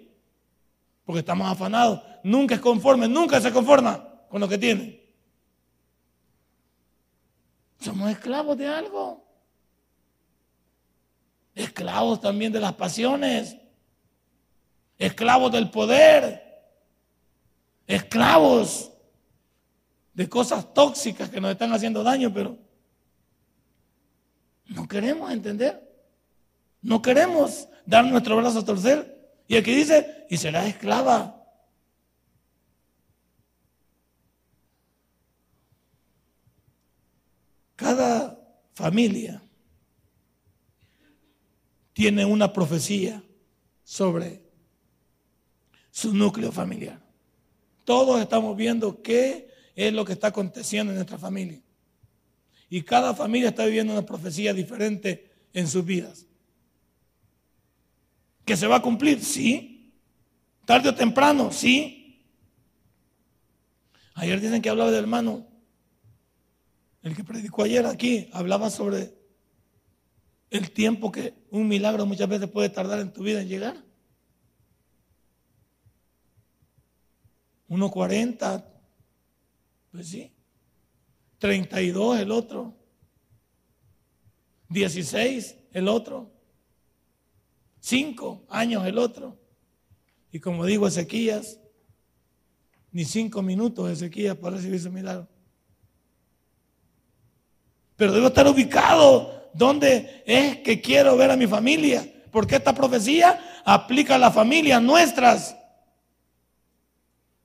Porque 1.06 1.20
estamos 1.20 1.48
afanados 1.48 2.02
nunca 2.24 2.56
es 2.56 2.62
conforme, 2.62 3.08
nunca 3.08 3.40
se 3.42 3.52
conforma 3.52 4.08
con 4.30 4.42
lo 4.42 4.48
que 4.48 4.58
tiene. 4.58 5.00
Somos 7.80 8.12
esclavos 8.12 8.58
de 8.58 8.68
algo. 8.68 9.26
Esclavos 11.56 12.20
también 12.22 12.52
de 12.52 12.60
las 12.60 12.74
pasiones. 12.74 13.58
Esclavos 14.98 15.52
del 15.52 15.70
poder. 15.70 16.44
Esclavos 17.88 18.92
de 20.14 20.30
cosas 20.30 20.74
tóxicas 20.74 21.30
que 21.30 21.40
nos 21.40 21.52
están 21.52 21.72
haciendo 21.72 22.04
daño, 22.04 22.34
pero 22.34 22.58
no 24.68 24.88
queremos 24.88 25.32
entender. 25.32 25.88
No 26.82 27.02
queremos 27.02 27.68
dar 27.86 28.06
nuestro 28.06 28.36
brazo 28.38 28.60
a 28.60 28.66
torcer. 28.66 29.34
Y 29.48 29.56
aquí 29.56 29.74
dice, 29.74 30.28
y 30.30 30.38
será 30.38 30.68
esclava 30.68 31.39
Cada 37.80 38.38
familia 38.74 39.42
tiene 41.94 42.26
una 42.26 42.52
profecía 42.52 43.24
sobre 43.86 44.44
su 45.90 46.14
núcleo 46.14 46.52
familiar. 46.52 47.02
Todos 47.86 48.20
estamos 48.20 48.58
viendo 48.58 49.02
qué 49.02 49.50
es 49.76 49.94
lo 49.94 50.04
que 50.04 50.12
está 50.12 50.28
aconteciendo 50.28 50.92
en 50.92 50.98
nuestra 50.98 51.18
familia. 51.18 51.62
Y 52.70 52.82
cada 52.82 53.16
familia 53.16 53.48
está 53.48 53.64
viviendo 53.64 53.94
una 53.94 54.06
profecía 54.06 54.54
diferente 54.54 55.32
en 55.54 55.66
sus 55.66 55.86
vidas. 55.86 56.26
¿Que 58.44 58.58
se 58.58 58.68
va 58.68 58.76
a 58.76 58.82
cumplir? 58.82 59.24
Sí. 59.24 59.94
Tarde 60.66 60.90
o 60.90 60.96
temprano, 60.96 61.50
sí. 61.54 62.26
Ayer 64.16 64.42
dicen 64.42 64.62
que 64.62 64.70
hablaba 64.70 64.92
del 64.92 65.04
hermano 65.04 65.49
el 67.02 67.16
que 67.16 67.24
predicó 67.24 67.64
ayer 67.64 67.86
aquí, 67.86 68.30
hablaba 68.34 68.70
sobre 68.70 69.18
el 70.50 70.72
tiempo 70.72 71.12
que 71.12 71.34
un 71.52 71.68
milagro 71.68 72.06
muchas 72.06 72.28
veces 72.28 72.50
puede 72.50 72.70
tardar 72.70 73.00
en 73.00 73.14
tu 73.14 73.24
vida 73.24 73.42
en 73.42 73.48
llegar. 73.48 73.84
Uno 77.68 77.92
40, 77.92 78.68
pues 79.92 80.08
sí. 80.08 80.34
32 81.38 82.20
el 82.20 82.32
otro. 82.32 82.76
16 84.70 85.56
el 85.72 85.88
otro. 85.88 86.32
5 87.80 88.46
años 88.50 88.86
el 88.86 88.98
otro. 88.98 89.40
Y 90.32 90.40
como 90.40 90.66
digo 90.66 90.88
Ezequías, 90.88 91.60
ni 92.92 93.06
cinco 93.06 93.42
minutos 93.42 93.90
Ezequías 93.90 94.36
para 94.36 94.58
recibir 94.58 94.76
ese 94.76 94.90
milagro. 94.90 95.28
Pero 98.00 98.14
debo 98.14 98.28
estar 98.28 98.48
ubicado 98.48 99.50
donde 99.54 100.24
es 100.26 100.60
que 100.60 100.80
quiero 100.80 101.18
ver 101.18 101.32
a 101.32 101.36
mi 101.36 101.48
familia. 101.48 102.10
Porque 102.32 102.56
esta 102.56 102.74
profecía 102.74 103.62
aplica 103.66 104.16
a 104.16 104.18
las 104.18 104.34
familias 104.34 104.82
nuestras. 104.82 105.58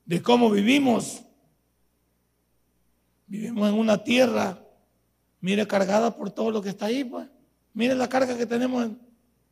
De 0.04 0.22
cómo 0.22 0.48
vivimos. 0.48 1.24
Vivimos 3.26 3.68
en 3.68 3.74
una 3.74 4.04
tierra, 4.04 4.60
mire, 5.40 5.66
cargada 5.66 6.14
por 6.14 6.30
todo 6.30 6.52
lo 6.52 6.62
que 6.62 6.68
está 6.68 6.86
ahí. 6.86 7.02
Pues. 7.02 7.26
Mire 7.72 7.96
la 7.96 8.08
carga 8.08 8.38
que 8.38 8.46
tenemos 8.46 8.84
en, 8.84 9.00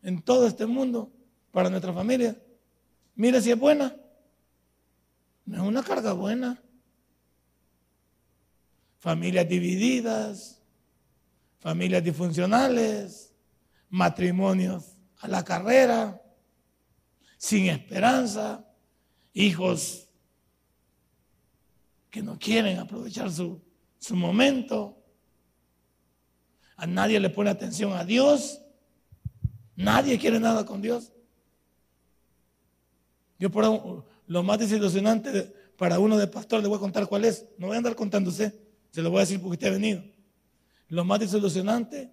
en 0.05 0.23
todo 0.23 0.47
este 0.47 0.67
mundo 0.67 1.11
para 1.51 1.69
nuestra 1.69 1.93
familia. 1.93 2.37
Mire 3.17 3.43
si 3.43 3.51
es 3.51 3.59
buena. 3.59 3.97
No 5.47 5.57
es 5.57 5.63
una 5.63 5.83
carga 5.83 6.13
buena. 6.13 6.63
Familias 9.01 9.49
divididas, 9.49 10.62
familias 11.63 12.03
disfuncionales, 12.03 13.33
matrimonios 13.89 14.97
a 15.21 15.29
la 15.29 15.45
carrera, 15.45 16.21
sin 17.39 17.67
esperanza, 17.67 18.67
hijos 19.33 20.09
que 22.11 22.21
no 22.21 22.37
quieren 22.37 22.81
aprovechar 22.81 23.31
su, 23.31 23.63
su 24.01 24.17
momento. 24.17 24.99
A 26.75 26.85
nadie 26.85 27.21
le 27.21 27.31
pone 27.31 27.51
atención 27.51 27.93
a 27.93 28.05
Dios. 28.05 28.61
Nadie 29.77 30.19
quiere 30.19 30.41
nada 30.41 30.67
con 30.67 30.83
Dios. 30.83 31.13
Yo 33.39 33.51
por 33.51 34.05
lo 34.27 34.43
más 34.43 34.59
desilusionante 34.59 35.55
para 35.77 36.01
uno 36.01 36.19
de 36.19 36.27
pastor 36.27 36.61
le 36.61 36.67
voy 36.67 36.79
a 36.79 36.81
contar 36.81 37.07
cuál 37.07 37.25
es. 37.25 37.47
No 37.57 37.69
voy 37.69 37.77
a 37.77 37.79
andar 37.79 37.95
contándose, 37.95 38.53
se 38.91 39.01
lo 39.01 39.11
voy 39.11 39.19
a 39.19 39.21
decir 39.21 39.41
porque 39.41 39.55
usted 39.55 39.69
ha 39.69 39.71
venido. 39.71 40.12
Lo 40.93 41.07
más 41.07 41.21
desilusionante 41.21 42.13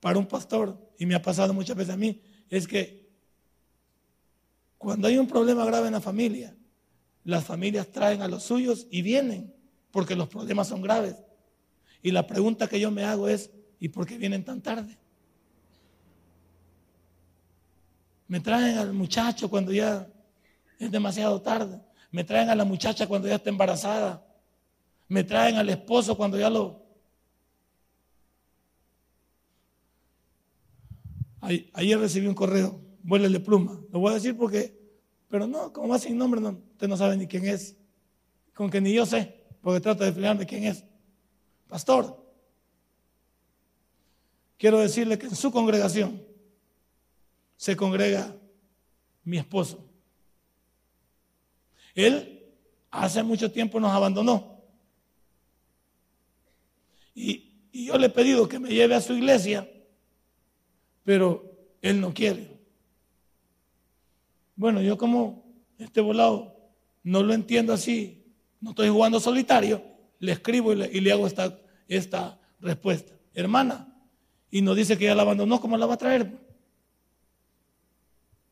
para 0.00 0.18
un 0.18 0.24
pastor, 0.24 0.78
y 0.98 1.04
me 1.04 1.14
ha 1.14 1.20
pasado 1.20 1.52
muchas 1.52 1.76
veces 1.76 1.92
a 1.92 1.98
mí, 1.98 2.22
es 2.48 2.66
que 2.66 3.06
cuando 4.78 5.08
hay 5.08 5.18
un 5.18 5.26
problema 5.26 5.62
grave 5.66 5.88
en 5.88 5.92
la 5.92 6.00
familia, 6.00 6.56
las 7.24 7.44
familias 7.44 7.92
traen 7.92 8.22
a 8.22 8.28
los 8.28 8.42
suyos 8.42 8.86
y 8.90 9.02
vienen, 9.02 9.54
porque 9.90 10.16
los 10.16 10.26
problemas 10.28 10.68
son 10.68 10.80
graves. 10.80 11.16
Y 12.02 12.12
la 12.12 12.26
pregunta 12.26 12.66
que 12.66 12.80
yo 12.80 12.90
me 12.90 13.04
hago 13.04 13.28
es, 13.28 13.50
¿y 13.78 13.90
por 13.90 14.06
qué 14.06 14.16
vienen 14.16 14.42
tan 14.42 14.62
tarde? 14.62 14.96
Me 18.26 18.40
traen 18.40 18.78
al 18.78 18.94
muchacho 18.94 19.50
cuando 19.50 19.70
ya 19.70 20.08
es 20.78 20.90
demasiado 20.90 21.42
tarde. 21.42 21.78
Me 22.10 22.24
traen 22.24 22.48
a 22.48 22.54
la 22.54 22.64
muchacha 22.64 23.06
cuando 23.06 23.28
ya 23.28 23.34
está 23.34 23.50
embarazada. 23.50 24.26
Me 25.08 25.24
traen 25.24 25.56
al 25.56 25.68
esposo 25.68 26.16
cuando 26.16 26.38
ya 26.38 26.48
lo... 26.48 26.83
Ayer 31.72 31.98
recibí 31.98 32.26
un 32.26 32.34
correo, 32.34 32.80
vuélele 33.02 33.40
pluma. 33.40 33.80
Lo 33.92 34.00
voy 34.00 34.12
a 34.12 34.14
decir 34.14 34.36
porque, 34.36 34.78
pero 35.28 35.46
no, 35.46 35.72
como 35.72 35.88
va 35.88 35.98
sin 35.98 36.16
nombre, 36.16 36.40
no, 36.40 36.58
usted 36.72 36.88
no 36.88 36.96
sabe 36.96 37.16
ni 37.16 37.26
quién 37.26 37.46
es. 37.46 37.76
Con 38.54 38.70
que 38.70 38.80
ni 38.80 38.92
yo 38.92 39.04
sé, 39.04 39.44
porque 39.60 39.80
trato 39.80 40.04
de 40.04 40.10
explicarme 40.10 40.46
quién 40.46 40.64
es. 40.64 40.84
Pastor, 41.68 42.24
quiero 44.56 44.78
decirle 44.78 45.18
que 45.18 45.26
en 45.26 45.36
su 45.36 45.50
congregación 45.50 46.22
se 47.56 47.76
congrega 47.76 48.34
mi 49.24 49.38
esposo. 49.38 49.84
Él 51.94 52.42
hace 52.90 53.22
mucho 53.22 53.50
tiempo 53.50 53.80
nos 53.80 53.92
abandonó. 53.92 54.62
Y, 57.14 57.50
yo 57.72 57.98
le 57.98 58.06
he 58.06 58.10
pedido 58.10 58.48
que 58.48 58.58
me 58.58 58.70
lleve 58.70 58.94
a 58.94 59.00
su 59.00 59.14
iglesia, 59.14 59.68
pero 61.04 61.56
él 61.82 62.00
no 62.00 62.12
quiere. 62.12 62.58
Bueno, 64.56 64.80
yo 64.82 64.98
como 64.98 65.44
este 65.78 66.00
volado 66.00 66.56
no 67.02 67.22
lo 67.22 67.32
entiendo 67.34 67.72
así, 67.72 68.24
no 68.60 68.70
estoy 68.70 68.88
jugando 68.88 69.20
solitario, 69.20 69.82
le 70.18 70.32
escribo 70.32 70.72
y 70.72 71.00
le, 71.00 71.12
hago 71.12 71.26
esta, 71.26 71.58
esta 71.86 72.40
respuesta. 72.60 73.12
Hermana, 73.34 73.94
y 74.50 74.62
nos 74.62 74.76
dice 74.76 74.96
que 74.96 75.04
ya 75.04 75.14
la 75.14 75.22
abandonó, 75.22 75.60
¿cómo 75.60 75.76
la 75.76 75.86
va 75.86 75.94
a 75.94 75.98
traer? 75.98 76.38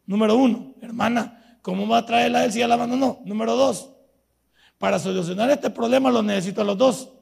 Número 0.06 0.36
uno, 0.36 0.74
hermana, 0.80 1.42
¿Cómo 1.62 1.86
va 1.86 1.98
a 1.98 2.06
traerla 2.06 2.40
a 2.40 2.44
él 2.44 2.52
si 2.52 2.58
ya 2.58 2.66
la 2.66 2.74
abandonó? 2.74 3.22
Número 3.24 3.54
dos, 3.54 3.90
para 4.78 4.98
solucionar 4.98 5.48
este 5.50 5.70
problema 5.70 6.10
lo 6.10 6.22
necesito 6.22 6.60
a 6.60 6.64
los 6.64 6.76
dos. 6.76 7.12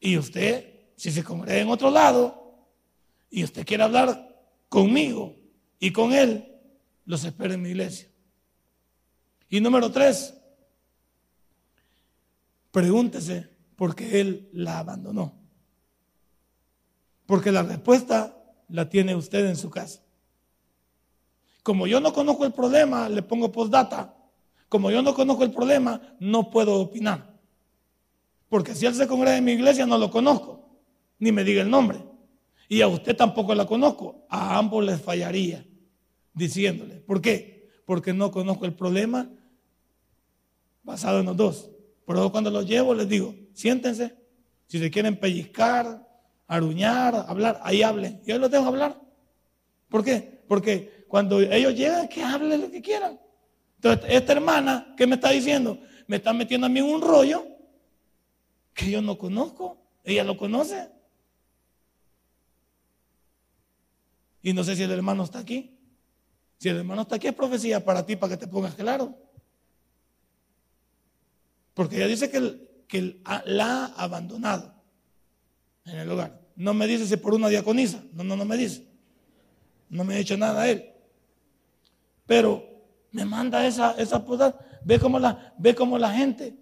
Y 0.00 0.16
usted, 0.16 0.86
si 0.96 1.10
se 1.10 1.22
congrega 1.22 1.60
en 1.60 1.68
otro 1.68 1.90
lado 1.90 2.43
y 3.34 3.42
usted 3.42 3.66
quiere 3.66 3.82
hablar 3.82 4.32
conmigo 4.68 5.34
y 5.80 5.92
con 5.92 6.12
él, 6.12 6.52
los 7.04 7.24
espero 7.24 7.52
en 7.52 7.62
mi 7.62 7.70
iglesia. 7.70 8.08
Y 9.48 9.60
número 9.60 9.90
tres, 9.90 10.34
pregúntese 12.70 13.50
por 13.74 13.96
qué 13.96 14.20
él 14.20 14.48
la 14.52 14.78
abandonó. 14.78 15.34
Porque 17.26 17.50
la 17.50 17.64
respuesta 17.64 18.36
la 18.68 18.88
tiene 18.88 19.16
usted 19.16 19.46
en 19.46 19.56
su 19.56 19.68
casa. 19.68 20.00
Como 21.64 21.88
yo 21.88 21.98
no 21.98 22.12
conozco 22.12 22.44
el 22.44 22.52
problema, 22.52 23.08
le 23.08 23.22
pongo 23.22 23.50
postdata. 23.50 24.14
Como 24.68 24.92
yo 24.92 25.02
no 25.02 25.12
conozco 25.12 25.42
el 25.42 25.50
problema, 25.50 26.00
no 26.20 26.50
puedo 26.50 26.80
opinar. 26.80 27.34
Porque 28.48 28.76
si 28.76 28.86
él 28.86 28.94
se 28.94 29.08
congrega 29.08 29.38
en 29.38 29.44
mi 29.44 29.52
iglesia, 29.52 29.86
no 29.86 29.98
lo 29.98 30.08
conozco, 30.08 30.68
ni 31.18 31.32
me 31.32 31.42
diga 31.42 31.62
el 31.62 31.70
nombre. 31.70 32.13
Y 32.68 32.80
a 32.80 32.88
usted 32.88 33.16
tampoco 33.16 33.54
la 33.54 33.66
conozco. 33.66 34.26
A 34.28 34.58
ambos 34.58 34.84
les 34.84 35.00
fallaría 35.00 35.66
diciéndole. 36.32 36.96
¿Por 36.96 37.20
qué? 37.20 37.68
Porque 37.84 38.12
no 38.12 38.30
conozco 38.30 38.64
el 38.64 38.74
problema 38.74 39.30
basado 40.82 41.20
en 41.20 41.26
los 41.26 41.36
dos. 41.36 41.70
Pero 42.06 42.30
cuando 42.30 42.50
los 42.50 42.66
llevo 42.66 42.94
les 42.94 43.08
digo, 43.08 43.34
siéntense. 43.52 44.14
Si 44.66 44.78
se 44.78 44.90
quieren 44.90 45.18
pellizcar, 45.18 46.06
aruñar, 46.46 47.26
hablar, 47.28 47.60
ahí 47.62 47.82
hablen. 47.82 48.20
Yo 48.26 48.38
los 48.38 48.50
dejo 48.50 48.66
hablar. 48.66 49.00
¿Por 49.88 50.04
qué? 50.04 50.42
Porque 50.48 51.04
cuando 51.08 51.40
ellos 51.40 51.74
llegan, 51.74 52.08
que 52.08 52.22
hablen 52.22 52.60
lo 52.60 52.70
que 52.70 52.82
quieran. 52.82 53.20
Entonces, 53.76 54.06
esta 54.08 54.32
hermana, 54.32 54.94
¿qué 54.96 55.06
me 55.06 55.14
está 55.14 55.30
diciendo? 55.30 55.78
Me 56.06 56.16
está 56.16 56.32
metiendo 56.32 56.66
a 56.66 56.70
mí 56.70 56.80
en 56.80 56.86
un 56.86 57.02
rollo 57.02 57.46
que 58.72 58.90
yo 58.90 59.00
no 59.00 59.16
conozco. 59.16 59.78
Ella 60.02 60.24
lo 60.24 60.36
conoce. 60.36 60.88
Y 64.44 64.52
no 64.52 64.62
sé 64.62 64.76
si 64.76 64.82
el 64.82 64.90
hermano 64.90 65.24
está 65.24 65.38
aquí. 65.38 65.74
Si 66.58 66.68
el 66.68 66.76
hermano 66.76 67.02
está 67.02 67.16
aquí, 67.16 67.28
es 67.28 67.34
profecía 67.34 67.82
para 67.82 68.04
ti, 68.04 68.14
para 68.14 68.32
que 68.32 68.36
te 68.36 68.46
pongas 68.46 68.74
claro. 68.74 69.16
Porque 71.72 71.96
ella 71.96 72.06
dice 72.06 72.30
que, 72.30 72.84
que 72.86 73.22
la 73.46 73.86
ha 73.86 74.04
abandonado 74.04 74.74
en 75.86 75.96
el 75.96 76.10
hogar. 76.10 76.38
No 76.56 76.74
me 76.74 76.86
dice 76.86 77.06
si 77.06 77.16
por 77.16 77.32
una 77.32 77.48
diaconisa. 77.48 78.04
No, 78.12 78.22
no, 78.22 78.36
no 78.36 78.44
me 78.44 78.58
dice. 78.58 78.86
No 79.88 80.04
me 80.04 80.14
ha 80.14 80.18
dicho 80.18 80.36
nada 80.36 80.60
a 80.60 80.68
él. 80.68 80.92
Pero 82.26 82.68
me 83.12 83.24
manda 83.24 83.66
esa, 83.66 83.92
esa 83.92 84.26
posada. 84.26 84.58
Ve 84.84 85.00
cómo, 85.00 85.18
la, 85.18 85.54
ve 85.56 85.74
cómo 85.74 85.98
la 85.98 86.12
gente 86.12 86.54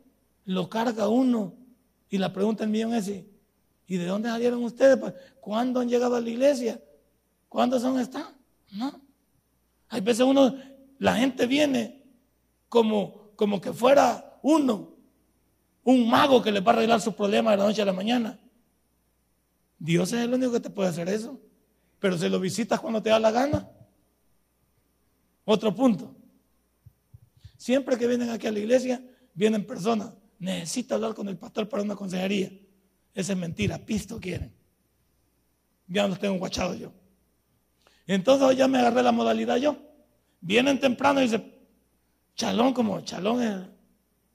lo 0.45 0.71
carga 0.71 1.09
uno. 1.09 1.57
Y 2.09 2.19
la 2.19 2.33
pregunta 2.33 2.63
el 2.63 2.71
millón 2.71 2.95
es, 2.95 3.09
¿y 3.09 3.97
de 3.97 4.07
dónde 4.07 4.29
salieron 4.29 4.63
ustedes? 4.63 5.01
¿Cuándo 5.41 5.81
han 5.81 5.89
llegado 5.89 6.15
a 6.15 6.21
la 6.21 6.31
iglesia? 6.31 6.81
¿Cuándo 7.53 7.79
son 7.79 8.01
están? 8.01 8.35
No. 8.71 8.99
Hay 9.91 10.01
veces 10.01 10.25
uno, 10.25 10.57
la 10.99 11.17
gente 11.17 11.47
viene 11.47 12.03
como, 12.71 13.33
como 13.37 13.61
que 13.61 13.75
fuera 13.75 14.39
uno, 14.43 14.95
un 15.85 16.09
mago 16.09 16.43
que 16.43 16.51
le 16.51 16.61
va 16.61 16.73
a 16.73 16.77
arreglar 16.77 17.03
sus 17.03 17.13
problemas 17.13 17.53
de 17.53 17.59
la 17.59 17.65
noche 17.65 17.83
a 17.83 17.85
la 17.85 17.93
mañana. 17.93 18.41
Dios 19.79 20.15
es 20.15 20.21
el 20.21 20.33
único 20.33 20.51
que 20.51 20.61
te 20.61 20.71
puede 20.71 20.89
hacer 20.89 21.11
eso. 21.11 21.39
Pero 21.99 22.17
si 22.17 22.27
lo 22.31 22.41
visitas 22.41 22.81
cuando 22.81 23.03
te 23.03 23.11
da 23.11 23.21
la 23.21 23.31
gana, 23.31 23.69
otro 25.45 25.75
punto. 25.75 26.17
Siempre 27.59 27.99
que 27.99 28.07
vienen 28.07 28.31
aquí 28.31 28.47
a 28.47 28.53
la 28.53 28.61
iglesia, 28.61 29.05
vienen 29.35 29.67
personas. 29.67 30.15
Necesito 30.39 30.95
hablar 30.95 31.15
con 31.15 31.29
el 31.29 31.37
pastor 31.37 31.69
para 31.69 31.83
una 31.83 31.97
consejería. 31.97 32.51
Esa 33.13 33.33
es 33.35 33.39
mentira, 33.39 33.77
pisto 33.77 34.19
quieren. 34.19 34.55
Ya 35.87 36.09
los 36.09 36.19
tengo 36.19 36.39
guachados 36.39 36.79
yo. 36.79 37.02
Entonces 38.07 38.57
ya 38.57 38.69
me 38.69 38.79
agarré 38.79 39.03
la 39.03 39.13
modalidad 39.13 39.57
yo. 39.57 39.77
Vienen 40.41 40.81
temprano 40.81 41.21
y 41.21 41.25
dicen, 41.25 41.53
Chalón 42.35 42.73
como 42.73 43.01
chalón 43.03 43.43
es, 43.43 43.57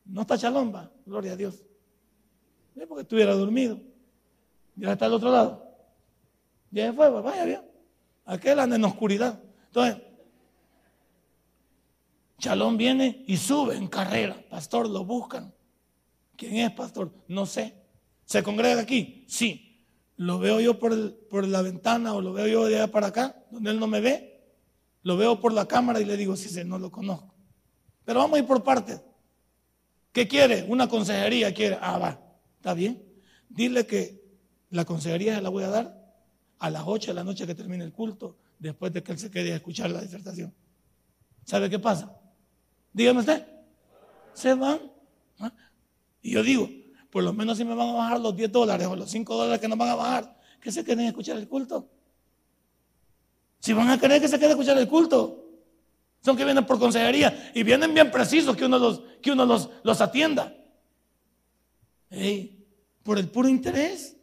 no 0.06 0.22
está 0.22 0.38
chalón, 0.38 0.74
va, 0.74 0.90
gloria 1.06 1.34
a 1.34 1.36
Dios. 1.36 1.64
Es 2.76 2.86
porque 2.88 3.02
estuviera 3.02 3.34
dormido. 3.34 3.80
Ya 4.76 4.94
está 4.94 5.06
al 5.06 5.14
otro 5.14 5.32
lado. 5.32 5.68
Ya 6.70 6.94
fue, 6.94 7.10
vaya 7.10 7.44
bien. 7.44 7.62
Aquel 8.26 8.60
anda 8.60 8.76
en 8.76 8.86
oscuridad. 8.86 9.42
Entonces, 9.68 10.04
Chalón 12.40 12.78
viene 12.78 13.24
y 13.26 13.38
sube 13.38 13.76
en 13.76 13.88
carrera. 13.88 14.38
Pastor, 14.50 14.88
lo 14.88 15.04
buscan. 15.04 15.52
¿Quién 16.36 16.58
es, 16.58 16.72
pastor? 16.72 17.12
No 17.28 17.46
sé. 17.48 17.74
¿Se 18.26 18.44
congrega 18.44 18.82
aquí? 18.82 19.26
Sí. 19.28 19.67
¿Lo 20.18 20.40
veo 20.40 20.60
yo 20.60 20.80
por, 20.80 21.16
por 21.28 21.48
la 21.48 21.62
ventana 21.62 22.14
o 22.14 22.22
lo 22.22 22.34
veo 22.34 22.48
yo 22.48 22.66
de 22.66 22.76
allá 22.76 22.92
para 22.92 23.08
acá, 23.08 23.44
donde 23.52 23.70
él 23.72 23.80
no 23.80 23.88
me 23.88 24.02
ve? 24.02 24.44
Lo 25.04 25.16
veo 25.16 25.40
por 25.40 25.54
la 25.54 25.68
cámara 25.68 26.02
y 26.02 26.06
le 26.06 26.18
digo, 26.18 26.36
sí, 26.36 26.50
sí, 26.50 26.64
no 26.66 26.80
lo 26.80 26.92
conozco. 26.92 27.34
Pero 28.04 28.20
vamos 28.20 28.38
a 28.38 28.40
ir 28.40 28.48
por 28.48 28.64
partes. 28.64 29.02
¿Qué 30.12 30.28
quiere? 30.28 30.66
Una 30.68 30.90
consejería 30.90 31.54
quiere. 31.54 31.78
Ah, 31.80 32.00
va, 32.00 32.20
está 32.56 32.74
bien. 32.74 33.04
Dile 33.48 33.86
que 33.86 34.24
la 34.72 34.86
consejería 34.86 35.36
se 35.36 35.42
la 35.42 35.50
voy 35.50 35.64
a 35.64 35.70
dar 35.70 36.16
a 36.58 36.70
las 36.72 36.84
8 36.86 37.12
de 37.12 37.14
la 37.14 37.24
noche 37.24 37.46
que 37.46 37.54
termine 37.54 37.84
el 37.84 37.94
culto, 37.94 38.40
después 38.58 38.92
de 38.92 39.04
que 39.04 39.12
él 39.12 39.20
se 39.20 39.30
quede 39.30 39.54
a 39.54 39.58
escuchar 39.58 39.92
la 39.92 40.02
disertación. 40.02 40.54
¿Sabe 41.46 41.70
qué 41.70 41.78
pasa? 41.78 42.20
Dígame 42.92 43.20
usted. 43.20 43.46
Se 44.34 44.56
van. 44.56 44.80
¿Ah? 45.40 45.54
Y 46.22 46.32
yo 46.32 46.42
digo, 46.42 46.68
por 47.18 47.24
lo 47.24 47.34
menos 47.34 47.58
si 47.58 47.66
me 47.66 47.74
van 47.74 47.90
a 47.90 47.94
bajar 47.94 48.20
los 48.20 48.36
10 48.36 48.52
dólares 48.52 48.86
o 48.86 48.96
los 48.96 49.10
5 49.10 49.36
dólares 49.36 49.60
que 49.60 49.68
nos 49.68 49.76
van 49.76 49.90
a 49.90 49.96
bajar, 49.96 50.38
que 50.62 50.72
se 50.72 50.84
queden 50.84 51.00
a 51.00 51.08
escuchar 51.08 51.36
el 51.38 51.48
culto. 51.48 51.90
Si 53.60 53.74
van 53.74 53.90
a 53.90 54.00
querer 54.00 54.22
que 54.22 54.28
se 54.28 54.38
quede 54.38 54.50
a 54.50 54.52
escuchar 54.52 54.78
el 54.78 54.88
culto, 54.88 55.44
son 56.22 56.38
que 56.38 56.46
vienen 56.46 56.64
por 56.64 56.78
consejería 56.78 57.52
y 57.56 57.64
vienen 57.64 57.92
bien 57.92 58.12
precisos 58.12 58.56
que 58.56 58.66
uno 58.66 58.78
los, 58.78 59.02
que 59.20 59.32
uno 59.32 59.48
los, 59.48 59.68
los 59.82 60.00
atienda. 60.00 60.56
por 63.02 63.18
el 63.18 63.30
puro 63.30 63.50
interés. 63.50 64.16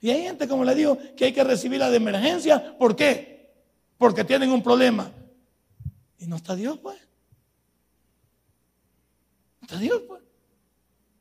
Y 0.00 0.10
hay 0.10 0.24
gente, 0.24 0.48
como 0.48 0.64
le 0.64 0.74
digo, 0.74 0.98
que 1.16 1.26
hay 1.26 1.32
que 1.32 1.44
recibirla 1.44 1.88
de 1.88 1.98
emergencia. 1.98 2.76
¿Por 2.76 2.96
qué? 2.96 3.54
Porque 3.96 4.24
tienen 4.24 4.50
un 4.50 4.64
problema. 4.64 5.12
Y 6.18 6.26
no 6.26 6.34
está 6.34 6.56
Dios, 6.56 6.80
pues. 6.80 6.98
No 9.60 9.66
está 9.66 9.78
Dios, 9.78 10.02
pues. 10.08 10.27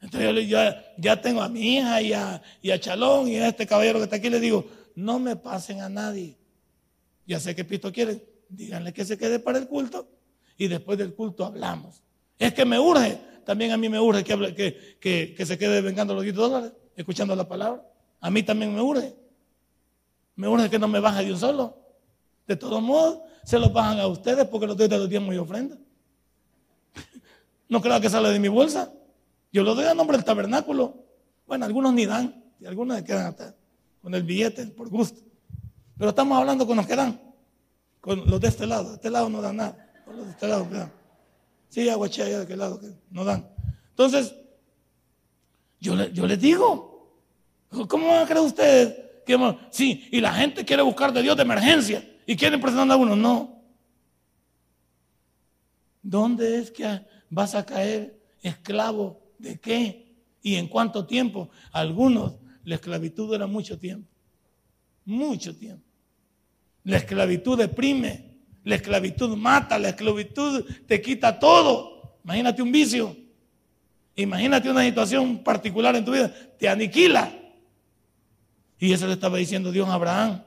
Entonces 0.08 0.34
yo 0.36 0.42
ya, 0.42 0.94
ya 0.98 1.22
tengo 1.22 1.42
a 1.42 1.50
mi 1.50 1.76
hija 1.76 2.02
y 2.02 2.14
a, 2.14 2.42
y 2.62 2.72
a 2.72 2.80
Chalón 2.80 3.28
y 3.28 3.36
a 3.36 3.50
este 3.50 3.68
caballero 3.68 4.00
que 4.00 4.06
está 4.06 4.16
aquí. 4.16 4.30
Le 4.30 4.40
digo, 4.40 4.66
no 4.96 5.20
me 5.20 5.36
pasen 5.36 5.82
a 5.82 5.90
nadie. 5.90 6.38
Ya 7.26 7.42
sé 7.42 7.54
que 7.54 7.66
Pito 7.66 7.92
quiere. 7.92 8.26
Díganle 8.48 8.94
que 8.94 9.04
se 9.04 9.18
quede 9.18 9.40
para 9.40 9.58
el 9.58 9.68
culto 9.68 10.08
y 10.58 10.70
después 10.70 10.98
del 10.98 11.14
culto 11.14 11.46
hablamos. 11.46 12.02
Es 12.40 12.54
que 12.54 12.64
me 12.64 12.80
urge. 12.80 13.20
También 13.46 13.72
a 13.72 13.78
mí 13.78 13.90
me 13.90 14.00
urge 14.00 14.24
que, 14.24 14.98
que, 15.02 15.36
que, 15.36 15.46
se 15.46 15.58
quede 15.58 15.82
vengando 15.82 16.14
los 16.14 16.24
10 16.24 16.36
dólares, 16.36 16.72
escuchando 16.96 17.36
la 17.36 17.46
palabra. 17.46 17.84
A 18.22 18.30
mí 18.30 18.44
también 18.44 18.74
me 18.74 18.82
urge. 18.82 19.14
Me 20.38 20.48
urge 20.48 20.70
que 20.70 20.80
no 20.80 20.88
me 20.88 21.02
baje 21.02 21.26
de 21.26 21.34
un 21.34 21.40
solo. 21.40 21.78
De 22.48 22.56
todos 22.56 22.82
modos, 22.82 23.20
se 23.44 23.60
lo 23.60 23.72
bajan 23.72 24.00
a 24.00 24.08
ustedes 24.08 24.48
porque 24.48 24.68
los 24.68 24.78
doy 24.78 24.88
de 24.88 24.98
los 24.98 25.10
días 25.10 25.22
muy 25.22 25.36
ofrenda. 25.36 25.78
No 27.70 27.82
creo 27.82 28.00
que 28.00 28.10
sale 28.10 28.30
de 28.30 28.40
mi 28.40 28.48
bolsa. 28.48 28.94
Yo 29.58 29.64
lo 29.64 29.74
doy 29.74 29.86
a 29.86 29.96
nombre 29.96 30.18
del 30.18 30.24
tabernáculo. 30.24 30.94
Bueno, 31.48 31.66
algunos 31.66 31.92
ni 31.92 32.06
dan. 32.06 32.44
Y 32.60 32.68
algunos 32.68 33.02
quedan 33.02 33.26
hasta 33.26 33.56
con 34.04 34.14
el 34.14 34.22
billete 34.22 34.68
por 34.68 34.88
gusto. 34.88 35.20
Pero 35.98 36.12
estamos 36.12 36.38
hablando 36.38 36.68
con 36.68 36.78
los 36.78 36.86
que 36.86 36.96
dan. 36.96 37.20
Con 38.00 38.30
los 38.30 38.40
de 38.40 38.50
este 38.50 38.68
lado. 38.68 38.90
De 38.90 38.96
este 38.98 39.10
lado 39.10 39.32
no 39.32 39.42
dan 39.42 39.56
nada. 39.56 39.92
Con 40.06 40.16
los 40.16 40.28
de 40.28 40.32
este 40.34 40.48
lado 40.48 40.70
que 40.70 40.76
dan. 40.76 40.92
Sí, 41.70 41.90
aguaché 41.90 42.22
allá 42.22 42.38
de 42.38 42.44
aquel 42.44 42.60
lado 42.60 42.80
que 42.80 42.92
no 43.10 43.26
dan. 43.26 43.50
Entonces, 43.90 44.36
yo, 45.80 45.96
yo 46.06 46.28
les 46.28 46.40
digo, 46.40 47.18
¿Cómo 47.88 48.10
van 48.10 48.26
a 48.26 48.28
creer 48.28 48.46
ustedes? 48.46 48.96
Que, 49.26 49.58
sí, 49.72 50.08
y 50.12 50.22
la 50.22 50.36
gente 50.36 50.66
quiere 50.66 50.84
buscar 50.84 51.12
de 51.12 51.24
Dios 51.24 51.36
de 51.36 51.42
emergencia 51.42 52.08
y 52.28 52.36
quieren 52.36 52.62
presionar 52.62 52.92
a 52.92 52.96
uno. 52.96 53.16
No. 53.16 53.60
¿Dónde 56.04 56.60
es 56.60 56.70
que 56.70 57.02
vas 57.32 57.56
a 57.56 57.66
caer 57.66 58.22
esclavo 58.44 59.27
de 59.38 59.60
qué? 59.60 60.16
¿Y 60.42 60.56
en 60.56 60.68
cuánto 60.68 61.06
tiempo? 61.06 61.50
Algunos, 61.72 62.36
la 62.64 62.76
esclavitud 62.76 63.34
era 63.34 63.48
mucho 63.48 63.78
tiempo. 63.78 64.10
Mucho 65.06 65.56
tiempo. 65.56 65.84
La 66.84 66.98
esclavitud 66.98 67.58
deprime, 67.58 68.38
la 68.64 68.76
esclavitud 68.76 69.36
mata, 69.36 69.78
la 69.80 69.90
esclavitud 69.90 70.66
te 70.86 71.02
quita 71.02 71.38
todo. 71.40 72.20
Imagínate 72.24 72.62
un 72.62 72.72
vicio. 72.72 73.16
Imagínate 74.16 74.70
una 74.70 74.84
situación 74.84 75.44
particular 75.44 75.96
en 75.96 76.04
tu 76.04 76.12
vida, 76.12 76.34
te 76.58 76.68
aniquila. 76.68 77.32
Y 78.80 78.92
eso 78.92 79.08
le 79.08 79.14
estaba 79.14 79.38
diciendo 79.38 79.72
Dios 79.72 79.88
a 79.88 79.94
Abraham. 79.94 80.44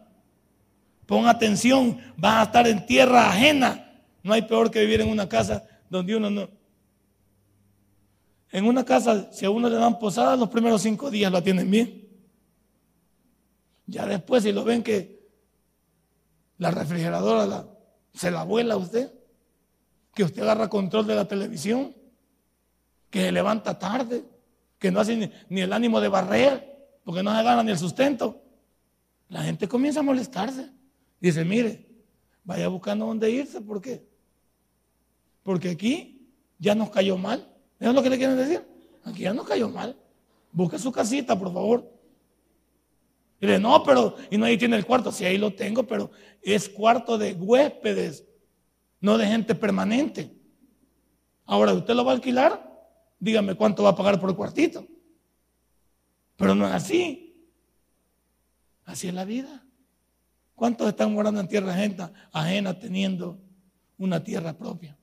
Pon 1.06 1.26
atención, 1.26 1.98
vas 2.16 2.36
a 2.36 2.42
estar 2.44 2.66
en 2.66 2.84
tierra 2.86 3.28
ajena. 3.28 3.92
No 4.22 4.32
hay 4.32 4.42
peor 4.42 4.70
que 4.70 4.80
vivir 4.80 5.00
en 5.00 5.08
una 5.08 5.28
casa 5.28 5.66
donde 5.88 6.16
uno 6.16 6.30
no... 6.30 6.59
En 8.52 8.64
una 8.64 8.84
casa, 8.84 9.30
si 9.32 9.44
a 9.44 9.50
uno 9.50 9.68
le 9.68 9.76
dan 9.76 9.98
posada, 9.98 10.36
los 10.36 10.48
primeros 10.48 10.82
cinco 10.82 11.10
días 11.10 11.30
lo 11.30 11.38
atienden 11.38 11.70
bien. 11.70 12.08
Ya 13.86 14.06
después, 14.06 14.42
si 14.42 14.52
lo 14.52 14.64
ven 14.64 14.82
que 14.82 15.28
la 16.58 16.70
refrigeradora 16.70 17.66
se 18.12 18.30
la 18.30 18.44
vuela 18.44 18.74
a 18.74 18.76
usted, 18.76 19.12
que 20.14 20.24
usted 20.24 20.42
agarra 20.42 20.68
control 20.68 21.06
de 21.06 21.14
la 21.14 21.26
televisión, 21.26 21.94
que 23.08 23.22
se 23.22 23.32
levanta 23.32 23.78
tarde, 23.78 24.24
que 24.78 24.90
no 24.90 25.00
hace 25.00 25.32
ni, 25.48 25.60
el 25.60 25.72
ánimo 25.72 26.00
de 26.00 26.08
barrer, 26.08 26.98
porque 27.04 27.22
no 27.22 27.36
se 27.36 27.42
gana 27.42 27.62
ni 27.62 27.70
el 27.70 27.78
sustento. 27.78 28.42
La 29.28 29.42
gente 29.42 29.68
comienza 29.68 30.00
a 30.00 30.04
molestarse. 30.04 30.70
Dice, 31.20 31.44
mire, 31.44 31.86
vaya 32.44 32.68
buscando 32.68 33.06
dónde 33.06 33.30
irse, 33.30 33.60
¿por 33.60 33.80
qué? 33.80 34.08
Porque 35.42 35.70
aquí 35.70 36.32
ya 36.58 36.74
nos 36.74 36.90
cayó 36.90 37.16
mal. 37.16 37.49
¿Eso 37.80 37.88
es 37.88 37.94
lo 37.94 38.02
que 38.02 38.10
le 38.10 38.18
quieren 38.18 38.36
decir? 38.36 38.62
Aquí 39.04 39.22
ya 39.22 39.32
nos 39.32 39.48
cayó 39.48 39.70
mal. 39.70 39.96
Busque 40.52 40.78
su 40.78 40.92
casita, 40.92 41.36
por 41.38 41.52
favor. 41.52 41.90
Y 43.40 43.46
dice, 43.46 43.58
no, 43.58 43.82
pero, 43.82 44.16
y 44.30 44.36
no 44.36 44.44
ahí 44.44 44.58
tiene 44.58 44.76
el 44.76 44.84
cuarto. 44.84 45.10
Sí, 45.10 45.24
ahí 45.24 45.38
lo 45.38 45.54
tengo, 45.54 45.86
pero 45.86 46.10
es 46.42 46.68
cuarto 46.68 47.16
de 47.16 47.32
huéspedes, 47.32 48.26
no 49.00 49.16
de 49.16 49.26
gente 49.26 49.54
permanente. 49.54 50.30
Ahora, 51.46 51.72
¿usted 51.72 51.94
lo 51.94 52.04
va 52.04 52.12
a 52.12 52.14
alquilar? 52.16 52.70
Dígame 53.18 53.54
cuánto 53.54 53.82
va 53.82 53.90
a 53.90 53.96
pagar 53.96 54.20
por 54.20 54.28
el 54.28 54.36
cuartito. 54.36 54.86
Pero 56.36 56.54
no 56.54 56.66
es 56.66 56.74
así. 56.74 57.48
Así 58.84 59.08
es 59.08 59.14
la 59.14 59.24
vida. 59.24 59.64
¿Cuántos 60.54 60.86
están 60.88 61.14
morando 61.14 61.40
en 61.40 61.48
tierra 61.48 61.72
ajena, 61.72 62.12
ajena 62.30 62.78
teniendo 62.78 63.38
una 63.96 64.22
tierra 64.22 64.52
propia? 64.52 64.99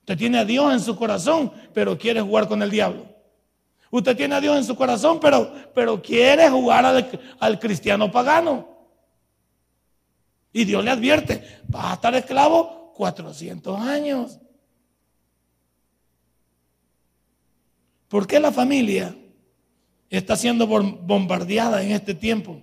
Usted 0.00 0.18
tiene 0.18 0.38
a 0.38 0.44
Dios 0.44 0.72
en 0.72 0.80
su 0.80 0.96
corazón, 0.96 1.52
pero 1.72 1.96
quiere 1.96 2.20
jugar 2.20 2.48
con 2.48 2.62
el 2.62 2.70
diablo. 2.70 3.06
Usted 3.90 4.16
tiene 4.16 4.34
a 4.34 4.40
Dios 4.40 4.56
en 4.56 4.64
su 4.64 4.76
corazón, 4.76 5.18
pero, 5.20 5.52
pero 5.74 6.00
quiere 6.00 6.48
jugar 6.48 6.84
al, 7.38 7.58
cristiano 7.58 8.10
pagano. 8.10 8.68
Y 10.52 10.64
Dios 10.64 10.84
le 10.84 10.90
advierte, 10.90 11.62
vas 11.68 11.86
a 11.86 11.94
estar 11.94 12.14
esclavo 12.14 12.92
400 12.94 13.80
años. 13.80 14.38
¿Por 18.08 18.26
qué 18.26 18.40
la 18.40 18.50
familia 18.50 19.14
está 20.10 20.36
siendo 20.36 20.66
bombardeada 20.66 21.82
en 21.82 21.92
este 21.92 22.14
tiempo. 22.14 22.60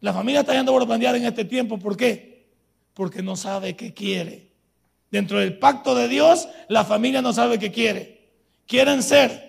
La 0.00 0.12
familia 0.12 0.40
está 0.40 0.52
siendo 0.52 0.72
bombardeada 0.72 1.16
en 1.16 1.24
este 1.24 1.44
tiempo. 1.44 1.78
¿Por 1.78 1.96
qué? 1.96 2.54
Porque 2.94 3.22
no 3.22 3.34
sabe 3.36 3.74
qué 3.74 3.92
quiere. 3.92 4.52
Dentro 5.10 5.38
del 5.38 5.58
pacto 5.58 5.94
de 5.94 6.08
Dios, 6.08 6.48
la 6.68 6.84
familia 6.84 7.22
no 7.22 7.32
sabe 7.32 7.58
qué 7.58 7.70
quiere. 7.70 8.30
Quieren 8.66 9.02
ser 9.02 9.46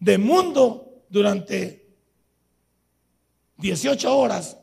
de 0.00 0.18
mundo 0.18 1.04
durante 1.08 1.86
18 3.58 4.16
horas 4.16 4.56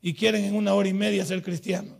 y 0.00 0.14
quieren 0.14 0.44
en 0.44 0.54
una 0.54 0.74
hora 0.74 0.88
y 0.88 0.94
media 0.94 1.24
ser 1.24 1.42
cristianos. 1.42 1.96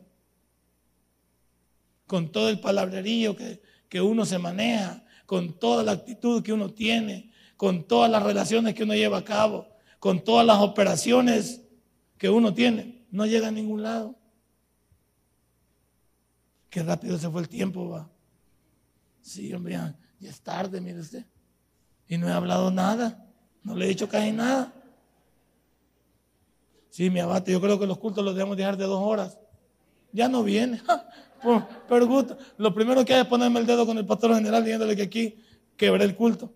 Con 2.07 2.33
todo 2.33 2.49
el 2.49 2.61
palabrerío 2.61 3.37
que, 3.37 3.61
que 3.89 4.01
uno 4.01 4.25
se 4.25 4.39
maneja, 4.39 5.05
con 5.27 5.59
toda 5.59 5.83
la 5.83 5.93
actitud 5.93 6.43
que 6.43 6.53
uno 6.53 6.71
tiene, 6.71 7.31
con 7.57 7.85
todas 7.85 8.11
las 8.11 8.23
relaciones 8.23 8.75
que 8.75 8.85
uno 8.85 8.95
lleva 8.95 9.19
a 9.19 9.25
cabo, 9.25 9.69
con 9.99 10.25
todas 10.25 10.47
las 10.47 10.59
operaciones 10.59 11.63
que 12.17 12.31
uno 12.31 12.55
tiene, 12.55 13.05
no 13.11 13.27
llega 13.27 13.49
a 13.49 13.53
ningún 13.53 13.83
lado. 13.83 14.18
Qué 16.71 16.83
rápido 16.83 17.19
se 17.19 17.31
fue 17.31 17.41
el 17.41 17.49
tiempo, 17.49 17.89
va. 17.89 18.11
Sí, 19.23 19.53
hombre, 19.53 19.75
ya, 19.75 19.97
es 20.21 20.41
tarde, 20.41 20.81
mire 20.81 21.01
usted. 21.01 21.25
Y 22.07 22.17
no 22.17 22.29
he 22.29 22.33
hablado 22.33 22.71
nada, 22.71 23.27
no 23.63 23.75
le 23.75 23.85
he 23.85 23.89
dicho 23.89 24.09
casi 24.09 24.33
nada. 24.33 24.73
Sí, 26.91 27.11
mi 27.11 27.21
abate, 27.21 27.53
yo 27.53 27.61
creo 27.61 27.79
que 27.79 27.87
los 27.87 27.99
cultos 27.99 28.25
los 28.25 28.35
debemos 28.35 28.57
dejar 28.57 28.77
de 28.77 28.85
dos 28.85 29.01
horas. 29.03 29.39
Ya 30.13 30.29
no 30.29 30.43
viene. 30.43 30.81
Pero. 31.89 32.39
Lo 32.57 32.75
primero 32.75 33.05
que 33.05 33.15
hay 33.15 33.21
es 33.23 33.27
ponerme 33.27 33.61
el 33.61 33.67
dedo 33.67 33.87
con 33.87 33.99
el 33.99 34.07
pastor 34.07 34.35
general 34.35 34.65
diciéndole 34.65 34.97
que 34.97 35.03
aquí 35.03 35.37
quebré 35.77 36.05
el 36.05 36.17
culto. 36.17 36.53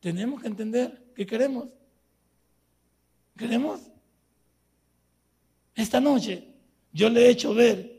Tenemos 0.00 0.40
que 0.40 0.48
entender 0.48 1.12
que 1.14 1.26
queremos. 1.26 1.68
Queremos. 3.36 3.80
Esta 5.74 6.00
noche 6.00 6.54
yo 6.92 7.08
le 7.08 7.26
he 7.26 7.30
hecho 7.30 7.54
ver, 7.54 7.97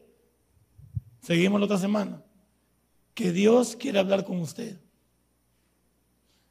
seguimos 1.21 1.59
la 1.59 1.65
otra 1.65 1.77
semana, 1.77 2.23
que 3.13 3.31
Dios 3.31 3.75
quiere 3.75 3.99
hablar 3.99 4.23
con 4.23 4.39
usted. 4.39 4.79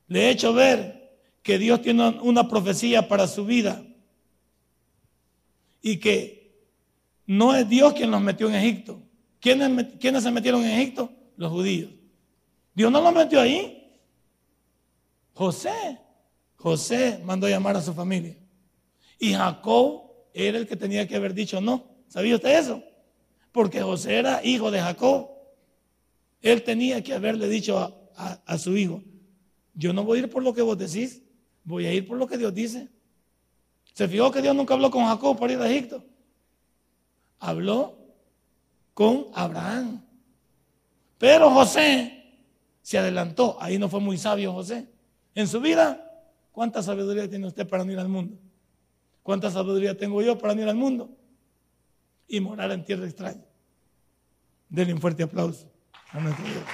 Le 0.06 0.26
he 0.26 0.30
hecho 0.30 0.52
ver 0.52 0.98
que 1.42 1.58
Dios 1.58 1.82
tiene 1.82 2.08
una 2.20 2.48
profecía 2.48 3.08
para 3.08 3.26
su 3.26 3.44
vida 3.44 3.84
y 5.80 5.98
que 5.98 6.38
no 7.26 7.54
es 7.54 7.68
Dios 7.68 7.92
quien 7.92 8.10
nos 8.10 8.22
metió 8.22 8.48
en 8.48 8.54
Egipto. 8.54 9.02
¿Quiénes, 9.40 10.22
se 10.22 10.30
metieron 10.30 10.64
en 10.64 10.78
Egipto? 10.78 11.10
Los 11.36 11.52
judíos. 11.52 11.90
Dios 12.74 12.90
no 12.90 13.00
los 13.00 13.14
metió 13.14 13.40
ahí. 13.40 13.98
José. 15.34 15.98
José 16.56 17.20
mandó 17.24 17.48
llamar 17.48 17.76
a 17.76 17.82
su 17.82 17.94
familia. 17.94 18.36
Y 19.18 19.32
Jacob 19.32 20.02
era 20.34 20.58
el 20.58 20.66
que 20.66 20.76
tenía 20.76 21.06
que 21.06 21.16
haber 21.16 21.34
dicho 21.34 21.60
no. 21.60 21.86
¿Sabía 22.08 22.34
usted 22.34 22.58
eso? 22.58 22.82
Porque 23.58 23.82
José 23.82 24.14
era 24.14 24.40
hijo 24.44 24.70
de 24.70 24.80
Jacob. 24.80 25.30
Él 26.40 26.62
tenía 26.62 27.02
que 27.02 27.12
haberle 27.12 27.48
dicho 27.48 28.08
a, 28.14 28.56
su 28.56 28.76
hijo, 28.76 29.02
yo 29.74 29.92
no 29.92 30.04
voy 30.04 30.18
a 30.18 30.22
ir 30.22 30.30
por 30.30 30.44
lo 30.44 30.54
que 30.54 30.62
vos 30.62 30.78
decís, 30.78 31.24
voy 31.64 31.84
a 31.84 31.92
ir 31.92 32.06
por 32.06 32.18
lo 32.18 32.28
que 32.28 32.38
Dios 32.38 32.54
dice. 32.54 32.88
¿Se 33.94 34.06
fijó 34.06 34.30
que 34.30 34.42
Dios 34.42 34.54
nunca 34.54 34.74
habló 34.74 34.92
con 34.92 35.04
Jacob 35.06 35.36
para 35.36 35.52
ir 35.54 35.58
a 35.58 35.68
Egipto? 35.68 36.04
Habló 37.40 37.98
con 38.94 39.26
Abraham. 39.34 40.04
Pero 41.18 41.50
José 41.50 42.38
se 42.80 42.96
adelantó. 42.96 43.56
Ahí 43.60 43.76
no 43.76 43.88
fue 43.88 43.98
muy 43.98 44.18
sabio 44.18 44.52
José. 44.52 44.86
En 45.34 45.48
su 45.48 45.60
vida, 45.60 46.30
¿cuánta 46.52 46.80
sabiduría 46.80 47.28
tiene 47.28 47.48
usted 47.48 47.68
para 47.68 47.84
ir 47.90 47.98
al 47.98 48.08
mundo? 48.08 48.38
¿Cuánta 49.24 49.50
sabiduría 49.50 49.96
tengo 49.96 50.22
yo 50.22 50.38
para 50.38 50.54
ir 50.54 50.68
al 50.68 50.76
mundo? 50.76 51.10
Y 52.28 52.38
morar 52.38 52.70
en 52.70 52.84
tierra 52.84 53.04
extraña. 53.04 53.47
Denle 54.68 54.94
un 54.94 55.00
fuerte 55.00 55.22
aplauso 55.22 55.72
a 56.10 56.20
nuestro 56.20 56.44
Dios. 56.44 56.64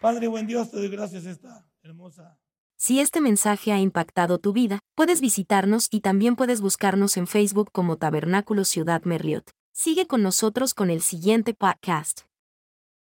Padre, 0.00 0.28
buen 0.28 0.46
Dios, 0.46 0.70
te 0.70 0.78
doy 0.78 0.88
gracias 0.88 1.26
esta 1.26 1.66
hermosa 1.82 2.38
si 2.82 2.98
este 2.98 3.20
mensaje 3.20 3.72
ha 3.72 3.78
impactado 3.78 4.38
tu 4.38 4.54
vida, 4.54 4.78
puedes 4.94 5.20
visitarnos 5.20 5.88
y 5.90 6.00
también 6.00 6.34
puedes 6.34 6.62
buscarnos 6.62 7.18
en 7.18 7.26
Facebook 7.26 7.68
como 7.72 7.98
Tabernáculo 7.98 8.64
Ciudad 8.64 9.02
Merliot. 9.04 9.50
Sigue 9.70 10.06
con 10.06 10.22
nosotros 10.22 10.72
con 10.72 10.88
el 10.88 11.02
siguiente 11.02 11.52
podcast. 11.52 12.29